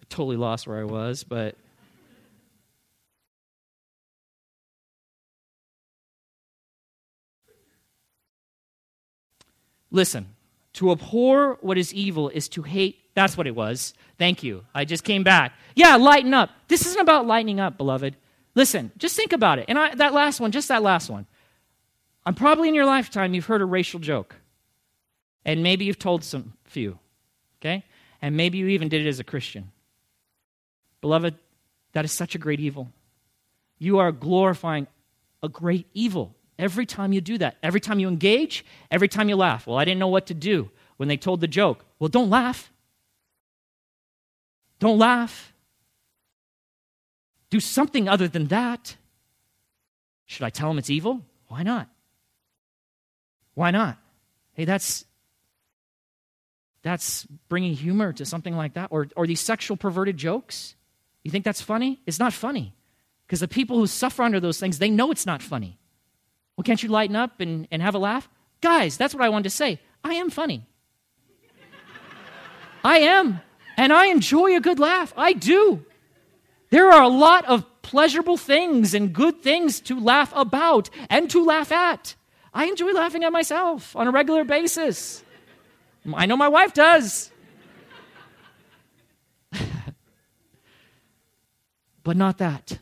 I 0.00 0.04
totally 0.08 0.36
lost 0.36 0.66
where 0.66 0.80
I 0.80 0.84
was, 0.84 1.24
but. 1.24 1.56
Listen, 9.90 10.28
to 10.74 10.90
abhor 10.90 11.56
what 11.60 11.78
is 11.78 11.94
evil 11.94 12.28
is 12.28 12.48
to 12.50 12.62
hate. 12.62 12.98
That's 13.14 13.36
what 13.36 13.46
it 13.46 13.54
was. 13.54 13.94
Thank 14.18 14.42
you. 14.42 14.64
I 14.74 14.84
just 14.84 15.02
came 15.02 15.24
back. 15.24 15.54
Yeah, 15.74 15.96
lighten 15.96 16.34
up. 16.34 16.50
This 16.68 16.86
isn't 16.86 17.00
about 17.00 17.26
lightening 17.26 17.58
up, 17.58 17.78
beloved. 17.78 18.14
Listen, 18.58 18.90
just 18.98 19.14
think 19.14 19.32
about 19.32 19.60
it. 19.60 19.66
And 19.68 19.78
I, 19.78 19.94
that 19.94 20.12
last 20.12 20.40
one, 20.40 20.50
just 20.50 20.66
that 20.66 20.82
last 20.82 21.08
one. 21.08 21.26
I'm 22.26 22.34
probably 22.34 22.68
in 22.68 22.74
your 22.74 22.86
lifetime 22.86 23.32
you've 23.32 23.46
heard 23.46 23.62
a 23.62 23.64
racial 23.64 24.00
joke. 24.00 24.34
And 25.44 25.62
maybe 25.62 25.84
you've 25.84 26.00
told 26.00 26.24
some 26.24 26.54
few. 26.64 26.98
Okay? 27.60 27.84
And 28.20 28.36
maybe 28.36 28.58
you 28.58 28.66
even 28.66 28.88
did 28.88 29.06
it 29.06 29.08
as 29.08 29.20
a 29.20 29.24
Christian. 29.24 29.70
Beloved, 31.00 31.36
that 31.92 32.04
is 32.04 32.10
such 32.10 32.34
a 32.34 32.38
great 32.38 32.58
evil. 32.58 32.88
You 33.78 34.00
are 34.00 34.10
glorifying 34.10 34.88
a 35.40 35.48
great 35.48 35.86
evil 35.94 36.34
every 36.58 36.84
time 36.84 37.12
you 37.12 37.20
do 37.20 37.38
that. 37.38 37.58
Every 37.62 37.78
time 37.78 38.00
you 38.00 38.08
engage, 38.08 38.64
every 38.90 39.06
time 39.06 39.28
you 39.28 39.36
laugh. 39.36 39.68
Well, 39.68 39.78
I 39.78 39.84
didn't 39.84 40.00
know 40.00 40.08
what 40.08 40.26
to 40.26 40.34
do 40.34 40.68
when 40.96 41.08
they 41.08 41.16
told 41.16 41.40
the 41.40 41.46
joke. 41.46 41.84
Well, 42.00 42.08
don't 42.08 42.28
laugh. 42.28 42.72
Don't 44.80 44.98
laugh. 44.98 45.52
Do 47.50 47.60
something 47.60 48.08
other 48.08 48.28
than 48.28 48.46
that. 48.46 48.96
Should 50.26 50.44
I 50.44 50.50
tell 50.50 50.68
them 50.68 50.78
it's 50.78 50.90
evil? 50.90 51.24
Why 51.48 51.62
not? 51.62 51.88
Why 53.54 53.70
not? 53.70 53.98
Hey, 54.52 54.64
that's 54.64 55.04
that's 56.82 57.24
bringing 57.48 57.74
humor 57.74 58.12
to 58.12 58.24
something 58.24 58.56
like 58.56 58.74
that 58.74 58.88
or 58.90 59.08
or 59.16 59.26
these 59.26 59.40
sexual 59.40 59.76
perverted 59.76 60.16
jokes. 60.16 60.74
You 61.24 61.30
think 61.30 61.44
that's 61.44 61.60
funny? 61.60 62.00
It's 62.06 62.18
not 62.18 62.32
funny. 62.32 62.74
Because 63.26 63.40
the 63.40 63.48
people 63.48 63.78
who 63.78 63.86
suffer 63.86 64.22
under 64.22 64.40
those 64.40 64.58
things, 64.58 64.78
they 64.78 64.90
know 64.90 65.10
it's 65.10 65.26
not 65.26 65.42
funny. 65.42 65.78
Well, 66.56 66.64
can't 66.64 66.82
you 66.82 66.88
lighten 66.88 67.14
up 67.14 67.40
and, 67.40 67.68
and 67.70 67.82
have 67.82 67.94
a 67.94 67.98
laugh? 67.98 68.28
Guys, 68.60 68.96
that's 68.96 69.14
what 69.14 69.22
I 69.22 69.28
wanted 69.28 69.44
to 69.44 69.50
say. 69.50 69.80
I 70.02 70.14
am 70.14 70.30
funny. 70.30 70.66
I 72.82 72.98
am. 73.00 73.40
And 73.76 73.92
I 73.92 74.06
enjoy 74.06 74.56
a 74.56 74.60
good 74.60 74.78
laugh. 74.78 75.12
I 75.16 75.34
do. 75.34 75.84
There 76.70 76.90
are 76.92 77.02
a 77.02 77.08
lot 77.08 77.44
of 77.46 77.64
pleasurable 77.82 78.36
things 78.36 78.92
and 78.94 79.12
good 79.12 79.42
things 79.42 79.80
to 79.80 79.98
laugh 79.98 80.32
about 80.36 80.90
and 81.08 81.30
to 81.30 81.44
laugh 81.44 81.72
at. 81.72 82.14
I 82.52 82.66
enjoy 82.66 82.92
laughing 82.92 83.24
at 83.24 83.32
myself 83.32 83.96
on 83.96 84.06
a 84.06 84.10
regular 84.10 84.44
basis. 84.44 85.24
I 86.14 86.26
know 86.26 86.36
my 86.36 86.48
wife 86.48 86.74
does. 86.74 87.30
but 92.02 92.16
not 92.16 92.38
that. 92.38 92.78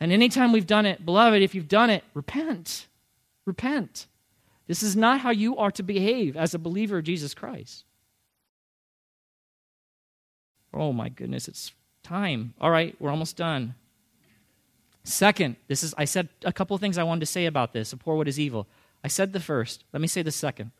And 0.00 0.10
anytime 0.10 0.52
we've 0.52 0.66
done 0.66 0.86
it, 0.86 1.04
beloved, 1.04 1.42
if 1.42 1.54
you've 1.54 1.68
done 1.68 1.90
it, 1.90 2.02
repent. 2.14 2.88
Repent. 3.44 4.06
This 4.66 4.82
is 4.82 4.96
not 4.96 5.20
how 5.20 5.30
you 5.30 5.56
are 5.58 5.70
to 5.72 5.82
behave 5.82 6.36
as 6.36 6.54
a 6.54 6.58
believer 6.58 6.98
of 6.98 7.04
Jesus 7.04 7.34
Christ. 7.34 7.84
Oh 10.74 10.92
my 10.92 11.08
goodness, 11.08 11.46
it's 11.46 11.72
time. 12.02 12.54
All 12.60 12.70
right, 12.70 12.94
we're 12.98 13.10
almost 13.10 13.36
done. 13.36 13.74
Second, 15.04 15.56
this 15.68 15.82
is 15.82 15.94
I 15.98 16.04
said 16.04 16.28
a 16.44 16.52
couple 16.52 16.74
of 16.74 16.80
things 16.80 16.98
I 16.98 17.02
wanted 17.02 17.20
to 17.20 17.26
say 17.26 17.46
about 17.46 17.72
this, 17.72 17.92
abhor 17.92 18.16
what 18.16 18.28
is 18.28 18.38
evil. 18.38 18.66
I 19.02 19.08
said 19.08 19.32
the 19.32 19.40
first. 19.40 19.84
Let 19.92 20.00
me 20.00 20.06
say 20.06 20.22
the 20.22 20.30
second. 20.30 20.70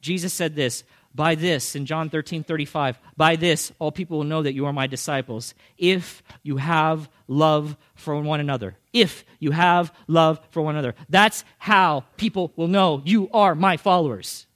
Jesus 0.00 0.32
said 0.32 0.54
this, 0.54 0.84
by 1.14 1.34
this, 1.34 1.74
in 1.74 1.86
John 1.86 2.08
13, 2.08 2.44
35, 2.44 2.98
by 3.16 3.36
this 3.36 3.72
all 3.78 3.90
people 3.90 4.18
will 4.18 4.24
know 4.24 4.42
that 4.42 4.54
you 4.54 4.66
are 4.66 4.72
my 4.72 4.86
disciples, 4.86 5.54
if 5.76 6.22
you 6.42 6.58
have 6.58 7.08
love 7.26 7.76
for 7.94 8.20
one 8.20 8.40
another. 8.40 8.76
If 8.92 9.24
you 9.38 9.50
have 9.50 9.92
love 10.06 10.40
for 10.50 10.62
one 10.62 10.74
another. 10.76 10.94
That's 11.08 11.44
how 11.58 12.04
people 12.16 12.52
will 12.56 12.68
know 12.68 13.02
you 13.04 13.28
are 13.32 13.54
my 13.54 13.76
followers. 13.76 14.46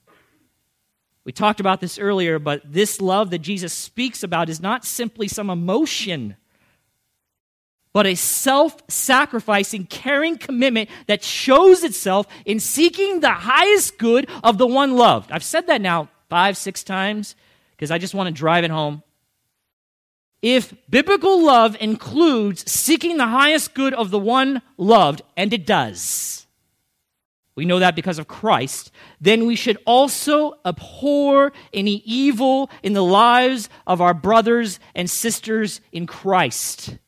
We 1.24 1.32
talked 1.32 1.60
about 1.60 1.80
this 1.80 1.98
earlier, 1.98 2.38
but 2.38 2.60
this 2.64 3.00
love 3.00 3.30
that 3.30 3.38
Jesus 3.38 3.72
speaks 3.72 4.22
about 4.22 4.48
is 4.48 4.60
not 4.60 4.84
simply 4.84 5.26
some 5.28 5.50
emotion 5.50 6.36
but 7.94 8.06
a 8.06 8.16
self 8.16 8.76
sacrificing, 8.88 9.86
caring 9.86 10.36
commitment 10.36 10.90
that 11.06 11.22
shows 11.22 11.84
itself 11.84 12.26
in 12.44 12.60
seeking 12.60 13.20
the 13.20 13.30
highest 13.30 13.96
good 13.98 14.28
of 14.42 14.58
the 14.58 14.66
one 14.66 14.96
loved. 14.96 15.30
I've 15.32 15.44
said 15.44 15.68
that 15.68 15.80
now 15.80 16.08
five, 16.28 16.58
six 16.58 16.82
times 16.82 17.36
because 17.70 17.92
I 17.92 17.98
just 17.98 18.12
want 18.12 18.26
to 18.26 18.32
drive 18.32 18.64
it 18.64 18.70
home. 18.70 19.02
if 20.42 20.74
biblical 20.90 21.42
love 21.42 21.76
includes 21.80 22.70
seeking 22.70 23.16
the 23.16 23.28
highest 23.28 23.72
good 23.74 23.94
of 23.94 24.10
the 24.10 24.18
one 24.18 24.60
loved, 24.76 25.22
and 25.36 25.54
it 25.54 25.64
does, 25.64 26.33
we 27.56 27.64
know 27.64 27.78
that 27.78 27.94
because 27.94 28.18
of 28.18 28.26
Christ, 28.26 28.90
then 29.20 29.46
we 29.46 29.54
should 29.54 29.78
also 29.86 30.54
abhor 30.66 31.52
any 31.72 32.02
evil 32.04 32.68
in 32.82 32.94
the 32.94 33.04
lives 33.04 33.68
of 33.86 34.00
our 34.00 34.14
brothers 34.14 34.80
and 34.94 35.08
sisters 35.08 35.80
in 35.92 36.06
Christ. 36.06 36.98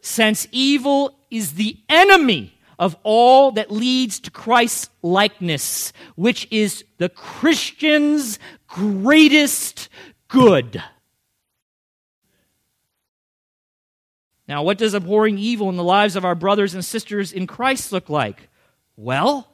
Since 0.00 0.46
evil 0.52 1.18
is 1.30 1.54
the 1.54 1.78
enemy 1.88 2.54
of 2.78 2.96
all 3.02 3.52
that 3.52 3.70
leads 3.70 4.20
to 4.20 4.30
Christ's 4.30 4.90
likeness, 5.02 5.92
which 6.14 6.46
is 6.50 6.84
the 6.98 7.08
Christian's 7.08 8.38
greatest 8.68 9.88
good. 10.28 10.82
Now, 14.46 14.62
what 14.62 14.78
does 14.78 14.94
abhorring 14.94 15.38
evil 15.38 15.70
in 15.70 15.76
the 15.76 15.84
lives 15.84 16.16
of 16.16 16.24
our 16.24 16.34
brothers 16.34 16.74
and 16.74 16.84
sisters 16.84 17.32
in 17.32 17.46
Christ 17.46 17.92
look 17.92 18.08
like? 18.08 18.48
Well, 18.96 19.48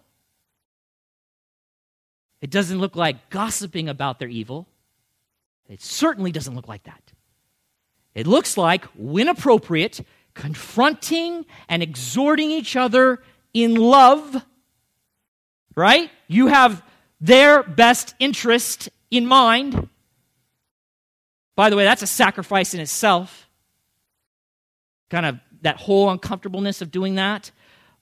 it 2.40 2.50
doesn't 2.50 2.78
look 2.78 2.96
like 2.96 3.30
gossiping 3.30 3.88
about 3.88 4.18
their 4.18 4.28
evil. 4.28 4.66
It 5.68 5.82
certainly 5.82 6.32
doesn't 6.32 6.54
look 6.54 6.68
like 6.68 6.84
that. 6.84 7.12
It 8.14 8.26
looks 8.26 8.56
like, 8.56 8.84
when 8.96 9.28
appropriate, 9.28 10.00
confronting 10.34 11.46
and 11.68 11.82
exhorting 11.82 12.50
each 12.50 12.76
other 12.76 13.22
in 13.54 13.76
love, 13.76 14.44
right? 15.76 16.10
You 16.26 16.48
have 16.48 16.82
their 17.20 17.62
best 17.62 18.14
interest 18.18 18.88
in 19.10 19.26
mind. 19.26 19.88
By 21.56 21.70
the 21.70 21.76
way, 21.76 21.84
that's 21.84 22.02
a 22.02 22.06
sacrifice 22.06 22.74
in 22.74 22.80
itself 22.80 23.48
kind 25.10 25.26
of 25.26 25.40
that 25.62 25.76
whole 25.76 26.08
uncomfortableness 26.08 26.80
of 26.80 26.90
doing 26.90 27.16
that. 27.16 27.50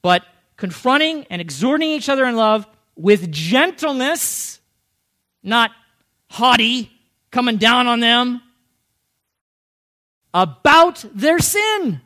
But 0.03 0.22
confronting 0.59 1.24
and 1.30 1.40
exhorting 1.40 1.88
each 1.88 2.11
other 2.11 2.26
in 2.26 2.36
love 2.36 2.66
with 2.96 3.32
gentleness, 3.32 4.61
not 5.42 5.70
haughty, 6.28 6.92
coming 7.30 7.56
down 7.56 7.86
on 7.86 8.00
them 8.00 8.42
about 10.34 11.04
their 11.14 11.38
sin. 11.38 12.02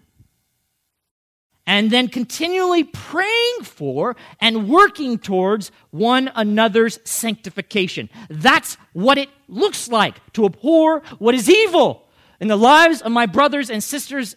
And 1.64 1.90
then 1.90 2.09
continually 2.09 2.84
praying 2.84 3.62
for 3.62 4.16
and 4.40 4.68
working 4.68 5.16
towards 5.18 5.70
one 5.90 6.30
another's 6.34 6.98
sanctification. 7.05 8.11
That's 8.28 8.76
what 8.92 9.16
it 9.16 9.28
looks 9.48 9.88
like 9.88 10.16
to 10.34 10.44
abhor 10.44 11.03
what 11.18 11.36
is 11.36 11.48
evil 11.48 12.09
in 12.40 12.48
the 12.48 12.57
lives 12.57 13.00
of 13.00 13.12
my 13.12 13.26
brothers 13.26 13.70
and 13.70 13.82
sisters 13.82 14.34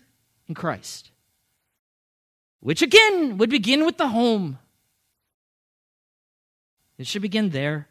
in 0.47 0.53
Christ. 0.53 1.11
Which 2.65 2.81
again 2.81 3.37
would 3.37 3.51
begin 3.51 3.85
with 3.85 3.97
the 3.97 4.07
home. 4.07 4.57
It 6.97 7.05
should 7.05 7.21
begin 7.21 7.51
there. 7.51 7.87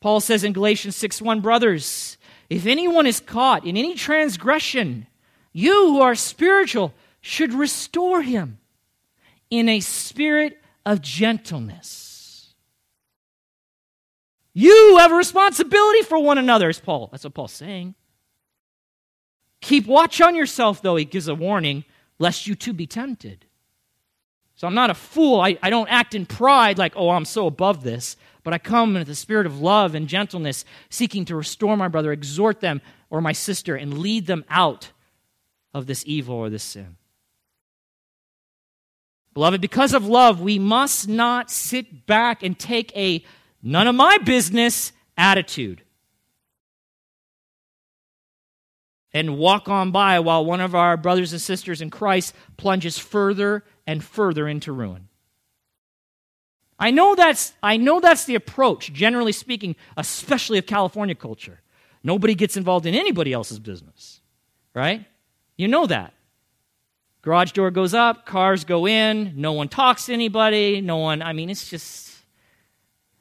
Paul 0.00 0.20
says 0.20 0.44
in 0.44 0.52
Galatians 0.52 0.94
6 0.96 1.22
1, 1.22 1.40
Brothers, 1.40 2.18
if 2.50 2.66
anyone 2.66 3.06
is 3.06 3.20
caught 3.20 3.64
in 3.64 3.78
any 3.78 3.94
transgression, 3.94 5.06
you 5.50 5.72
who 5.72 6.02
are 6.02 6.14
spiritual 6.14 6.92
should 7.22 7.54
restore 7.54 8.20
him 8.20 8.58
in 9.48 9.66
a 9.66 9.80
spirit 9.80 10.60
of 10.84 11.00
gentleness. 11.00 12.52
You 14.52 14.98
have 14.98 15.10
a 15.10 15.14
responsibility 15.14 16.02
for 16.02 16.18
one 16.18 16.36
another, 16.36 16.68
as 16.68 16.80
Paul. 16.80 17.08
That's 17.12 17.24
what 17.24 17.32
Paul's 17.32 17.52
saying. 17.52 17.94
Keep 19.62 19.86
watch 19.86 20.20
on 20.20 20.34
yourself, 20.34 20.82
though, 20.82 20.96
he 20.96 21.06
gives 21.06 21.28
a 21.28 21.34
warning, 21.34 21.86
lest 22.18 22.46
you 22.46 22.54
too 22.54 22.74
be 22.74 22.86
tempted. 22.86 23.45
So 24.56 24.66
I'm 24.66 24.74
not 24.74 24.90
a 24.90 24.94
fool. 24.94 25.40
I, 25.40 25.58
I 25.62 25.70
don't 25.70 25.88
act 25.88 26.14
in 26.14 26.26
pride 26.26 26.78
like, 26.78 26.94
oh, 26.96 27.10
I'm 27.10 27.26
so 27.26 27.46
above 27.46 27.82
this. 27.82 28.16
But 28.42 28.54
I 28.54 28.58
come 28.58 28.96
in 28.96 29.04
the 29.04 29.14
spirit 29.14 29.46
of 29.46 29.60
love 29.60 29.94
and 29.94 30.08
gentleness, 30.08 30.64
seeking 30.88 31.24
to 31.26 31.36
restore 31.36 31.76
my 31.76 31.88
brother, 31.88 32.12
exhort 32.12 32.60
them 32.60 32.80
or 33.10 33.20
my 33.20 33.32
sister, 33.32 33.76
and 33.76 33.98
lead 33.98 34.26
them 34.26 34.44
out 34.48 34.92
of 35.74 35.86
this 35.86 36.04
evil 36.06 36.36
or 36.36 36.48
this 36.48 36.62
sin. 36.62 36.96
Beloved, 39.34 39.60
because 39.60 39.92
of 39.92 40.06
love, 40.06 40.40
we 40.40 40.58
must 40.58 41.08
not 41.08 41.50
sit 41.50 42.06
back 42.06 42.42
and 42.42 42.58
take 42.58 42.96
a 42.96 43.22
none 43.62 43.86
of 43.86 43.94
my 43.94 44.16
business 44.18 44.92
attitude. 45.18 45.82
and 49.16 49.38
walk 49.38 49.66
on 49.66 49.90
by 49.90 50.20
while 50.20 50.44
one 50.44 50.60
of 50.60 50.74
our 50.74 50.94
brothers 50.94 51.32
and 51.32 51.40
sisters 51.40 51.80
in 51.80 51.88
Christ 51.88 52.34
plunges 52.58 52.98
further 52.98 53.64
and 53.86 54.02
further 54.02 54.48
into 54.48 54.72
ruin. 54.72 55.08
I 56.78 56.90
know 56.90 57.14
that's, 57.14 57.54
I 57.62 57.76
know 57.76 58.00
that's 58.00 58.24
the 58.24 58.34
approach, 58.34 58.92
generally 58.92 59.32
speaking, 59.32 59.76
especially 59.96 60.58
of 60.58 60.66
California 60.66 61.14
culture. 61.14 61.60
Nobody 62.02 62.34
gets 62.34 62.56
involved 62.56 62.86
in 62.86 62.94
anybody 62.94 63.32
else's 63.32 63.58
business, 63.58 64.20
right? 64.74 65.04
You 65.56 65.68
know 65.68 65.86
that. 65.86 66.12
Garage 67.22 67.52
door 67.52 67.70
goes 67.70 67.94
up, 67.94 68.26
cars 68.26 68.64
go 68.64 68.86
in, 68.86 69.32
no 69.36 69.52
one 69.52 69.68
talks 69.68 70.06
to 70.06 70.12
anybody, 70.12 70.80
no 70.80 70.98
one, 70.98 71.22
I 71.22 71.32
mean, 71.32 71.50
it's 71.50 71.68
just. 71.68 72.12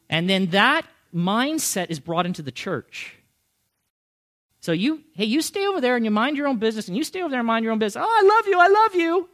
And 0.09 0.29
then 0.29 0.47
that 0.47 0.85
mindset 1.13 1.89
is 1.89 1.99
brought 1.99 2.25
into 2.25 2.43
the 2.43 2.51
church. 2.51 3.15
So 4.59 4.73
you, 4.73 5.01
hey, 5.13 5.25
you 5.25 5.41
stay 5.41 5.65
over 5.65 5.79
there 5.79 5.95
and 5.95 6.05
you 6.05 6.11
mind 6.11 6.37
your 6.37 6.47
own 6.47 6.57
business, 6.57 6.87
and 6.87 6.97
you 6.97 7.03
stay 7.03 7.21
over 7.21 7.29
there 7.29 7.39
and 7.39 7.47
mind 7.47 7.63
your 7.63 7.71
own 7.71 7.79
business. 7.79 8.03
Oh, 8.05 8.07
I 8.07 8.27
love 8.27 8.47
you, 8.47 8.59
I 8.59 8.67
love 8.67 8.95
you. 8.95 9.29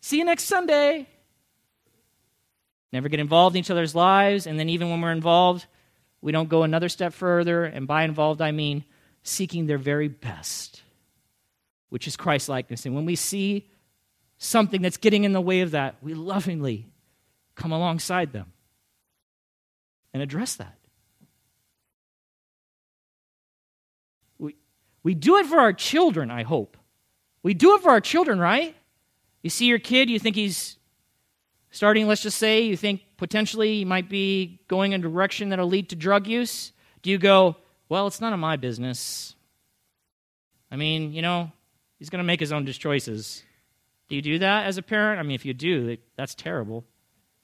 See 0.00 0.18
you 0.18 0.24
next 0.24 0.44
Sunday. 0.44 1.06
Never 2.92 3.08
get 3.08 3.20
involved 3.20 3.54
in 3.54 3.60
each 3.60 3.70
other's 3.70 3.94
lives, 3.94 4.46
and 4.46 4.58
then 4.58 4.68
even 4.68 4.90
when 4.90 5.00
we're 5.00 5.12
involved, 5.12 5.66
we 6.20 6.32
don't 6.32 6.48
go 6.48 6.64
another 6.64 6.88
step 6.88 7.12
further. 7.12 7.64
And 7.64 7.86
by 7.86 8.02
involved, 8.02 8.42
I 8.42 8.50
mean 8.50 8.84
seeking 9.22 9.66
their 9.66 9.78
very 9.78 10.08
best, 10.08 10.82
which 11.88 12.08
is 12.08 12.16
Christ 12.16 12.48
likeness. 12.48 12.86
And 12.86 12.94
when 12.94 13.04
we 13.04 13.16
see 13.16 13.68
something 14.38 14.82
that's 14.82 14.96
getting 14.96 15.24
in 15.24 15.32
the 15.32 15.40
way 15.40 15.60
of 15.60 15.72
that, 15.72 15.96
we 16.02 16.14
lovingly 16.14 16.88
come 17.54 17.72
alongside 17.72 18.32
them 18.32 18.52
and 20.12 20.22
address 20.22 20.56
that. 20.56 20.76
We 25.02 25.14
do 25.14 25.38
it 25.38 25.46
for 25.46 25.58
our 25.58 25.72
children, 25.72 26.30
I 26.30 26.42
hope. 26.42 26.76
We 27.42 27.54
do 27.54 27.74
it 27.74 27.82
for 27.82 27.88
our 27.88 28.02
children, 28.02 28.38
right? 28.38 28.76
You 29.42 29.50
see 29.50 29.66
your 29.66 29.78
kid, 29.78 30.10
you 30.10 30.18
think 30.18 30.36
he's 30.36 30.76
starting, 31.70 32.06
let's 32.06 32.22
just 32.22 32.38
say, 32.38 32.62
you 32.62 32.76
think 32.76 33.02
potentially 33.16 33.78
he 33.78 33.84
might 33.84 34.08
be 34.08 34.60
going 34.68 34.92
in 34.92 35.00
a 35.00 35.02
direction 35.02 35.48
that'll 35.48 35.68
lead 35.68 35.88
to 35.90 35.96
drug 35.96 36.26
use. 36.26 36.72
Do 37.02 37.10
you 37.10 37.18
go, 37.18 37.56
well, 37.88 38.06
it's 38.06 38.20
none 38.20 38.32
of 38.32 38.38
my 38.38 38.56
business? 38.56 39.34
I 40.70 40.76
mean, 40.76 41.12
you 41.12 41.22
know, 41.22 41.50
he's 41.98 42.10
going 42.10 42.18
to 42.18 42.24
make 42.24 42.40
his 42.40 42.52
own 42.52 42.66
choices. 42.66 43.42
Do 44.08 44.16
you 44.16 44.22
do 44.22 44.38
that 44.40 44.66
as 44.66 44.76
a 44.76 44.82
parent? 44.82 45.20
I 45.20 45.22
mean, 45.22 45.34
if 45.34 45.44
you 45.44 45.54
do, 45.54 45.96
that's 46.16 46.34
terrible. 46.34 46.84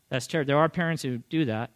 That's 0.09 0.27
terrible. 0.27 0.49
There 0.49 0.59
are 0.59 0.69
parents 0.69 1.03
who 1.03 1.19
do 1.19 1.47
that. 1.47 1.71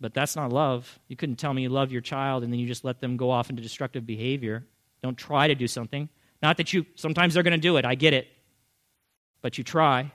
But 0.00 0.14
that's 0.14 0.36
not 0.36 0.52
love. 0.52 0.98
You 1.08 1.16
couldn't 1.16 1.36
tell 1.36 1.52
me 1.52 1.62
you 1.62 1.70
love 1.70 1.90
your 1.90 2.00
child 2.00 2.44
and 2.44 2.52
then 2.52 2.60
you 2.60 2.68
just 2.68 2.84
let 2.84 3.00
them 3.00 3.16
go 3.16 3.30
off 3.30 3.50
into 3.50 3.62
destructive 3.62 4.06
behavior. 4.06 4.64
Don't 5.02 5.18
try 5.18 5.48
to 5.48 5.54
do 5.54 5.66
something. 5.66 6.08
Not 6.42 6.56
that 6.58 6.72
you, 6.72 6.86
sometimes 6.94 7.34
they're 7.34 7.42
going 7.42 7.52
to 7.52 7.58
do 7.58 7.76
it. 7.76 7.84
I 7.84 7.94
get 7.94 8.12
it. 8.12 8.28
But 9.42 9.58
you 9.58 9.64
try. 9.64 10.12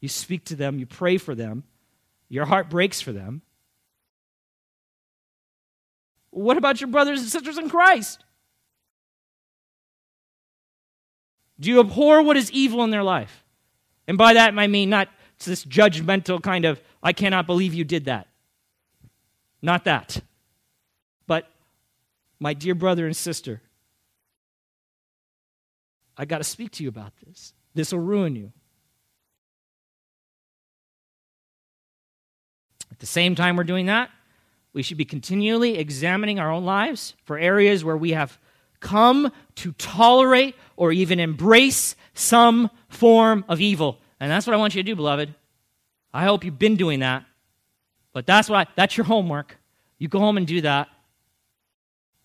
You 0.00 0.08
speak 0.08 0.44
to 0.46 0.56
them. 0.56 0.78
You 0.78 0.86
pray 0.86 1.18
for 1.18 1.34
them. 1.34 1.64
Your 2.28 2.46
heart 2.46 2.70
breaks 2.70 3.00
for 3.00 3.12
them. 3.12 3.42
What 6.30 6.56
about 6.56 6.80
your 6.80 6.88
brothers 6.88 7.20
and 7.20 7.28
sisters 7.28 7.58
in 7.58 7.68
Christ? 7.68 8.24
Do 11.60 11.70
you 11.70 11.80
abhor 11.80 12.22
what 12.22 12.36
is 12.36 12.50
evil 12.50 12.82
in 12.82 12.90
their 12.90 13.04
life? 13.04 13.44
And 14.08 14.18
by 14.18 14.34
that, 14.34 14.58
I 14.58 14.66
mean 14.66 14.90
not 14.90 15.08
this 15.44 15.64
judgmental 15.64 16.42
kind 16.42 16.64
of, 16.64 16.80
I 17.02 17.12
cannot 17.12 17.46
believe 17.46 17.74
you 17.74 17.84
did 17.84 18.06
that. 18.06 18.28
Not 19.62 19.84
that. 19.84 20.20
But, 21.26 21.48
my 22.40 22.54
dear 22.54 22.74
brother 22.74 23.06
and 23.06 23.16
sister, 23.16 23.62
I 26.16 26.24
got 26.24 26.38
to 26.38 26.44
speak 26.44 26.70
to 26.72 26.82
you 26.82 26.88
about 26.88 27.12
this. 27.26 27.52
This 27.74 27.92
will 27.92 28.00
ruin 28.00 28.36
you. 28.36 28.52
At 32.92 33.00
the 33.00 33.06
same 33.06 33.34
time 33.34 33.56
we're 33.56 33.64
doing 33.64 33.86
that, 33.86 34.10
we 34.72 34.82
should 34.82 34.96
be 34.96 35.04
continually 35.04 35.78
examining 35.78 36.38
our 36.38 36.50
own 36.50 36.64
lives 36.64 37.14
for 37.24 37.36
areas 37.36 37.84
where 37.84 37.96
we 37.96 38.12
have 38.12 38.38
come 38.80 39.32
to 39.56 39.72
tolerate 39.72 40.54
or 40.76 40.92
even 40.92 41.18
embrace 41.18 41.96
some 42.12 42.70
form 42.88 43.44
of 43.48 43.60
evil. 43.60 43.98
And 44.20 44.30
that's 44.30 44.46
what 44.46 44.54
I 44.54 44.56
want 44.56 44.74
you 44.74 44.82
to 44.82 44.86
do, 44.86 44.94
beloved. 44.94 45.34
I 46.12 46.24
hope 46.24 46.44
you've 46.44 46.58
been 46.58 46.76
doing 46.76 47.00
that. 47.00 47.24
But 48.12 48.26
that's 48.26 48.48
why 48.48 48.66
that's 48.76 48.96
your 48.96 49.04
homework. 49.04 49.58
You 49.98 50.06
go 50.08 50.20
home 50.20 50.36
and 50.36 50.46
do 50.46 50.60
that. 50.60 50.88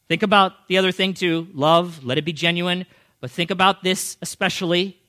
Think 0.07 0.23
about 0.23 0.67
the 0.67 0.77
other 0.77 0.91
thing 0.91 1.13
too 1.13 1.47
love, 1.53 2.03
let 2.03 2.17
it 2.17 2.25
be 2.25 2.33
genuine. 2.33 2.85
But 3.21 3.31
think 3.31 3.51
about 3.51 3.83
this 3.83 4.17
especially. 4.21 4.99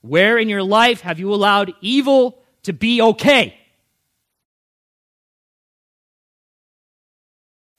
Where 0.00 0.38
in 0.38 0.48
your 0.48 0.62
life 0.62 1.00
have 1.02 1.18
you 1.18 1.32
allowed 1.34 1.74
evil 1.80 2.42
to 2.62 2.72
be 2.72 3.02
okay? 3.02 3.54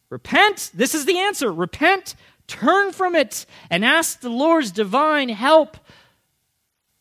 Repent. 0.09 0.71
This 0.73 0.95
is 0.95 1.05
the 1.05 1.19
answer. 1.19 1.51
Repent, 1.51 2.15
turn 2.47 2.91
from 2.91 3.15
it, 3.15 3.45
and 3.69 3.85
ask 3.85 4.21
the 4.21 4.29
Lord's 4.29 4.71
divine 4.71 5.29
help 5.29 5.77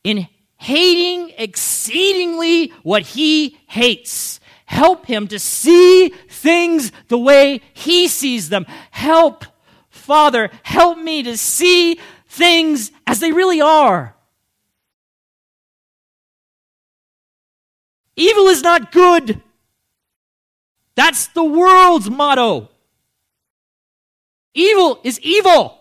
in 0.05 0.28
hating 0.59 1.32
exceedingly 1.38 2.68
what 2.82 3.03
he 3.03 3.59
hates. 3.66 4.40
Help 4.66 5.07
him 5.07 5.26
to 5.28 5.38
see 5.38 6.11
things 6.28 6.92
the 7.09 7.18
way 7.18 7.62
he 7.72 8.09
sees 8.09 8.51
them. 8.51 8.66
Help, 8.90 9.44
Father, 9.88 10.51
help 10.62 10.99
me 10.99 11.22
to 11.22 11.38
see 11.38 11.99
things 12.29 12.93
as 13.07 13.20
they 13.20 13.33
really 13.33 13.61
are. 13.61 14.14
Evil 18.16 18.49
is 18.49 18.62
not 18.62 18.93
good. 18.93 19.41
That's 20.95 21.29
the 21.29 21.45
world's 21.45 22.11
motto. 22.11 22.68
Evil 24.55 25.01
is 25.05 25.20
evil. 25.20 25.79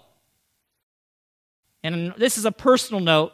And 1.84 2.14
this 2.18 2.38
is 2.38 2.46
a 2.46 2.52
personal 2.52 3.02
note. 3.02 3.34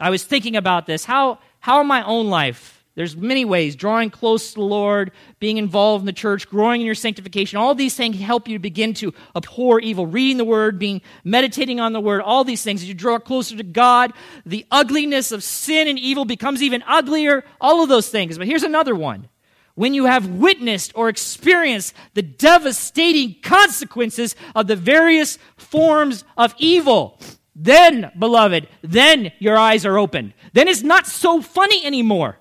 I 0.00 0.10
was 0.10 0.24
thinking 0.24 0.56
about 0.56 0.86
this. 0.86 1.04
How, 1.04 1.38
how 1.60 1.80
in 1.80 1.86
my 1.86 2.02
own 2.04 2.28
life, 2.28 2.83
there's 2.96 3.16
many 3.16 3.44
ways 3.44 3.74
drawing 3.74 4.10
close 4.10 4.50
to 4.50 4.54
the 4.54 4.62
Lord, 4.62 5.10
being 5.40 5.56
involved 5.56 6.02
in 6.02 6.06
the 6.06 6.12
church, 6.12 6.48
growing 6.48 6.80
in 6.80 6.86
your 6.86 6.94
sanctification. 6.94 7.58
All 7.58 7.74
these 7.74 7.96
things 7.96 8.20
help 8.20 8.46
you 8.46 8.60
begin 8.60 8.94
to 8.94 9.12
abhor 9.34 9.80
evil. 9.80 10.06
Reading 10.06 10.36
the 10.36 10.44
Word, 10.44 10.78
being 10.78 11.02
meditating 11.24 11.80
on 11.80 11.92
the 11.92 12.00
Word, 12.00 12.20
all 12.20 12.44
these 12.44 12.62
things. 12.62 12.82
As 12.82 12.88
you 12.88 12.94
draw 12.94 13.18
closer 13.18 13.56
to 13.56 13.64
God, 13.64 14.12
the 14.46 14.64
ugliness 14.70 15.32
of 15.32 15.42
sin 15.42 15.88
and 15.88 15.98
evil 15.98 16.24
becomes 16.24 16.62
even 16.62 16.84
uglier. 16.86 17.44
All 17.60 17.82
of 17.82 17.88
those 17.88 18.08
things. 18.08 18.38
But 18.38 18.46
here's 18.46 18.62
another 18.62 18.94
one 18.94 19.28
when 19.74 19.92
you 19.92 20.04
have 20.04 20.28
witnessed 20.28 20.92
or 20.94 21.08
experienced 21.08 21.94
the 22.14 22.22
devastating 22.22 23.34
consequences 23.42 24.36
of 24.54 24.68
the 24.68 24.76
various 24.76 25.36
forms 25.56 26.24
of 26.36 26.54
evil. 26.58 27.18
Then, 27.56 28.12
beloved, 28.16 28.68
then 28.82 29.32
your 29.40 29.56
eyes 29.56 29.84
are 29.84 29.98
opened. 29.98 30.32
Then 30.52 30.68
it's 30.68 30.82
not 30.82 31.08
so 31.08 31.42
funny 31.42 31.84
anymore. 31.84 32.38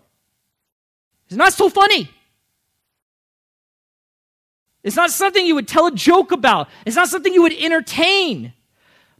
It's 1.33 1.37
not 1.39 1.53
so 1.53 1.67
funny. 1.67 2.11
It's 4.83 4.95
not 4.95 5.09
something 5.09 5.43
you 5.43 5.55
would 5.55 5.67
tell 5.67 5.87
a 5.87 5.91
joke 5.91 6.31
about. 6.31 6.69
It's 6.85 6.95
not 6.95 7.07
something 7.07 7.33
you 7.33 7.41
would 7.41 7.53
entertain. 7.53 8.53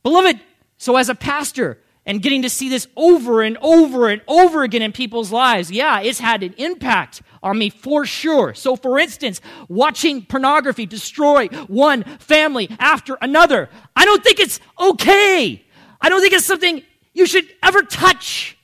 Beloved, 0.03 0.39
so 0.77 0.95
as 0.95 1.09
a 1.09 1.15
pastor, 1.15 1.79
and 2.05 2.21
getting 2.21 2.43
to 2.43 2.51
see 2.51 2.69
this 2.69 2.87
over 2.95 3.41
and 3.41 3.57
over 3.63 4.09
and 4.09 4.21
over 4.27 4.61
again 4.61 4.83
in 4.83 4.91
people's 4.91 5.31
lives, 5.31 5.71
yeah, 5.71 6.01
it's 6.01 6.19
had 6.19 6.43
an 6.43 6.53
impact 6.59 7.23
on 7.41 7.57
me 7.57 7.71
for 7.71 8.05
sure. 8.05 8.53
So, 8.53 8.75
for 8.75 8.99
instance, 8.99 9.41
watching 9.67 10.23
pornography 10.23 10.85
destroy 10.85 11.47
one 11.65 12.03
family 12.19 12.69
after 12.77 13.17
another, 13.21 13.69
I 13.95 14.05
don't 14.05 14.23
think 14.23 14.39
it's 14.39 14.59
okay. 14.79 15.65
I 15.99 16.09
don't 16.09 16.21
think 16.21 16.33
it's 16.33 16.45
something 16.45 16.83
you 17.15 17.25
should 17.25 17.47
ever 17.63 17.81
touch. 17.81 18.55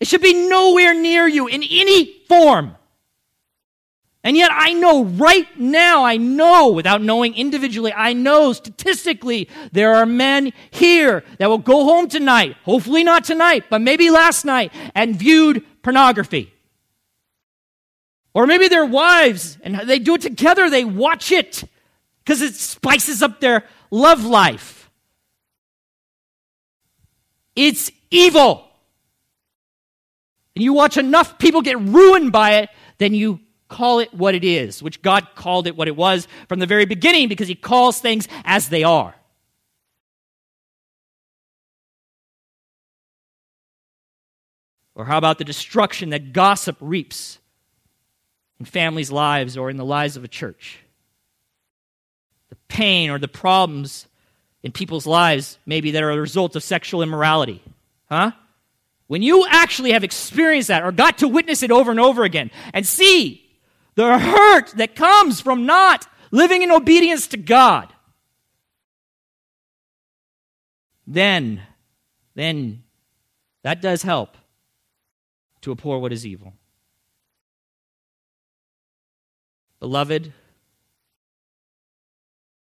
It 0.00 0.08
should 0.08 0.22
be 0.22 0.48
nowhere 0.48 0.92
near 0.92 1.28
you 1.28 1.46
in 1.46 1.62
any 1.62 2.24
form. 2.26 2.74
And 4.22 4.36
yet, 4.36 4.50
I 4.52 4.74
know 4.74 5.04
right 5.04 5.46
now, 5.58 6.04
I 6.04 6.18
know 6.18 6.68
without 6.68 7.00
knowing 7.00 7.34
individually, 7.34 7.92
I 7.94 8.12
know 8.12 8.52
statistically 8.52 9.48
there 9.72 9.94
are 9.94 10.04
men 10.04 10.52
here 10.70 11.24
that 11.38 11.48
will 11.48 11.58
go 11.58 11.84
home 11.84 12.06
tonight, 12.06 12.56
hopefully 12.64 13.02
not 13.02 13.24
tonight, 13.24 13.64
but 13.70 13.80
maybe 13.80 14.10
last 14.10 14.44
night, 14.44 14.72
and 14.94 15.16
viewed 15.16 15.64
pornography. 15.82 16.52
Or 18.34 18.46
maybe 18.46 18.68
their 18.68 18.84
wives, 18.84 19.56
and 19.62 19.74
they 19.88 19.98
do 19.98 20.16
it 20.16 20.20
together, 20.20 20.68
they 20.68 20.84
watch 20.84 21.32
it 21.32 21.64
because 22.22 22.42
it 22.42 22.54
spices 22.54 23.22
up 23.22 23.40
their 23.40 23.64
love 23.90 24.24
life. 24.24 24.90
It's 27.56 27.90
evil. 28.10 28.68
And 30.54 30.62
you 30.62 30.74
watch 30.74 30.98
enough 30.98 31.38
people 31.38 31.62
get 31.62 31.80
ruined 31.80 32.32
by 32.32 32.56
it, 32.56 32.70
then 32.98 33.14
you 33.14 33.40
call 33.70 34.00
it 34.00 34.12
what 34.12 34.34
it 34.34 34.44
is, 34.44 34.82
which 34.82 35.00
God 35.00 35.28
called 35.34 35.66
it 35.66 35.76
what 35.76 35.88
it 35.88 35.96
was 35.96 36.28
from 36.48 36.58
the 36.58 36.66
very 36.66 36.84
beginning 36.84 37.28
because 37.28 37.48
He 37.48 37.54
calls 37.54 38.00
things 38.00 38.28
as 38.44 38.68
they 38.68 38.84
are. 38.84 39.14
Or 44.94 45.06
how 45.06 45.16
about 45.16 45.38
the 45.38 45.44
destruction 45.44 46.10
that 46.10 46.34
gossip 46.34 46.76
reaps 46.80 47.38
in 48.58 48.66
families' 48.66 49.10
lives 49.10 49.56
or 49.56 49.70
in 49.70 49.78
the 49.78 49.84
lives 49.84 50.18
of 50.18 50.24
a 50.24 50.28
church? 50.28 50.80
The 52.50 52.56
pain 52.68 53.08
or 53.08 53.18
the 53.18 53.28
problems 53.28 54.06
in 54.62 54.72
people's 54.72 55.06
lives, 55.06 55.58
maybe 55.64 55.92
that 55.92 56.02
are 56.02 56.10
a 56.10 56.20
result 56.20 56.54
of 56.54 56.62
sexual 56.62 57.02
immorality. 57.02 57.62
Huh? 58.10 58.32
When 59.06 59.22
you 59.22 59.46
actually 59.48 59.92
have 59.92 60.04
experienced 60.04 60.68
that 60.68 60.82
or 60.82 60.92
got 60.92 61.18
to 61.18 61.28
witness 61.28 61.62
it 61.62 61.70
over 61.70 61.90
and 61.90 61.98
over 61.98 62.24
again 62.24 62.50
and 62.74 62.86
see 62.86 63.49
the 63.94 64.18
hurt 64.18 64.70
that 64.76 64.94
comes 64.94 65.40
from 65.40 65.66
not 65.66 66.06
living 66.30 66.62
in 66.62 66.70
obedience 66.70 67.26
to 67.28 67.36
God, 67.36 67.92
then, 71.06 71.62
then 72.34 72.84
that 73.62 73.82
does 73.82 74.02
help 74.02 74.36
to 75.62 75.72
abhor 75.72 75.98
what 75.98 76.12
is 76.12 76.24
evil. 76.24 76.54
Beloved, 79.80 80.32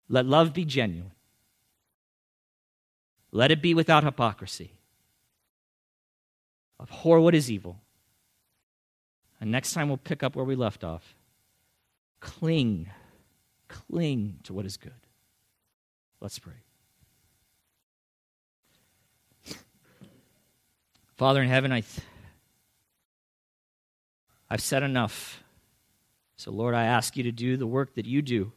let 0.08 0.26
love 0.26 0.52
be 0.52 0.64
genuine. 0.64 1.12
Let 3.32 3.50
it 3.50 3.62
be 3.62 3.74
without 3.74 4.04
hypocrisy. 4.04 4.72
Abhor 6.80 7.20
what 7.20 7.34
is 7.34 7.50
evil. 7.50 7.80
And 9.42 9.50
next 9.50 9.74
time 9.74 9.88
we'll 9.88 9.96
pick 9.96 10.22
up 10.22 10.36
where 10.36 10.44
we 10.44 10.54
left 10.54 10.84
off. 10.84 11.16
Cling, 12.20 12.88
cling 13.66 14.38
to 14.44 14.52
what 14.52 14.64
is 14.64 14.76
good. 14.76 14.92
Let's 16.20 16.38
pray. 16.38 16.52
Father 21.16 21.42
in 21.42 21.48
heaven, 21.48 21.72
I 21.72 21.80
th- 21.80 22.06
I've 24.48 24.62
said 24.62 24.84
enough. 24.84 25.42
So, 26.36 26.52
Lord, 26.52 26.76
I 26.76 26.84
ask 26.84 27.16
you 27.16 27.24
to 27.24 27.32
do 27.32 27.56
the 27.56 27.66
work 27.66 27.96
that 27.96 28.06
you 28.06 28.22
do. 28.22 28.52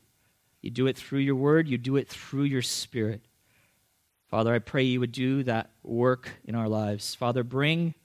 You 0.61 0.69
do 0.69 0.85
it 0.85 0.95
through 0.95 1.19
your 1.19 1.33
word, 1.33 1.67
you 1.67 1.79
do 1.79 1.95
it 1.95 2.07
through 2.07 2.43
your 2.43 2.61
spirit. 2.61 3.21
Father, 4.29 4.53
I 4.53 4.59
pray 4.59 4.83
you 4.83 4.99
would 4.99 5.11
do 5.11 5.41
that 5.43 5.71
work 5.81 6.29
in 6.45 6.53
our 6.53 6.69
lives. 6.69 7.15
Father, 7.15 7.43
bring 7.43 7.95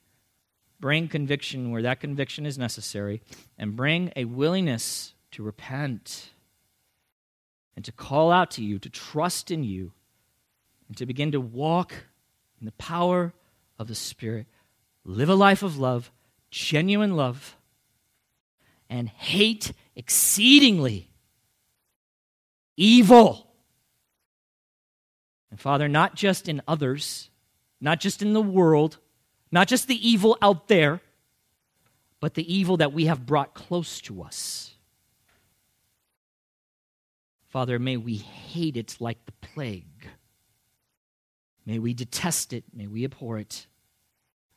bring 0.81 1.09
conviction 1.09 1.71
where 1.71 1.83
that 1.83 2.01
conviction 2.01 2.47
is 2.47 2.59
necessary, 2.59 3.21
and 3.59 3.77
bring 3.77 4.13
a 4.17 4.25
willingness 4.25 5.15
to 5.33 5.43
repent 5.43 6.31
and 7.77 7.85
to 7.85 7.93
call 7.93 8.33
out 8.33 8.51
to 8.53 8.65
you, 8.65 8.79
to 8.79 8.91
trust 8.91 9.51
in 9.51 9.63
you, 9.63 9.93
and 10.89 10.97
to 10.97 11.07
begin 11.07 11.33
to 11.33 11.41
walk 11.41 11.93
in 12.59 12.67
the 12.67 12.73
power 12.73 13.33
of 13.79 13.89
the 13.89 13.95
Spirit. 13.95 14.47
Live 15.05 15.29
a 15.29 15.35
life 15.35 15.63
of 15.63 15.79
love, 15.79 16.11
genuine 16.51 17.17
love, 17.17 17.57
and 18.89 19.09
hate 19.09 19.73
exceedingly 19.95 21.11
evil. 22.77 23.47
And 25.51 25.61
Father, 25.61 25.89
not 25.89 26.17
just 26.17 26.49
in 26.49 26.61
others, 26.67 27.31
not 27.81 28.01
just 28.01 28.21
in 28.21 28.33
the 28.33 28.43
world, 28.43 28.99
not 29.53 29.69
just 29.69 29.89
the 29.89 30.09
evil 30.09 30.39
out 30.41 30.69
there, 30.69 31.01
but 32.21 32.35
the 32.35 32.55
evil 32.55 32.77
that 32.77 32.93
we 32.93 33.07
have 33.07 33.27
brought 33.27 33.55
close 33.55 34.01
to 34.03 34.23
us. 34.23 34.75
Father, 37.47 37.79
may 37.79 37.97
we 37.97 38.17
hate 38.17 38.77
it 38.77 38.97
like 39.01 39.25
the 39.27 39.33
plague. 39.33 40.07
May 41.67 41.79
we 41.79 41.95
detest 41.95 42.53
it. 42.53 42.65
May 42.73 42.87
we 42.87 43.05
abhor 43.05 43.39
it. 43.39 43.67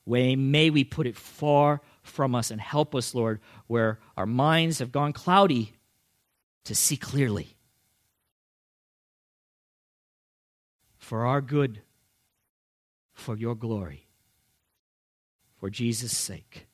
May, 0.06 0.36
may 0.36 0.70
we 0.70 0.84
put 0.84 1.08
it 1.08 1.18
far 1.18 1.82
from 2.04 2.36
us 2.36 2.52
and 2.52 2.60
help 2.60 2.94
us, 2.94 3.16
Lord, 3.16 3.40
where 3.68 4.00
our 4.18 4.26
minds 4.26 4.80
have 4.80 4.92
gone 4.92 5.14
cloudy 5.14 5.74
to 6.66 6.76
see 6.76 6.98
clearly. 6.98 7.56
For 10.98 11.26
our 11.26 11.42
good, 11.42 11.82
for 13.14 13.36
your 13.36 13.56
glory 13.56 14.08
for 15.64 15.70
Jesus' 15.70 16.18
sake. 16.18 16.68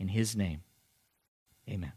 In 0.00 0.08
his 0.08 0.34
name, 0.34 0.62
amen. 1.70 1.92